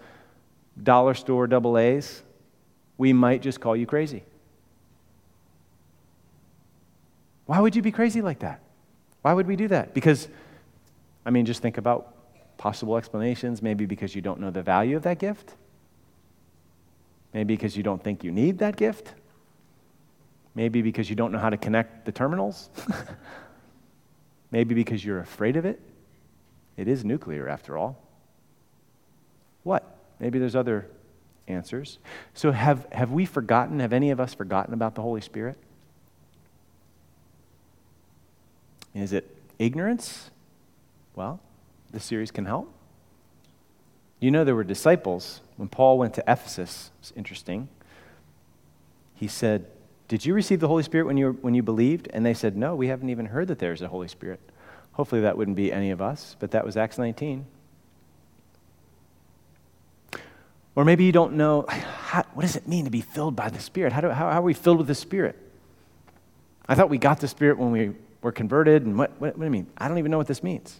dollar 0.82 1.14
store 1.14 1.46
double 1.46 1.78
A's, 1.78 2.22
we 2.98 3.14
might 3.14 3.40
just 3.40 3.62
call 3.62 3.74
you 3.74 3.86
crazy. 3.86 4.24
Why 7.46 7.60
would 7.60 7.74
you 7.74 7.80
be 7.80 7.92
crazy 7.92 8.20
like 8.20 8.40
that? 8.40 8.60
Why 9.22 9.32
would 9.32 9.46
we 9.46 9.56
do 9.56 9.68
that? 9.68 9.94
Because, 9.94 10.28
I 11.24 11.30
mean, 11.30 11.46
just 11.46 11.62
think 11.62 11.78
about 11.78 12.14
possible 12.58 12.98
explanations. 12.98 13.62
Maybe 13.62 13.86
because 13.86 14.14
you 14.14 14.20
don't 14.20 14.38
know 14.38 14.50
the 14.50 14.62
value 14.62 14.98
of 14.98 15.02
that 15.04 15.18
gift. 15.18 15.54
Maybe 17.32 17.56
because 17.56 17.74
you 17.74 17.82
don't 17.82 18.04
think 18.04 18.22
you 18.22 18.30
need 18.30 18.58
that 18.58 18.76
gift. 18.76 19.14
Maybe 20.54 20.82
because 20.82 21.08
you 21.08 21.16
don't 21.16 21.32
know 21.32 21.38
how 21.38 21.50
to 21.50 21.56
connect 21.56 22.04
the 22.04 22.12
terminals. 22.12 22.68
Maybe 24.50 24.74
because 24.74 25.04
you're 25.04 25.20
afraid 25.20 25.56
of 25.56 25.64
it. 25.64 25.80
It 26.76 26.88
is 26.88 27.04
nuclear, 27.04 27.48
after 27.48 27.78
all. 27.78 28.02
What? 29.62 29.96
Maybe 30.20 30.38
there's 30.38 30.56
other 30.56 30.88
answers. 31.48 31.98
So, 32.34 32.52
have, 32.52 32.86
have 32.92 33.12
we 33.12 33.24
forgotten, 33.24 33.80
have 33.80 33.92
any 33.92 34.10
of 34.10 34.20
us 34.20 34.34
forgotten 34.34 34.74
about 34.74 34.94
the 34.94 35.02
Holy 35.02 35.20
Spirit? 35.20 35.56
Is 38.94 39.12
it 39.12 39.34
ignorance? 39.58 40.30
Well, 41.14 41.40
this 41.90 42.04
series 42.04 42.30
can 42.30 42.44
help. 42.44 42.72
You 44.20 44.30
know, 44.30 44.44
there 44.44 44.54
were 44.54 44.64
disciples 44.64 45.40
when 45.56 45.68
Paul 45.68 45.98
went 45.98 46.14
to 46.14 46.24
Ephesus. 46.28 46.90
It's 47.00 47.12
interesting. 47.16 47.68
He 49.14 49.26
said, 49.26 49.66
Did 50.12 50.26
you 50.26 50.34
receive 50.34 50.60
the 50.60 50.68
Holy 50.68 50.82
Spirit 50.82 51.06
when 51.06 51.16
you, 51.16 51.38
when 51.40 51.54
you 51.54 51.62
believed? 51.62 52.06
And 52.12 52.26
they 52.26 52.34
said, 52.34 52.54
No, 52.54 52.74
we 52.74 52.88
haven't 52.88 53.08
even 53.08 53.24
heard 53.24 53.48
that 53.48 53.58
there's 53.58 53.80
a 53.80 53.88
Holy 53.88 54.08
Spirit. 54.08 54.40
Hopefully, 54.92 55.22
that 55.22 55.38
wouldn't 55.38 55.56
be 55.56 55.72
any 55.72 55.90
of 55.90 56.02
us, 56.02 56.36
but 56.38 56.50
that 56.50 56.66
was 56.66 56.76
Acts 56.76 56.98
19. 56.98 57.46
Or 60.74 60.84
maybe 60.84 61.04
you 61.04 61.12
don't 61.12 61.32
know 61.32 61.64
how, 61.66 62.24
what 62.34 62.42
does 62.42 62.56
it 62.56 62.68
mean 62.68 62.84
to 62.84 62.90
be 62.90 63.00
filled 63.00 63.34
by 63.34 63.48
the 63.48 63.58
Spirit? 63.58 63.94
How, 63.94 64.02
do, 64.02 64.10
how, 64.10 64.30
how 64.30 64.40
are 64.40 64.42
we 64.42 64.52
filled 64.52 64.76
with 64.76 64.86
the 64.86 64.94
Spirit? 64.94 65.34
I 66.68 66.74
thought 66.74 66.90
we 66.90 66.98
got 66.98 67.20
the 67.20 67.26
Spirit 67.26 67.56
when 67.56 67.70
we 67.70 67.92
were 68.20 68.32
converted, 68.32 68.84
and 68.84 68.98
what, 68.98 69.12
what, 69.12 69.38
what 69.38 69.38
do 69.38 69.44
you 69.44 69.50
mean? 69.50 69.66
I 69.78 69.88
don't 69.88 69.96
even 69.96 70.10
know 70.10 70.18
what 70.18 70.26
this 70.26 70.42
means. 70.42 70.78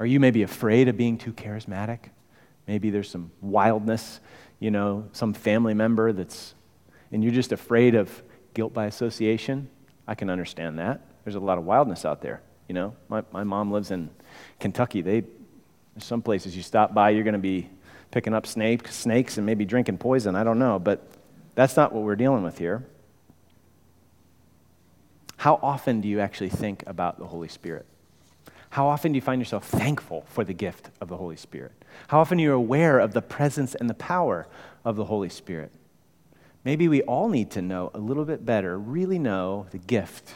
Are 0.00 0.06
you 0.06 0.20
maybe 0.20 0.42
afraid 0.42 0.88
of 0.88 0.96
being 0.96 1.18
too 1.18 1.34
charismatic? 1.34 1.98
Maybe 2.66 2.88
there's 2.88 3.10
some 3.10 3.30
wildness, 3.42 4.20
you 4.58 4.70
know, 4.70 5.06
some 5.12 5.34
family 5.34 5.74
member 5.74 6.14
that's, 6.14 6.54
and 7.12 7.22
you're 7.22 7.32
just 7.32 7.52
afraid 7.52 7.94
of 7.94 8.22
guilt 8.54 8.72
by 8.72 8.86
association. 8.86 9.68
I 10.06 10.14
can 10.14 10.30
understand 10.30 10.78
that. 10.78 11.00
There's 11.24 11.36
a 11.36 11.40
lot 11.40 11.58
of 11.58 11.64
wildness 11.64 12.04
out 12.04 12.20
there, 12.20 12.40
you 12.68 12.74
know. 12.74 12.94
My, 13.08 13.22
my 13.32 13.44
mom 13.44 13.72
lives 13.72 13.90
in 13.90 14.10
Kentucky. 14.60 15.00
They, 15.00 15.24
some 15.98 16.22
places 16.22 16.56
you 16.56 16.62
stop 16.62 16.92
by, 16.94 17.10
you're 17.10 17.24
going 17.24 17.32
to 17.32 17.38
be 17.38 17.68
picking 18.10 18.34
up 18.34 18.46
snake, 18.46 18.88
snakes 18.88 19.38
and 19.38 19.46
maybe 19.46 19.64
drinking 19.64 19.98
poison. 19.98 20.36
I 20.36 20.44
don't 20.44 20.58
know, 20.58 20.78
but 20.78 21.06
that's 21.54 21.76
not 21.76 21.92
what 21.92 22.04
we're 22.04 22.16
dealing 22.16 22.42
with 22.42 22.58
here. 22.58 22.84
How 25.36 25.58
often 25.62 26.00
do 26.00 26.08
you 26.08 26.20
actually 26.20 26.48
think 26.48 26.84
about 26.86 27.18
the 27.18 27.26
Holy 27.26 27.48
Spirit? 27.48 27.86
How 28.70 28.86
often 28.86 29.12
do 29.12 29.16
you 29.16 29.20
find 29.20 29.40
yourself 29.40 29.64
thankful 29.66 30.24
for 30.28 30.42
the 30.42 30.52
gift 30.52 30.90
of 31.00 31.08
the 31.08 31.16
Holy 31.16 31.36
Spirit? 31.36 31.72
How 32.08 32.20
often 32.20 32.38
are 32.38 32.42
you 32.42 32.52
aware 32.52 32.98
of 32.98 33.14
the 33.14 33.22
presence 33.22 33.74
and 33.74 33.88
the 33.88 33.94
power 33.94 34.46
of 34.84 34.96
the 34.96 35.04
Holy 35.04 35.28
Spirit? 35.28 35.70
Maybe 36.64 36.88
we 36.88 37.02
all 37.02 37.28
need 37.28 37.50
to 37.52 37.62
know 37.62 37.90
a 37.92 37.98
little 37.98 38.24
bit 38.24 38.44
better, 38.44 38.78
really 38.78 39.18
know 39.18 39.66
the 39.70 39.78
gift 39.78 40.34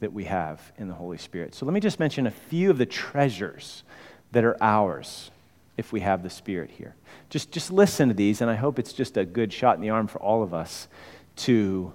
that 0.00 0.12
we 0.12 0.24
have 0.24 0.72
in 0.78 0.88
the 0.88 0.94
Holy 0.94 1.18
Spirit. 1.18 1.54
So 1.54 1.66
let 1.66 1.72
me 1.72 1.80
just 1.80 1.98
mention 1.98 2.26
a 2.26 2.30
few 2.30 2.70
of 2.70 2.78
the 2.78 2.86
treasures 2.86 3.82
that 4.30 4.44
are 4.44 4.56
ours 4.60 5.30
if 5.76 5.92
we 5.92 6.00
have 6.00 6.22
the 6.22 6.30
Spirit 6.30 6.70
here. 6.70 6.94
Just, 7.30 7.50
just 7.50 7.72
listen 7.72 8.08
to 8.08 8.14
these, 8.14 8.40
and 8.40 8.50
I 8.50 8.54
hope 8.54 8.78
it's 8.78 8.92
just 8.92 9.16
a 9.16 9.24
good 9.24 9.52
shot 9.52 9.76
in 9.76 9.80
the 9.80 9.90
arm 9.90 10.06
for 10.06 10.20
all 10.20 10.42
of 10.42 10.54
us 10.54 10.88
to 11.36 11.92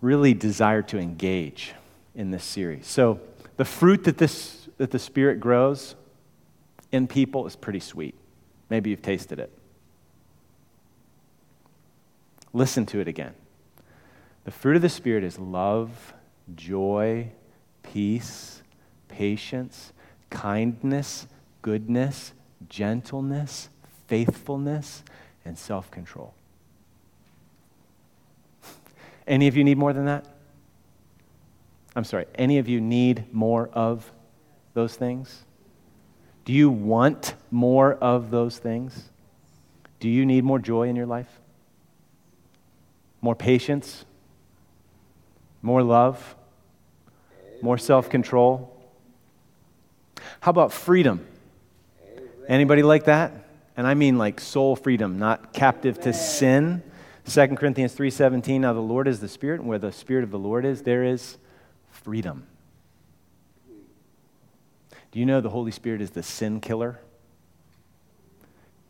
really 0.00 0.34
desire 0.34 0.82
to 0.82 0.98
engage 0.98 1.74
in 2.14 2.30
this 2.30 2.44
series. 2.44 2.86
So, 2.86 3.20
the 3.56 3.64
fruit 3.64 4.04
that, 4.04 4.18
this, 4.18 4.68
that 4.76 4.90
the 4.90 4.98
Spirit 4.98 5.40
grows 5.40 5.94
in 6.92 7.06
people 7.06 7.46
is 7.46 7.56
pretty 7.56 7.80
sweet. 7.80 8.14
Maybe 8.68 8.90
you've 8.90 9.02
tasted 9.02 9.38
it. 9.38 9.50
Listen 12.56 12.86
to 12.86 13.00
it 13.00 13.06
again. 13.06 13.34
The 14.44 14.50
fruit 14.50 14.76
of 14.76 14.82
the 14.82 14.88
Spirit 14.88 15.24
is 15.24 15.38
love, 15.38 16.14
joy, 16.54 17.28
peace, 17.82 18.62
patience, 19.08 19.92
kindness, 20.30 21.26
goodness, 21.60 22.32
gentleness, 22.70 23.68
faithfulness, 24.06 25.02
and 25.44 25.58
self 25.58 25.90
control. 25.90 26.32
Any 29.26 29.48
of 29.48 29.56
you 29.58 29.62
need 29.62 29.76
more 29.76 29.92
than 29.92 30.06
that? 30.06 30.24
I'm 31.94 32.04
sorry, 32.04 32.24
any 32.36 32.56
of 32.56 32.68
you 32.68 32.80
need 32.80 33.34
more 33.34 33.68
of 33.74 34.10
those 34.72 34.96
things? 34.96 35.44
Do 36.46 36.54
you 36.54 36.70
want 36.70 37.34
more 37.50 37.94
of 37.96 38.30
those 38.30 38.58
things? 38.58 39.10
Do 40.00 40.08
you 40.08 40.24
need 40.24 40.42
more 40.42 40.58
joy 40.58 40.88
in 40.88 40.96
your 40.96 41.06
life? 41.06 41.40
More 43.20 43.34
patience? 43.34 44.04
More 45.62 45.82
love? 45.82 46.36
More 47.62 47.78
self 47.78 48.10
control? 48.10 48.72
How 50.40 50.50
about 50.50 50.72
freedom? 50.72 51.26
Anybody 52.48 52.82
like 52.82 53.04
that? 53.04 53.32
And 53.76 53.86
I 53.86 53.94
mean 53.94 54.16
like 54.16 54.40
soul 54.40 54.76
freedom, 54.76 55.18
not 55.18 55.52
captive 55.52 56.00
to 56.02 56.12
sin. 56.12 56.82
2 57.26 57.56
Corinthians 57.56 57.94
3:17 57.94 58.60
Now 58.60 58.72
the 58.72 58.80
Lord 58.80 59.08
is 59.08 59.20
the 59.20 59.28
Spirit, 59.28 59.60
and 59.60 59.68
where 59.68 59.78
the 59.78 59.92
Spirit 59.92 60.24
of 60.24 60.30
the 60.30 60.38
Lord 60.38 60.64
is, 60.64 60.82
there 60.82 61.04
is 61.04 61.38
freedom. 61.90 62.46
Do 65.10 65.20
you 65.20 65.26
know 65.26 65.40
the 65.40 65.50
Holy 65.50 65.72
Spirit 65.72 66.00
is 66.00 66.10
the 66.10 66.22
sin 66.22 66.60
killer? 66.60 67.00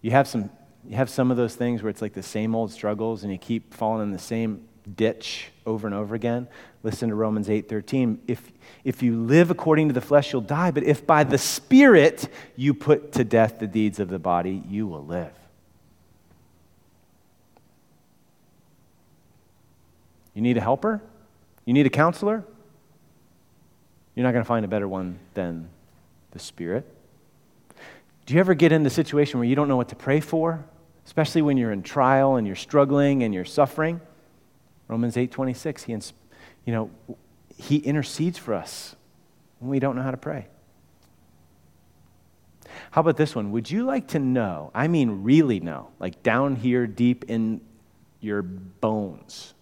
You 0.03 0.11
have 0.11 0.29
some 0.29 0.51
you 0.89 0.97
have 0.97 1.11
some 1.11 1.31
of 1.31 1.37
those 1.37 1.55
things 1.55 1.83
where 1.83 1.91
it's 1.91 2.03
like 2.03 2.13
the 2.13 2.23
same 2.23 2.55
old 2.55 2.73
struggles 2.73 3.23
and 3.23 3.33
you 3.33 3.39
keep 3.39 3.75
falling 3.75 4.03
in 4.03 4.13
the 4.13 4.19
same 4.19 4.67
ditch 4.95 5.51
over 5.65 5.87
and 5.87 5.97
over 5.97 6.15
again. 6.15 6.47
Listen 6.83 7.09
to 7.09 7.15
Romans 7.15 7.49
8:13. 7.49 8.19
If 8.27 8.53
if 8.85 9.03
you 9.03 9.21
live 9.21 9.51
according 9.51 9.89
to 9.89 9.95
the 9.95 10.01
flesh 10.01 10.33
you'll 10.33 10.43
die, 10.43 10.71
but 10.71 10.85
if 10.85 11.07
by 11.07 11.25
the 11.25 11.39
spirit 11.39 12.29
you 12.55 12.73
put 12.73 13.13
to 13.13 13.25
death 13.25 13.59
the 13.59 13.67
deeds 13.67 13.99
of 13.99 14.09
the 14.09 14.19
body, 14.19 14.63
you 14.69 14.87
will 14.87 15.05
live. 15.05 15.33
You 20.35 20.43
need 20.43 20.59
a 20.59 20.61
helper? 20.61 21.03
You 21.65 21.73
need 21.73 21.87
a 21.87 21.91
counselor? 21.91 22.45
You're 24.15 24.25
not 24.25 24.33
going 24.33 24.45
to 24.45 24.49
find 24.49 24.65
a 24.65 24.69
better 24.69 24.87
one 24.87 25.19
than 25.33 25.71
the 26.33 26.39
Spirit. 26.39 26.87
Do 28.27 28.35
you 28.35 28.41
ever 28.41 28.53
get 28.55 28.71
in 28.71 28.83
the 28.83 28.91
situation 28.91 29.39
where 29.39 29.49
you 29.49 29.55
don't 29.55 29.67
know 29.67 29.77
what 29.77 29.89
to 29.89 29.97
pray 29.97 30.21
for, 30.21 30.65
especially 31.07 31.41
when 31.41 31.57
you're 31.57 31.73
in 31.73 31.83
trial 31.83 32.37
and 32.37 32.47
you're 32.47 32.57
struggling 32.57 33.23
and 33.23 33.33
you're 33.33 33.47
suffering? 33.47 34.01
Romans 34.89 35.17
8:26, 35.17 35.85
he 35.85 35.93
you 36.65 36.73
know, 36.73 36.91
he 37.57 37.77
intercedes 37.79 38.37
for 38.37 38.53
us 38.53 38.95
when 39.61 39.71
we 39.71 39.79
don't 39.79 39.97
know 39.97 40.03
how 40.03 40.11
to 40.11 40.17
pray. 40.17 40.49
How 42.91 43.01
about 43.01 43.17
this 43.17 43.35
one? 43.35 43.53
Would 43.53 43.71
you 43.71 43.85
like 43.85 44.09
to 44.09 44.19
know, 44.19 44.71
I 44.75 44.89
mean 44.89 45.23
really 45.23 45.61
know, 45.61 45.89
like 45.99 46.23
down 46.23 46.57
here 46.57 46.87
deep 46.87 47.25
in 47.29 47.61
your 48.21 48.43
bones, 48.43 49.55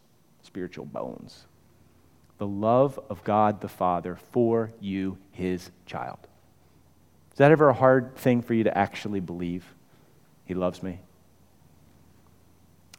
spiritual 0.42 0.86
bones, 0.86 1.44
the 2.38 2.46
love 2.46 2.98
of 3.10 3.22
God 3.22 3.60
the 3.60 3.68
Father 3.68 4.16
for 4.32 4.72
you, 4.80 5.18
his 5.30 5.70
child? 5.86 6.18
Is 7.32 7.38
that 7.38 7.50
ever 7.50 7.68
a 7.68 7.74
hard 7.74 8.16
thing 8.16 8.42
for 8.42 8.54
you 8.54 8.64
to 8.64 8.76
actually 8.76 9.20
believe? 9.20 9.64
He 10.46 10.54
loves 10.54 10.82
me. 10.82 11.00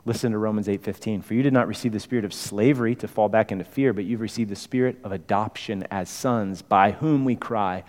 Listen 0.06 0.32
to 0.34 0.38
Romans 0.38 0.68
8:15. 0.70 1.22
For 1.22 1.34
you 1.34 1.42
did 1.42 1.54
not 1.54 1.68
receive 1.68 1.92
the 1.92 2.00
spirit 2.00 2.26
of 2.26 2.34
slavery 2.34 2.96
to 2.96 3.08
fall 3.08 3.28
back 3.28 3.52
into 3.52 3.66
fear, 3.66 3.92
but 3.92 4.06
you've 4.06 4.22
received 4.22 4.52
the 4.52 4.56
spirit 4.56 4.98
of 5.04 5.12
adoption 5.12 5.84
as 5.90 6.10
sons, 6.10 6.62
by 6.62 6.92
whom 6.92 7.26
we 7.26 7.36
cry, 7.36 7.84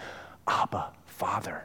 Abba, 0.49 0.93
Father. 1.05 1.64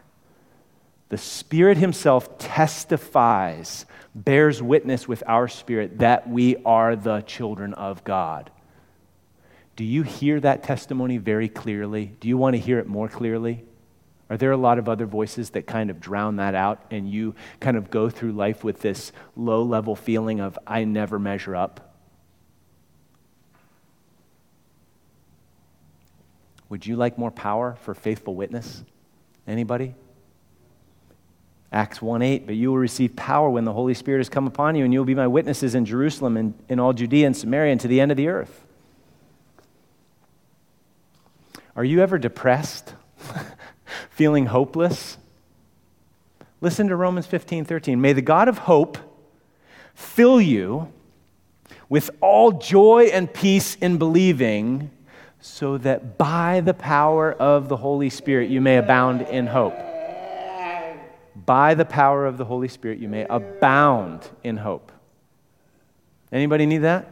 The 1.08 1.18
Spirit 1.18 1.78
Himself 1.78 2.38
testifies, 2.38 3.86
bears 4.16 4.62
witness 4.62 5.08
with 5.08 5.24
our 5.28 5.48
spirit 5.48 6.00
that 6.00 6.30
we 6.30 6.58
are 6.66 6.96
the 6.96 7.22
children 7.22 7.74
of 7.74 8.04
God. 8.04 8.50
Do 9.76 9.86
you 9.86 10.04
hear 10.04 10.40
that 10.42 10.64
testimony 10.64 11.18
very 11.18 11.50
clearly? 11.50 12.14
Do 12.20 12.28
you 12.28 12.38
want 12.38 12.56
to 12.56 12.62
hear 12.62 12.80
it 12.80 12.88
more 12.88 13.08
clearly? 13.08 13.64
Are 14.32 14.38
there 14.38 14.54
a 14.54 14.58
lot 14.58 14.80
of 14.80 14.88
other 14.88 15.06
voices 15.06 15.50
that 15.50 15.68
kind 15.68 15.90
of 15.90 16.00
drown 16.00 16.38
that 16.38 16.56
out 16.56 16.86
and 16.90 17.12
you 17.12 17.36
kind 17.60 17.76
of 17.76 17.92
go 17.92 18.10
through 18.10 18.32
life 18.32 18.64
with 18.64 18.80
this 18.80 19.12
low 19.36 19.62
level 19.62 19.94
feeling 19.94 20.40
of, 20.40 20.58
I 20.66 20.86
never 20.86 21.20
measure 21.20 21.54
up? 21.54 21.94
Would 26.70 26.86
you 26.86 26.96
like 26.96 27.18
more 27.18 27.30
power 27.30 27.76
for 27.82 27.94
faithful 27.94 28.34
witness? 28.34 28.86
Anybody? 29.46 29.96
Acts 31.74 32.02
1 32.02 32.22
8, 32.22 32.46
but 32.46 32.56
you 32.56 32.70
will 32.70 32.78
receive 32.78 33.18
power 33.18 33.50
when 33.50 33.66
the 33.66 33.74
Holy 33.74 33.94
Spirit 33.94 34.20
has 34.20 34.30
come 34.30 34.48
upon 34.48 34.76
you, 34.76 34.86
and 34.86 34.94
you 34.94 35.02
will 35.02 35.06
be 35.06 35.14
my 35.14 35.28
witnesses 35.28 35.76
in 35.76 35.84
Jerusalem 35.84 36.38
and 36.38 36.54
in 36.70 36.80
all 36.80 36.94
Judea 36.94 37.28
and 37.28 37.36
Samaria 37.36 37.74
and 37.74 37.82
to 37.82 37.90
the 37.90 38.00
end 38.00 38.12
of 38.12 38.18
the 38.18 38.30
earth. 38.30 38.66
Are 41.76 41.84
you 41.84 42.02
ever 42.02 42.18
depressed? 42.18 42.94
Feeling 44.22 44.46
hopeless? 44.46 45.18
Listen 46.62 46.90
to 46.90 46.96
Romans 46.96 47.26
15 47.26 47.66
13. 47.66 48.00
May 48.00 48.14
the 48.14 48.22
God 48.22 48.48
of 48.48 48.60
hope 48.60 49.00
fill 49.96 50.40
you 50.40 50.94
with 51.90 52.12
all 52.22 52.52
joy 52.52 53.10
and 53.12 53.34
peace 53.34 53.74
in 53.78 53.98
believing, 53.98 54.92
so 55.40 55.80
that 55.80 56.20
by 56.20 56.62
the 56.62 56.76
power 56.76 57.34
of 57.34 57.68
the 57.68 57.78
Holy 57.78 58.12
Spirit 58.12 58.52
you 58.52 58.62
may 58.62 58.78
abound 58.78 59.24
in 59.24 59.48
hope. 59.48 59.74
By 61.44 61.74
the 61.74 61.86
power 61.86 62.28
of 62.28 62.38
the 62.38 62.46
Holy 62.46 62.68
Spirit 62.68 63.00
you 63.00 63.10
may 63.10 63.26
abound 63.28 64.30
in 64.44 64.58
hope. 64.58 64.92
Anybody 66.32 66.68
need 66.68 66.84
that? 66.84 67.08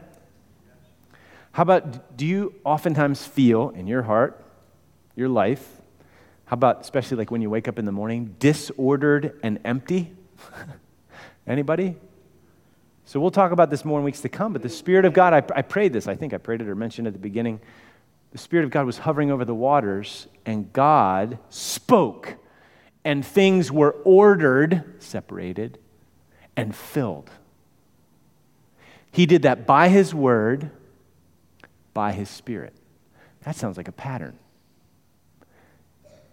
How 1.53 1.63
about 1.63 2.15
do 2.15 2.27
you 2.27 2.53
oftentimes 2.63 3.25
feel 3.25 3.69
in 3.69 3.87
your 3.87 4.03
heart 4.03 4.45
your 5.15 5.27
life? 5.27 5.78
How 6.49 6.55
about, 6.55 6.81
especially 6.81 7.17
like 7.17 7.29
when 7.29 7.43
you 7.43 7.49
wake 7.51 7.67
up 7.67 7.77
in 7.77 7.85
the 7.85 7.91
morning, 7.91 8.35
disordered 8.39 9.39
and 9.43 9.59
empty? 9.63 10.15
Anybody? 11.47 11.95
So 13.05 13.19
we'll 13.19 13.29
talk 13.29 13.51
about 13.51 13.69
this 13.69 13.85
more 13.85 13.99
in 13.99 14.03
weeks 14.03 14.21
to 14.21 14.29
come, 14.29 14.53
but 14.53 14.63
the 14.63 14.69
Spirit 14.69 15.05
of 15.05 15.13
God, 15.13 15.31
I, 15.31 15.43
I 15.55 15.61
prayed 15.61 15.93
this, 15.93 16.07
I 16.07 16.15
think 16.15 16.33
I 16.33 16.39
prayed 16.39 16.61
it 16.61 16.67
or 16.67 16.73
mentioned 16.73 17.05
it 17.05 17.09
at 17.09 17.13
the 17.13 17.19
beginning. 17.19 17.59
The 18.31 18.39
Spirit 18.39 18.63
of 18.63 18.71
God 18.71 18.87
was 18.87 18.97
hovering 18.97 19.29
over 19.29 19.45
the 19.45 19.53
waters, 19.53 20.25
and 20.43 20.73
God 20.73 21.37
spoke 21.49 22.35
and 23.05 23.23
things 23.23 23.71
were 23.71 23.91
ordered, 24.03 24.95
separated, 24.97 25.77
and 26.55 26.75
filled. 26.75 27.29
He 29.11 29.27
did 29.27 29.43
that 29.43 29.67
by 29.67 29.89
His 29.89 30.15
Word, 30.15 30.71
by 31.93 32.11
His 32.11 32.27
Spirit. 32.27 32.73
That 33.43 33.55
sounds 33.55 33.77
like 33.77 33.87
a 33.87 33.91
pattern. 33.91 34.39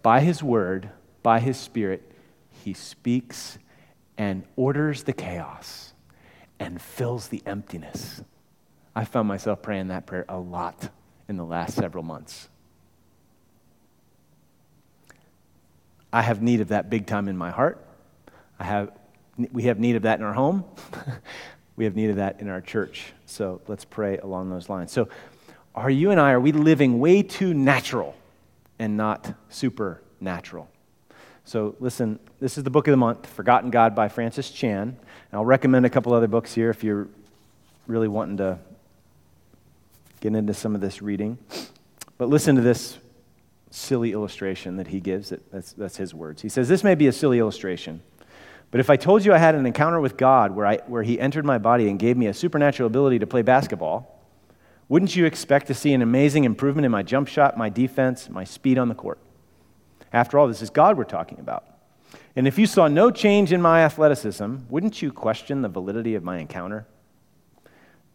By 0.07 0.21
His 0.21 0.41
Word, 0.41 0.89
by 1.21 1.41
His 1.41 1.57
Spirit, 1.57 2.01
He 2.63 2.71
speaks 2.71 3.57
and 4.17 4.45
orders 4.55 5.03
the 5.03 5.11
chaos 5.11 5.93
and 6.61 6.81
fills 6.81 7.27
the 7.27 7.43
emptiness. 7.45 8.23
I 8.95 9.03
found 9.03 9.27
myself 9.27 9.61
praying 9.61 9.89
that 9.89 10.05
prayer 10.05 10.23
a 10.29 10.37
lot 10.37 10.91
in 11.27 11.35
the 11.35 11.43
last 11.43 11.75
several 11.75 12.05
months. 12.05 12.47
I 16.13 16.21
have 16.21 16.41
need 16.41 16.61
of 16.61 16.69
that 16.69 16.89
big 16.89 17.05
time 17.05 17.27
in 17.27 17.35
my 17.35 17.51
heart. 17.51 17.85
I 18.61 18.63
have, 18.63 18.91
we 19.51 19.63
have 19.63 19.77
need 19.77 19.97
of 19.97 20.03
that 20.03 20.19
in 20.19 20.25
our 20.25 20.33
home. 20.33 20.63
we 21.75 21.83
have 21.83 21.97
need 21.97 22.11
of 22.11 22.15
that 22.15 22.39
in 22.39 22.47
our 22.47 22.61
church. 22.61 23.11
So 23.25 23.59
let's 23.67 23.83
pray 23.83 24.19
along 24.19 24.51
those 24.51 24.69
lines. 24.69 24.93
So, 24.93 25.09
are 25.75 25.89
you 25.89 26.11
and 26.11 26.19
I, 26.21 26.31
are 26.31 26.39
we 26.39 26.53
living 26.53 26.97
way 26.99 27.23
too 27.23 27.53
natural 27.53 28.15
and 28.79 28.97
not 28.97 29.33
supernatural? 29.49 30.69
So, 31.45 31.75
listen, 31.79 32.19
this 32.39 32.57
is 32.57 32.63
the 32.65 32.69
book 32.69 32.87
of 32.87 32.91
the 32.91 32.97
month, 32.97 33.25
Forgotten 33.25 33.69
God 33.69 33.95
by 33.95 34.09
Francis 34.09 34.51
Chan. 34.51 34.81
And 34.89 34.99
I'll 35.31 35.45
recommend 35.45 35.85
a 35.85 35.89
couple 35.89 36.13
other 36.13 36.27
books 36.27 36.53
here 36.53 36.69
if 36.69 36.83
you're 36.83 37.07
really 37.87 38.09
wanting 38.09 38.37
to 38.37 38.59
get 40.19 40.35
into 40.35 40.53
some 40.53 40.75
of 40.75 40.81
this 40.81 41.01
reading. 41.01 41.37
But 42.17 42.29
listen 42.29 42.55
to 42.55 42.61
this 42.61 42.97
silly 43.69 44.11
illustration 44.11 44.77
that 44.77 44.87
he 44.87 44.99
gives. 44.99 45.33
That's, 45.51 45.73
that's 45.73 45.97
his 45.97 46.13
words. 46.13 46.41
He 46.41 46.49
says, 46.49 46.67
This 46.67 46.83
may 46.83 46.95
be 46.95 47.07
a 47.07 47.11
silly 47.11 47.39
illustration, 47.39 48.01
but 48.71 48.79
if 48.79 48.89
I 48.89 48.97
told 48.97 49.23
you 49.23 49.33
I 49.33 49.37
had 49.37 49.55
an 49.55 49.65
encounter 49.65 49.99
with 49.99 50.17
God 50.17 50.51
where, 50.51 50.65
I, 50.65 50.77
where 50.87 51.03
he 51.03 51.19
entered 51.19 51.45
my 51.45 51.57
body 51.57 51.89
and 51.89 51.97
gave 51.97 52.17
me 52.17 52.27
a 52.27 52.33
supernatural 52.33 52.87
ability 52.87 53.19
to 53.19 53.27
play 53.27 53.41
basketball, 53.41 54.16
wouldn't 54.89 55.15
you 55.15 55.25
expect 55.25 55.67
to 55.67 55.73
see 55.73 55.93
an 55.93 56.01
amazing 56.01 56.43
improvement 56.43 56.85
in 56.85 56.91
my 56.91 57.03
jump 57.03 57.27
shot, 57.27 57.57
my 57.57 57.69
defense, 57.69 58.29
my 58.29 58.43
speed 58.43 58.77
on 58.77 58.87
the 58.87 58.95
court? 58.95 59.19
After 60.13 60.39
all, 60.39 60.47
this 60.47 60.61
is 60.61 60.69
God 60.69 60.97
we're 60.97 61.03
talking 61.03 61.39
about. 61.39 61.65
And 62.35 62.47
if 62.47 62.57
you 62.57 62.65
saw 62.65 62.87
no 62.87 63.11
change 63.11 63.51
in 63.51 63.61
my 63.61 63.83
athleticism, 63.83 64.57
wouldn't 64.69 65.01
you 65.01 65.11
question 65.11 65.61
the 65.61 65.69
validity 65.69 66.15
of 66.15 66.23
my 66.23 66.37
encounter? 66.37 66.85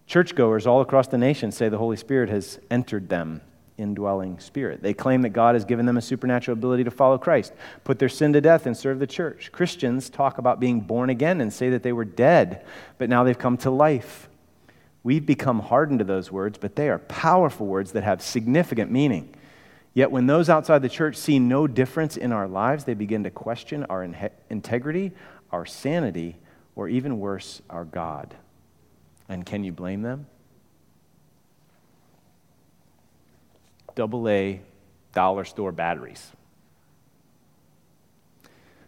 Churchgoers 0.07 0.67
all 0.67 0.81
across 0.81 1.09
the 1.09 1.19
nation 1.19 1.53
say 1.53 1.69
the 1.69 1.79
Holy 1.79 1.97
Spirit 1.97 2.31
has 2.31 2.59
entered 2.71 3.09
them 3.09 3.43
indwelling 3.79 4.39
spirit. 4.39 4.83
They 4.83 4.95
claim 4.95 5.23
that 5.23 5.31
God 5.31 5.55
has 5.55 5.65
given 5.65 5.87
them 5.87 5.97
a 5.97 6.03
supernatural 6.03 6.57
ability 6.57 6.85
to 6.85 6.91
follow 6.91 7.19
Christ, 7.19 7.53
put 7.85 7.99
their 7.99 8.09
sin 8.09 8.33
to 8.35 8.41
death, 8.41 8.67
and 8.67 8.77
serve 8.77 8.99
the 8.99 9.07
church. 9.07 9.51
Christians 9.53 10.09
talk 10.09 10.39
about 10.39 10.61
being 10.61 10.81
born 10.81 11.11
again 11.11 11.41
and 11.41 11.53
say 11.53 11.71
that 11.71 11.83
they 11.83 11.93
were 11.93 12.05
dead, 12.05 12.65
but 12.99 13.09
now 13.09 13.25
they've 13.25 13.39
come 13.39 13.57
to 13.59 13.71
life. 13.71 14.29
We've 15.05 15.25
become 15.25 15.61
hardened 15.61 15.99
to 15.99 16.05
those 16.05 16.31
words, 16.31 16.59
but 16.59 16.77
they 16.77 16.89
are 16.89 16.99
powerful 16.99 17.67
words 17.67 17.93
that 17.93 18.05
have 18.05 18.23
significant 18.23 18.91
meaning. 18.91 19.35
Yet 19.95 20.11
when 20.11 20.27
those 20.27 20.49
outside 20.49 20.81
the 20.81 20.89
church 20.89 21.17
see 21.17 21.39
no 21.39 21.67
difference 21.67 22.17
in 22.17 22.33
our 22.33 22.49
lives, 22.49 22.85
they 22.85 22.95
begin 22.95 23.25
to 23.25 23.31
question 23.31 23.85
our 23.85 24.05
in- 24.05 24.31
integrity, 24.49 25.13
our 25.51 25.67
sanity, 25.67 26.37
or 26.77 26.89
even 26.89 27.19
worse, 27.19 27.61
our 27.69 27.85
God. 27.85 28.35
And 29.29 29.45
can 29.45 29.65
you 29.65 29.73
blame 29.73 30.03
them? 30.03 30.27
double 33.95 34.29
A 34.29 34.61
dollar 35.13 35.45
store 35.45 35.73
batteries. 35.73 36.33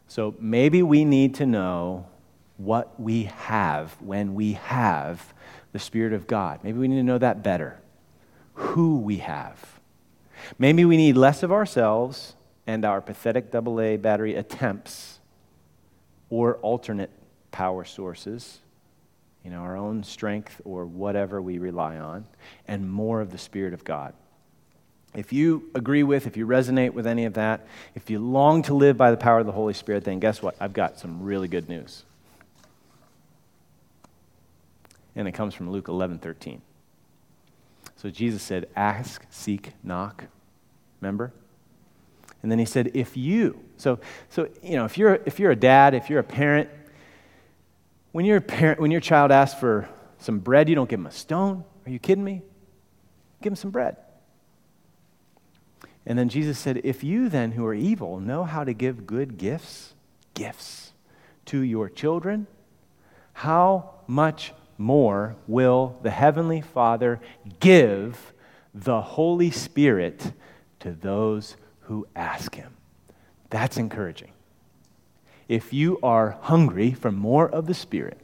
So 0.09 0.35
maybe 0.39 0.83
we 0.83 1.05
need 1.05 1.35
to 1.37 1.47
know 1.47 2.07
what 2.57 2.99
we 3.01 3.25
have 3.25 3.93
when 4.01 4.35
we 4.35 4.53
have 4.55 5.35
the 5.75 5.81
Spirit 5.81 6.13
of 6.13 6.29
God. 6.29 6.61
Maybe 6.63 6.79
we 6.79 6.87
need 6.87 6.99
to 6.99 7.03
know 7.03 7.19
that 7.19 7.43
better. 7.43 7.81
Who 8.55 8.99
we 9.01 9.17
have. 9.17 9.81
Maybe 10.57 10.85
we 10.85 10.97
need 10.97 11.17
less 11.17 11.43
of 11.43 11.51
ourselves 11.51 12.37
and 12.65 12.85
our 12.85 13.01
pathetic 13.01 13.53
AA 13.53 13.97
battery 13.97 14.37
attempts 14.37 15.19
or 16.31 16.59
alternate 16.59 17.11
power 17.51 17.85
sources, 17.85 18.61
you 19.43 19.51
know, 19.51 19.59
our 19.59 19.77
own 19.77 20.05
strength 20.05 20.61
or 20.65 20.87
whatever 20.87 21.43
we 21.43 21.59
rely 21.59 21.97
on, 21.97 22.25
and 22.69 22.89
more 22.89 23.21
of 23.21 23.33
the 23.33 23.39
Spirit 23.39 23.75
of 23.75 23.83
God. 23.83 24.15
If 25.13 25.33
you 25.33 25.71
agree 25.75 26.05
with, 26.05 26.29
if 26.29 26.37
you 26.37 26.47
resonate 26.47 26.93
with 26.93 27.09
any 27.09 27.25
of 27.25 27.35
that, 27.35 27.67
if 27.97 28.11
you 28.11 28.21
long 28.21 28.63
to 28.63 28.75
live 28.75 28.97
by 28.97 29.11
the 29.11 29.17
power 29.17 29.41
of 29.41 29.47
the 29.47 29.53
Holy 29.53 29.75
Spirit, 29.75 30.05
then 30.05 30.21
guess 30.21 30.41
what? 30.41 30.55
I've 30.61 30.73
got 30.73 31.01
some 31.01 31.25
really 31.25 31.49
good 31.49 31.69
news. 31.69 32.05
And 35.17 35.29
it 35.29 35.33
comes 35.33 35.55
from 35.55 35.71
Luke 35.71 35.89
11 35.89 36.19
13. 36.19 36.61
So 37.97 38.11
Jesus 38.11 38.43
said, 38.43 38.69
Ask, 38.75 39.25
seek, 39.31 39.73
knock. 39.83 40.25
Remember? 41.01 41.33
And 42.43 42.51
then 42.51 42.59
he 42.59 42.65
said, 42.65 42.91
If 42.95 43.17
you, 43.17 43.61
so, 43.77 43.99
so 44.29 44.49
you 44.63 44.77
know, 44.77 44.85
if 44.85 44.99
you're, 44.99 45.21
if 45.25 45.39
you're 45.39 45.51
a 45.51 45.57
dad, 45.57 45.95
if 45.95 46.11
you're 46.11 46.21
a 46.21 46.25
parent, 46.25 46.69
when, 48.13 48.25
your 48.25 48.41
parent, 48.41 48.81
when 48.81 48.91
your 48.91 49.01
child 49.01 49.31
asks 49.31 49.59
for 49.59 49.89
some 50.19 50.39
bread, 50.39 50.69
you 50.69 50.75
don't 50.75 50.89
give 50.89 50.99
them 50.99 51.07
a 51.07 51.13
stone. 51.13 51.65
Are 51.87 51.91
you 51.91 51.99
kidding 51.99 52.25
me? 52.25 52.43
Give 53.43 53.51
them 53.51 53.57
some 53.57 53.71
bread. 53.71 53.97
And 56.07 56.19
then 56.19 56.29
Jesus 56.29 56.59
said, 56.59 56.81
If 56.85 57.03
you 57.03 57.29
then, 57.29 57.53
who 57.53 57.65
are 57.65 57.75
evil, 57.75 58.21
know 58.21 58.45
how 58.45 58.65
to 58.65 58.75
give 58.75 59.07
good 59.07 59.39
gifts, 59.39 59.95
gifts 60.35 60.93
to 61.47 61.61
your 61.61 61.89
children, 61.89 62.47
how 63.33 63.95
much 64.07 64.53
more 64.79 65.37
will 65.47 65.99
the 66.03 66.11
Heavenly 66.11 66.61
Father 66.61 67.21
give 67.61 68.33
the 68.75 69.01
Holy 69.01 69.51
Spirit 69.51 70.33
to 70.81 70.93
those 70.93 71.57
who 71.83 72.07
ask 72.17 72.55
Him? 72.55 72.77
That's 73.51 73.77
encouraging. 73.77 74.33
If 75.49 75.73
you 75.73 75.99
are 76.03 76.39
hungry 76.43 76.93
for 76.93 77.13
more 77.13 77.49
of 77.49 77.67
the 77.67 77.75
Spirit, 77.75 78.19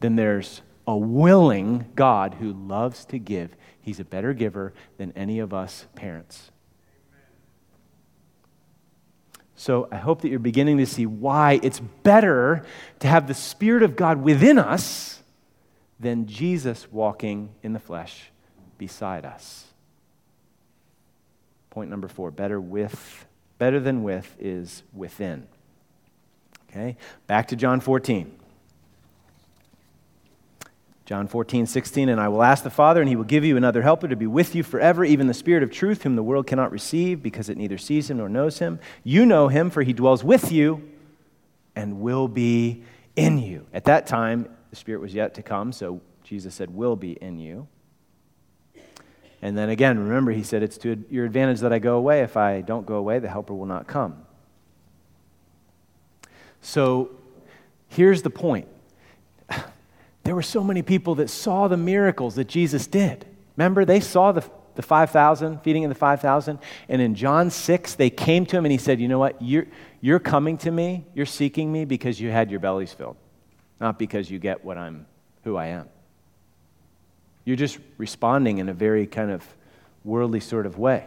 then 0.00 0.16
there's 0.16 0.62
a 0.86 0.96
willing 0.96 1.86
God 1.94 2.34
who 2.34 2.52
loves 2.52 3.04
to 3.06 3.18
give. 3.18 3.54
He's 3.80 4.00
a 4.00 4.04
better 4.04 4.32
giver 4.32 4.72
than 4.98 5.12
any 5.12 5.38
of 5.38 5.52
us 5.52 5.86
parents. 5.94 6.50
So 9.60 9.88
I 9.92 9.96
hope 9.96 10.22
that 10.22 10.30
you're 10.30 10.38
beginning 10.38 10.78
to 10.78 10.86
see 10.86 11.04
why 11.04 11.60
it's 11.62 11.80
better 11.80 12.64
to 13.00 13.06
have 13.06 13.28
the 13.28 13.34
Spirit 13.34 13.82
of 13.82 13.94
God 13.94 14.22
within 14.22 14.58
us 14.58 15.22
than 16.00 16.26
Jesus 16.26 16.90
walking 16.90 17.50
in 17.62 17.74
the 17.74 17.78
flesh 17.78 18.30
beside 18.78 19.26
us. 19.26 19.66
Point 21.68 21.90
number 21.90 22.08
four 22.08 22.30
better 22.30 22.58
with, 22.58 23.26
better 23.58 23.78
than 23.78 24.02
with 24.02 24.34
is 24.40 24.82
within. 24.94 25.46
Okay, 26.70 26.96
back 27.26 27.48
to 27.48 27.56
John 27.56 27.80
14. 27.80 28.39
John 31.10 31.26
14, 31.26 31.66
16, 31.66 32.08
and 32.08 32.20
I 32.20 32.28
will 32.28 32.40
ask 32.40 32.62
the 32.62 32.70
Father, 32.70 33.00
and 33.00 33.08
he 33.08 33.16
will 33.16 33.24
give 33.24 33.44
you 33.44 33.56
another 33.56 33.82
helper 33.82 34.06
to 34.06 34.14
be 34.14 34.28
with 34.28 34.54
you 34.54 34.62
forever, 34.62 35.04
even 35.04 35.26
the 35.26 35.34
Spirit 35.34 35.64
of 35.64 35.70
truth, 35.72 36.04
whom 36.04 36.14
the 36.14 36.22
world 36.22 36.46
cannot 36.46 36.70
receive, 36.70 37.20
because 37.20 37.48
it 37.48 37.56
neither 37.56 37.78
sees 37.78 38.08
him 38.08 38.18
nor 38.18 38.28
knows 38.28 38.60
him. 38.60 38.78
You 39.02 39.26
know 39.26 39.48
him, 39.48 39.70
for 39.70 39.82
he 39.82 39.92
dwells 39.92 40.22
with 40.22 40.52
you 40.52 40.88
and 41.74 42.00
will 42.00 42.28
be 42.28 42.84
in 43.16 43.38
you. 43.38 43.66
At 43.72 43.86
that 43.86 44.06
time, 44.06 44.54
the 44.70 44.76
Spirit 44.76 45.00
was 45.00 45.12
yet 45.12 45.34
to 45.34 45.42
come, 45.42 45.72
so 45.72 46.00
Jesus 46.22 46.54
said, 46.54 46.72
will 46.72 46.94
be 46.94 47.14
in 47.14 47.40
you. 47.40 47.66
And 49.42 49.58
then 49.58 49.68
again, 49.68 49.98
remember, 49.98 50.30
he 50.30 50.44
said, 50.44 50.62
It's 50.62 50.78
to 50.78 51.04
your 51.10 51.26
advantage 51.26 51.58
that 51.58 51.72
I 51.72 51.80
go 51.80 51.96
away. 51.96 52.20
If 52.20 52.36
I 52.36 52.60
don't 52.60 52.86
go 52.86 52.94
away, 52.94 53.18
the 53.18 53.28
helper 53.28 53.52
will 53.52 53.66
not 53.66 53.88
come. 53.88 54.24
So 56.62 57.10
here's 57.88 58.22
the 58.22 58.30
point 58.30 58.68
there 60.24 60.34
were 60.34 60.42
so 60.42 60.62
many 60.62 60.82
people 60.82 61.16
that 61.16 61.30
saw 61.30 61.68
the 61.68 61.76
miracles 61.76 62.34
that 62.34 62.48
Jesus 62.48 62.86
did. 62.86 63.26
Remember, 63.56 63.84
they 63.84 64.00
saw 64.00 64.32
the, 64.32 64.44
the 64.74 64.82
5,000, 64.82 65.62
feeding 65.62 65.84
of 65.84 65.88
the 65.88 65.94
5,000. 65.94 66.58
And 66.88 67.02
in 67.02 67.14
John 67.14 67.50
6, 67.50 67.94
they 67.94 68.10
came 68.10 68.46
to 68.46 68.56
him 68.56 68.64
and 68.64 68.72
he 68.72 68.78
said, 68.78 69.00
You 69.00 69.08
know 69.08 69.18
what? 69.18 69.40
You're, 69.40 69.66
you're 70.00 70.18
coming 70.18 70.58
to 70.58 70.70
me, 70.70 71.04
you're 71.14 71.26
seeking 71.26 71.72
me 71.72 71.84
because 71.84 72.20
you 72.20 72.30
had 72.30 72.50
your 72.50 72.60
bellies 72.60 72.92
filled, 72.92 73.16
not 73.80 73.98
because 73.98 74.30
you 74.30 74.38
get 74.38 74.64
what 74.64 74.78
I'm, 74.78 75.06
who 75.44 75.56
I 75.56 75.66
am. 75.66 75.88
You're 77.44 77.56
just 77.56 77.78
responding 77.98 78.58
in 78.58 78.68
a 78.68 78.74
very 78.74 79.06
kind 79.06 79.30
of 79.30 79.44
worldly 80.04 80.40
sort 80.40 80.66
of 80.66 80.78
way. 80.78 81.06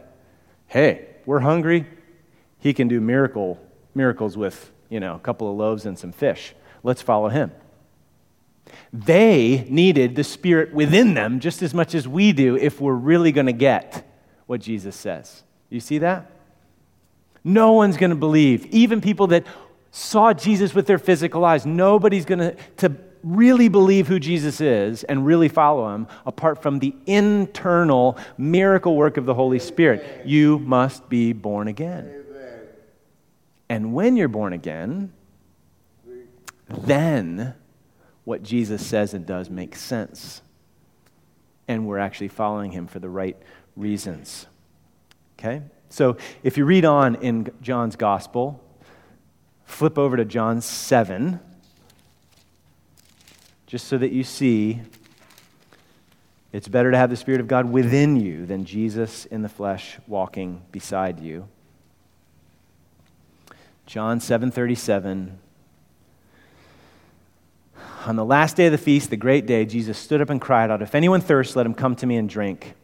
Hey, 0.68 1.08
we're 1.26 1.40
hungry. 1.40 1.86
He 2.60 2.74
can 2.74 2.88
do 2.88 3.00
miracle, 3.00 3.60
miracles 3.94 4.36
with, 4.36 4.72
you 4.90 5.00
know, 5.00 5.16
a 5.16 5.20
couple 5.20 5.50
of 5.50 5.58
loaves 5.58 5.86
and 5.86 5.98
some 5.98 6.12
fish. 6.12 6.54
Let's 6.84 7.02
follow 7.02 7.30
him. 7.30 7.52
They 8.94 9.66
needed 9.70 10.16
the 10.16 10.24
Spirit 10.24 10.72
within 10.72 11.16
them 11.16 11.40
just 11.40 11.64
as 11.64 11.74
much 11.74 11.96
as 11.96 12.08
we 12.08 12.32
do 12.32 12.56
if 12.56 12.80
we're 12.80 12.94
really 12.94 13.32
going 13.32 13.48
to 13.48 13.52
get 13.52 14.08
what 14.46 14.62
Jesus 14.62 14.96
says. 14.96 15.42
You 15.72 15.80
see 15.80 15.98
that? 15.98 16.30
No 17.44 17.72
one's 17.72 17.98
going 17.98 18.12
to 18.12 18.16
believe. 18.16 18.68
Even 18.68 19.02
people 19.02 19.28
that 19.28 19.46
saw 19.90 20.32
Jesus 20.32 20.76
with 20.76 20.86
their 20.86 21.00
physical 21.00 21.44
eyes, 21.44 21.66
nobody's 21.66 22.26
going 22.26 22.56
to, 22.78 22.96
really 23.24 23.70
believe 23.70 24.06
who 24.10 24.20
Jesus 24.20 24.60
is 24.60 25.06
and 25.06 25.26
really 25.26 25.48
follow 25.48 25.96
him 25.96 26.08
apart 26.26 26.62
from 26.62 26.80
the 26.80 26.94
internal 27.06 28.18
miracle 28.38 28.98
work 28.98 29.16
of 29.16 29.26
the 29.26 29.34
Holy 29.34 29.60
Spirit. 29.60 30.26
You 30.26 30.60
must 30.60 31.08
be 31.08 31.32
born 31.32 31.70
again. 31.70 32.26
And 33.70 33.94
when 33.94 34.18
you're 34.18 34.28
born 34.28 34.52
again, 34.52 35.14
then 36.68 37.56
what 38.26 38.44
Jesus 38.44 38.86
says 38.86 39.14
and 39.14 39.26
does 39.26 39.50
makes 39.50 39.82
sense. 39.82 40.42
And 41.68 41.88
we're 41.88 42.00
actually 42.00 42.28
following 42.28 42.72
him 42.72 42.88
for 42.88 43.00
the 43.00 43.10
right 43.10 43.38
reasons. 43.76 44.48
Okay? 45.38 45.62
So 45.90 46.18
if 46.44 46.58
you 46.58 46.66
read 46.66 46.86
on 46.86 47.16
in 47.16 47.52
John's 47.62 47.96
gospel, 47.96 48.64
flip 49.66 49.98
over 49.98 50.18
to 50.18 50.26
John 50.26 50.62
7 50.62 51.40
just 53.68 53.88
so 53.88 53.98
that 53.98 54.12
you 54.12 54.24
see 54.24 54.82
it's 56.52 56.68
better 56.68 56.92
to 56.92 56.98
have 56.98 57.10
the 57.10 57.16
Spirit 57.16 57.42
of 57.42 57.48
God 57.48 57.72
within 57.72 58.16
you 58.16 58.46
than 58.46 58.66
Jesus 58.66 59.26
in 59.26 59.42
the 59.42 59.50
flesh 59.50 59.98
walking 60.06 60.62
beside 60.72 61.20
you. 61.20 61.48
John 63.88 64.20
7:37 64.20 65.40
On 68.06 68.18
the 68.18 68.26
last 68.26 68.58
day 68.58 68.66
of 68.66 68.74
the 68.74 68.78
feast, 68.78 69.10
the 69.10 69.18
great 69.18 69.46
day, 69.46 69.66
Jesus 69.66 69.98
stood 69.98 70.20
up 70.20 70.30
and 70.30 70.42
cried 70.42 70.70
out, 70.70 70.82
"If 70.82 70.94
anyone 70.94 71.22
thirsts, 71.22 71.56
let 71.56 71.66
him 71.66 71.74
come 71.74 71.96
to 71.96 72.06
me 72.06 72.18
and 72.18 72.28
drink. 72.28 72.76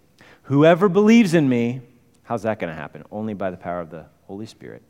Whoever 0.43 0.87
believes 0.87 1.33
in 1.33 1.49
me, 1.49 1.81
how's 2.23 2.43
that 2.43 2.57
going 2.57 2.73
to 2.73 2.79
happen? 2.79 3.03
Only 3.11 3.33
by 3.33 3.51
the 3.51 3.57
power 3.57 3.81
of 3.81 3.89
the 3.89 4.05
Holy 4.27 4.45
Spirit, 4.45 4.81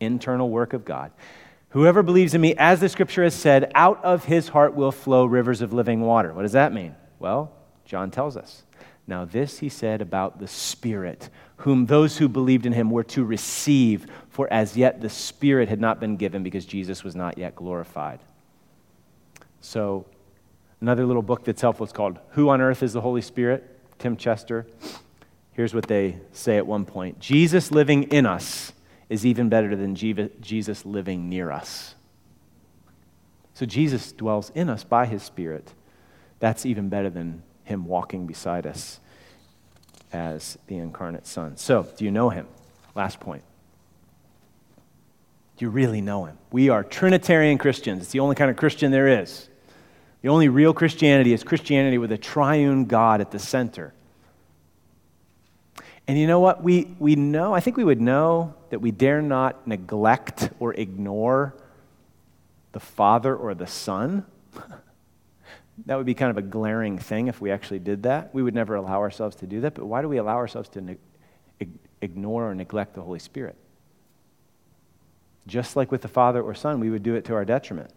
internal 0.00 0.50
work 0.50 0.72
of 0.72 0.84
God. 0.84 1.12
Whoever 1.70 2.02
believes 2.02 2.34
in 2.34 2.40
me, 2.40 2.54
as 2.56 2.80
the 2.80 2.88
scripture 2.88 3.22
has 3.22 3.34
said, 3.34 3.70
out 3.74 4.04
of 4.04 4.24
his 4.24 4.48
heart 4.48 4.74
will 4.74 4.90
flow 4.90 5.24
rivers 5.24 5.62
of 5.62 5.72
living 5.72 6.00
water. 6.00 6.32
What 6.32 6.42
does 6.42 6.52
that 6.52 6.72
mean? 6.72 6.96
Well, 7.20 7.52
John 7.84 8.10
tells 8.10 8.36
us. 8.36 8.64
Now, 9.06 9.24
this 9.24 9.60
he 9.60 9.68
said 9.68 10.02
about 10.02 10.40
the 10.40 10.48
Spirit, 10.48 11.30
whom 11.58 11.86
those 11.86 12.18
who 12.18 12.28
believed 12.28 12.66
in 12.66 12.72
him 12.72 12.90
were 12.90 13.04
to 13.04 13.24
receive, 13.24 14.06
for 14.28 14.52
as 14.52 14.76
yet 14.76 15.00
the 15.00 15.08
Spirit 15.08 15.68
had 15.68 15.80
not 15.80 16.00
been 16.00 16.16
given 16.16 16.42
because 16.42 16.66
Jesus 16.66 17.04
was 17.04 17.14
not 17.14 17.38
yet 17.38 17.54
glorified. 17.54 18.18
So, 19.66 20.06
another 20.80 21.04
little 21.04 21.22
book 21.22 21.42
that's 21.42 21.60
helpful 21.60 21.84
is 21.84 21.92
called 21.92 22.20
Who 22.30 22.50
on 22.50 22.60
Earth 22.60 22.84
is 22.84 22.92
the 22.92 23.00
Holy 23.00 23.20
Spirit? 23.20 23.68
Tim 23.98 24.16
Chester. 24.16 24.64
Here's 25.54 25.74
what 25.74 25.88
they 25.88 26.20
say 26.30 26.56
at 26.56 26.68
one 26.68 26.84
point 26.84 27.18
Jesus 27.18 27.72
living 27.72 28.04
in 28.04 28.26
us 28.26 28.72
is 29.08 29.26
even 29.26 29.48
better 29.48 29.74
than 29.74 29.96
Jesus 29.96 30.86
living 30.86 31.28
near 31.28 31.50
us. 31.50 31.96
So 33.54 33.66
Jesus 33.66 34.12
dwells 34.12 34.52
in 34.54 34.70
us 34.70 34.84
by 34.84 35.04
his 35.04 35.24
Spirit. 35.24 35.74
That's 36.38 36.64
even 36.64 36.88
better 36.88 37.10
than 37.10 37.42
him 37.64 37.86
walking 37.86 38.28
beside 38.28 38.68
us 38.68 39.00
as 40.12 40.58
the 40.68 40.76
incarnate 40.76 41.26
Son. 41.26 41.56
So, 41.56 41.88
do 41.96 42.04
you 42.04 42.12
know 42.12 42.30
him? 42.30 42.46
Last 42.94 43.18
point. 43.18 43.42
Do 45.56 45.64
you 45.64 45.70
really 45.70 46.02
know 46.02 46.26
him? 46.26 46.38
We 46.52 46.68
are 46.68 46.84
Trinitarian 46.84 47.58
Christians. 47.58 48.02
It's 48.02 48.12
the 48.12 48.20
only 48.20 48.36
kind 48.36 48.48
of 48.48 48.56
Christian 48.56 48.92
there 48.92 49.22
is. 49.22 49.48
The 50.26 50.32
only 50.32 50.48
real 50.48 50.74
Christianity 50.74 51.32
is 51.32 51.44
Christianity 51.44 51.98
with 51.98 52.10
a 52.10 52.18
triune 52.18 52.86
God 52.86 53.20
at 53.20 53.30
the 53.30 53.38
center. 53.38 53.94
And 56.08 56.18
you 56.18 56.26
know 56.26 56.40
what? 56.40 56.64
We, 56.64 56.96
we 56.98 57.14
know, 57.14 57.54
I 57.54 57.60
think 57.60 57.76
we 57.76 57.84
would 57.84 58.00
know 58.00 58.52
that 58.70 58.80
we 58.80 58.90
dare 58.90 59.22
not 59.22 59.68
neglect 59.68 60.50
or 60.58 60.74
ignore 60.74 61.54
the 62.72 62.80
Father 62.80 63.36
or 63.36 63.54
the 63.54 63.68
Son. 63.68 64.26
that 65.86 65.94
would 65.96 66.06
be 66.06 66.14
kind 66.14 66.32
of 66.32 66.38
a 66.38 66.42
glaring 66.42 66.98
thing 66.98 67.28
if 67.28 67.40
we 67.40 67.52
actually 67.52 67.78
did 67.78 68.02
that. 68.02 68.34
We 68.34 68.42
would 68.42 68.52
never 68.52 68.74
allow 68.74 68.98
ourselves 68.98 69.36
to 69.36 69.46
do 69.46 69.60
that, 69.60 69.76
but 69.76 69.86
why 69.86 70.02
do 70.02 70.08
we 70.08 70.16
allow 70.16 70.38
ourselves 70.38 70.68
to 70.70 70.80
ne- 70.80 70.96
ignore 72.02 72.50
or 72.50 72.54
neglect 72.56 72.94
the 72.94 73.02
Holy 73.02 73.20
Spirit? 73.20 73.54
Just 75.46 75.76
like 75.76 75.92
with 75.92 76.02
the 76.02 76.08
Father 76.08 76.42
or 76.42 76.52
Son, 76.56 76.80
we 76.80 76.90
would 76.90 77.04
do 77.04 77.14
it 77.14 77.26
to 77.26 77.34
our 77.34 77.44
detriment. 77.44 77.92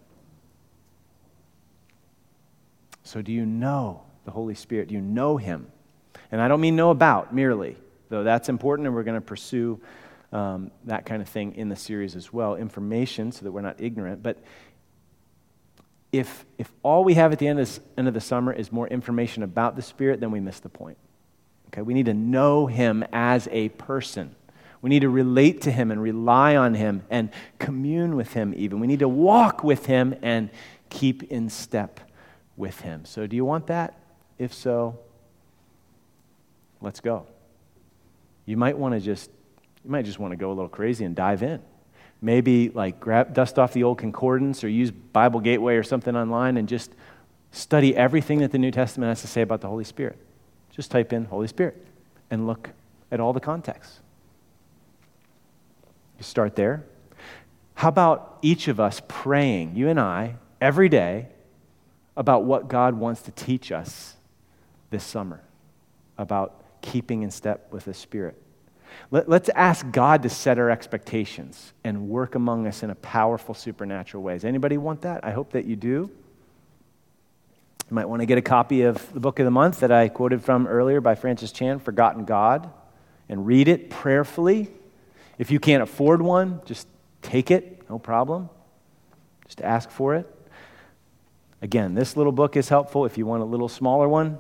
So, 3.10 3.24
do 3.24 3.32
you 3.32 3.44
know 3.44 4.04
the 4.26 4.30
Holy 4.30 4.54
Spirit? 4.54 4.90
Do 4.90 4.94
you 4.94 5.02
know 5.02 5.38
Him? 5.38 5.72
And 6.32 6.40
I 6.40 6.48
don't 6.48 6.62
mean 6.62 6.76
know 6.76 6.92
about 6.92 7.34
merely 7.34 7.76
though 8.10 8.24
that's 8.24 8.50
important, 8.50 8.86
and 8.86 8.96
we're 8.96 9.02
going 9.02 9.20
to 9.20 9.26
pursue 9.26 9.82
um, 10.32 10.70
that 10.86 11.08
kind 11.08 11.20
of 11.20 11.28
thing 11.28 11.56
in 11.56 11.70
the 11.70 11.76
series 11.76 12.16
as 12.16 12.32
well 12.32 12.56
information 12.56 13.32
so 13.32 13.46
that 13.46 13.52
we're 13.52 13.62
not 13.62 13.82
ignorant. 13.82 14.22
But 14.22 14.38
if, 16.12 16.46
if 16.60 16.72
all 16.84 17.04
we 17.04 17.16
have 17.16 17.32
at 17.32 17.40
the 17.40 17.48
end 17.48 17.60
of, 17.60 17.80
end 17.98 18.08
of 18.08 18.14
the 18.14 18.22
summer 18.22 18.54
is 18.54 18.72
more 18.72 18.88
information 18.88 19.42
about 19.42 19.76
the 19.76 19.82
Spirit, 19.82 20.20
then 20.20 20.30
we 20.30 20.40
miss 20.40 20.60
the 20.60 20.70
point. 20.70 21.00
Okay, 21.68 21.82
we 21.82 21.96
need 21.96 22.06
to 22.06 22.14
know 22.14 22.68
Him 22.68 23.04
as 23.12 23.48
a 23.52 23.70
person. 23.70 24.36
We 24.84 24.92
need 24.92 25.02
to 25.02 25.10
relate 25.10 25.62
to 25.62 25.72
Him 25.72 25.90
and 25.90 26.00
rely 26.00 26.56
on 26.56 26.76
Him 26.76 27.02
and 27.10 27.32
commune 27.58 28.16
with 28.16 28.34
Him, 28.34 28.54
even. 28.56 28.80
We 28.80 28.86
need 28.86 29.00
to 29.00 29.10
walk 29.10 29.64
with 29.64 29.88
Him 29.88 30.16
and 30.22 30.52
keep 30.92 31.24
in 31.24 31.50
step 31.50 32.00
with 32.60 32.82
Him. 32.82 33.06
So, 33.06 33.26
do 33.26 33.36
you 33.36 33.46
want 33.46 33.66
that? 33.68 33.98
If 34.38 34.54
so, 34.54 35.00
let's 36.82 37.00
go 37.00 37.26
you 38.50 38.58
might 38.58 38.76
want 38.76 38.96
to 38.96 39.00
just 39.00 39.30
you 39.86 39.92
might 39.92 40.06
just 40.06 40.18
want 40.18 40.32
to 40.32 40.36
go 40.36 40.50
a 40.50 40.56
little 40.56 40.70
crazy 40.70 41.06
and 41.06 41.16
dive 41.16 41.44
in 41.44 41.62
maybe 42.20 42.70
like 42.70 43.00
grab 43.00 43.32
dust 43.32 43.60
off 43.60 43.74
the 43.74 43.84
old 43.84 44.00
concordance 44.00 44.64
or 44.64 44.70
use 44.70 44.90
bible 44.90 45.40
gateway 45.40 45.76
or 45.76 45.84
something 45.84 46.16
online 46.16 46.58
and 46.58 46.68
just 46.68 46.92
study 47.52 47.96
everything 47.96 48.40
that 48.40 48.52
the 48.52 48.58
new 48.58 48.72
testament 48.72 49.08
has 49.08 49.22
to 49.22 49.28
say 49.28 49.42
about 49.42 49.62
the 49.62 49.68
holy 49.68 49.84
spirit 49.84 50.18
just 50.72 50.90
type 50.90 51.14
in 51.14 51.26
holy 51.26 51.48
spirit 51.48 51.86
and 52.32 52.48
look 52.48 52.72
at 53.12 53.20
all 53.20 53.34
the 53.34 53.40
contexts. 53.40 54.00
you 56.18 56.24
start 56.24 56.56
there 56.56 56.84
how 57.76 57.90
about 57.90 58.40
each 58.42 58.68
of 58.68 58.80
us 58.80 59.00
praying 59.08 59.76
you 59.76 59.88
and 59.90 60.00
i 60.00 60.34
every 60.60 60.90
day 60.90 61.28
about 62.20 62.44
what 62.44 62.68
god 62.68 62.94
wants 62.94 63.24
to 63.24 63.32
teach 63.32 63.72
us 63.72 64.16
this 64.92 65.04
summer 65.04 65.42
about 66.18 66.62
keeping 66.82 67.24
in 67.24 67.32
step 67.32 67.72
with 67.72 67.86
the 67.86 67.94
Spirit. 67.94 68.42
Let, 69.12 69.30
us 69.30 69.50
ask 69.56 69.90
God 69.92 70.24
to 70.24 70.30
set 70.30 70.60
our 70.60 70.70
expectations 70.70 71.74
and 71.84 72.10
work 72.10 72.36
among 72.36 72.68
us 72.68 72.84
in 72.84 72.90
a 72.90 72.96
powerful 72.96 73.56
supernatural 73.56 74.22
ways. 74.22 74.44
Anybody 74.44 74.78
want 74.78 75.02
that? 75.02 75.24
I 75.24 75.32
hope 75.32 75.54
that 75.54 75.66
you 75.66 75.76
do. 75.76 76.12
You 77.90 77.96
might 77.96 78.06
want 78.06 78.22
to 78.22 78.26
get 78.26 78.38
a 78.38 78.42
copy 78.42 78.82
of 78.84 79.14
the 79.14 79.20
book 79.20 79.40
of 79.40 79.46
the 79.46 79.52
month 79.52 79.80
that 79.80 79.92
I 79.92 80.10
quoted 80.10 80.44
from 80.44 80.68
earlier 80.68 81.02
by 81.02 81.16
Francis 81.16 81.52
Chan, 81.52 81.80
Forgotten 81.80 82.26
God, 82.26 82.70
and 83.30 83.46
read 83.48 83.68
it 83.68 83.90
prayerfully. 83.90 84.70
If 85.38 85.52
you 85.52 85.60
can't 85.60 85.82
afford 85.82 86.22
one, 86.22 86.62
just 86.66 86.88
take 87.22 87.50
it, 87.50 87.90
no 87.90 87.98
problem. 87.98 88.50
Just 89.48 89.62
ask 89.62 89.90
for 89.90 90.16
it. 90.16 90.28
Again, 91.62 91.94
this 91.94 92.16
little 92.16 92.32
book 92.32 92.56
is 92.56 92.70
helpful. 92.70 93.06
If 93.06 93.18
you 93.18 93.26
want 93.26 93.42
a 93.42 93.46
little 93.46 93.68
smaller 93.68 94.08
one, 94.08 94.38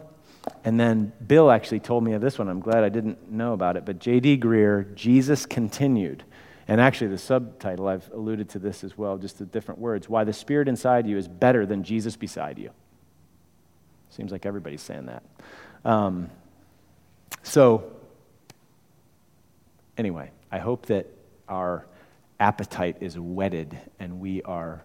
and 0.63 0.79
then 0.79 1.11
Bill 1.25 1.51
actually 1.51 1.81
told 1.81 2.03
me 2.03 2.13
of 2.13 2.21
this 2.21 2.39
one. 2.39 2.47
I'm 2.47 2.61
glad 2.61 2.83
I 2.83 2.89
didn't 2.89 3.31
know 3.31 3.53
about 3.53 3.77
it. 3.77 3.85
But 3.85 3.99
J.D. 3.99 4.37
Greear, 4.37 4.93
Jesus 4.95 5.45
Continued. 5.45 6.23
And 6.67 6.79
actually, 6.79 7.07
the 7.07 7.17
subtitle, 7.17 7.87
I've 7.87 8.09
alluded 8.13 8.49
to 8.49 8.59
this 8.59 8.83
as 8.83 8.97
well, 8.97 9.17
just 9.17 9.39
the 9.39 9.45
different 9.45 9.79
words. 9.79 10.07
Why 10.07 10.23
the 10.23 10.33
Spirit 10.33 10.67
inside 10.67 11.07
you 11.07 11.17
is 11.17 11.27
better 11.27 11.65
than 11.65 11.83
Jesus 11.83 12.15
beside 12.15 12.59
you. 12.59 12.69
Seems 14.11 14.31
like 14.31 14.45
everybody's 14.45 14.81
saying 14.81 15.07
that. 15.07 15.23
Um, 15.83 16.29
so, 17.41 17.91
anyway, 19.97 20.31
I 20.51 20.59
hope 20.59 20.85
that 20.87 21.07
our 21.47 21.87
appetite 22.39 22.97
is 23.01 23.17
whetted 23.17 23.77
and 23.99 24.19
we 24.19 24.41
are 24.43 24.83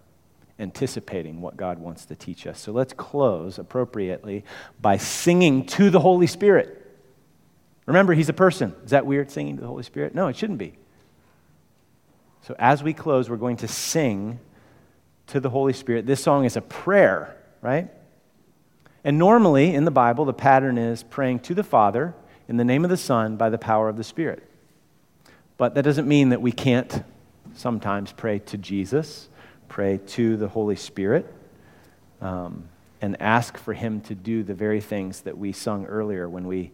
anticipating 0.59 1.41
what 1.41 1.57
God 1.57 1.79
wants 1.79 2.05
to 2.07 2.15
teach 2.15 2.47
us. 2.47 2.61
So 2.61 2.73
let's 2.73 2.93
close 2.93 3.59
appropriately 3.59 4.45
by 4.81 4.97
singing 4.97 5.67
to 5.67 5.91
the 5.91 6.01
Holy 6.01 6.27
Spirit. 6.27 6.81
Remember, 7.87 8.15
He's 8.15 8.29
a 8.29 8.35
person. 8.35 8.75
Is 8.85 8.91
that 8.91 9.07
weird, 9.07 9.31
singing 9.31 9.57
to 9.57 9.63
the 9.63 9.69
Holy 9.69 9.83
Spirit? 9.83 10.15
No, 10.15 10.29
it 10.29 10.37
shouldn't 10.37 10.59
be. 10.59 10.75
So 12.43 12.55
as 12.59 12.83
we 12.83 12.93
close, 12.93 13.29
we're 13.29 13.37
going 13.37 13.57
to 13.59 13.69
sing 13.69 14.39
to 15.29 15.41
the 15.41 15.51
Holy 15.51 15.73
Spirit. 15.73 16.07
This 16.07 16.23
song 16.23 16.45
is 16.45 16.57
a 16.57 16.61
prayer, 16.61 17.37
right? 17.63 17.91
And 19.03 19.19
normally 19.19 19.75
in 19.75 19.85
the 19.85 19.91
Bible, 19.91 20.25
the 20.25 20.33
pattern 20.33 20.79
is 20.79 21.03
praying 21.03 21.41
to 21.41 21.55
the 21.55 21.65
Father 21.65 22.15
in 22.49 22.57
the 22.59 22.65
name 22.65 22.85
of 22.85 22.91
the 22.91 22.97
Son 22.97 23.37
by 23.37 23.51
the 23.51 23.59
power 23.59 23.89
of 23.89 23.97
the 23.97 24.05
Spirit. 24.05 24.43
But 25.57 25.75
that 25.75 25.83
doesn't 25.83 26.07
mean 26.07 26.31
that 26.31 26.43
we 26.43 26.53
can't 26.53 27.03
sometimes 27.55 28.13
pray 28.13 28.41
to 28.41 28.59
Jesus 28.59 29.29
pray 29.75 29.99
to 30.07 30.37
the 30.37 30.47
Holy 30.47 30.77
Spirit 30.77 31.27
um, 32.21 32.69
and 33.03 33.21
ask 33.21 33.59
for 33.59 33.73
Him 33.73 34.01
to 34.03 34.15
do 34.15 34.45
the 34.45 34.55
very 34.55 34.81
things 34.81 35.23
that 35.23 35.37
we 35.37 35.51
sung 35.51 35.85
earlier 35.87 36.29
when 36.29 36.47
we 36.47 36.71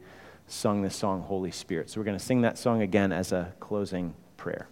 sung 0.46 0.82
the 0.82 0.90
song 0.90 1.22
Holy 1.22 1.50
Spirit. 1.50 1.88
So 1.88 1.98
we're 1.98 2.04
going 2.04 2.18
to 2.18 2.22
sing 2.22 2.42
that 2.42 2.58
song 2.58 2.82
again 2.82 3.10
as 3.10 3.32
a 3.32 3.54
closing 3.58 4.12
prayer. 4.36 4.68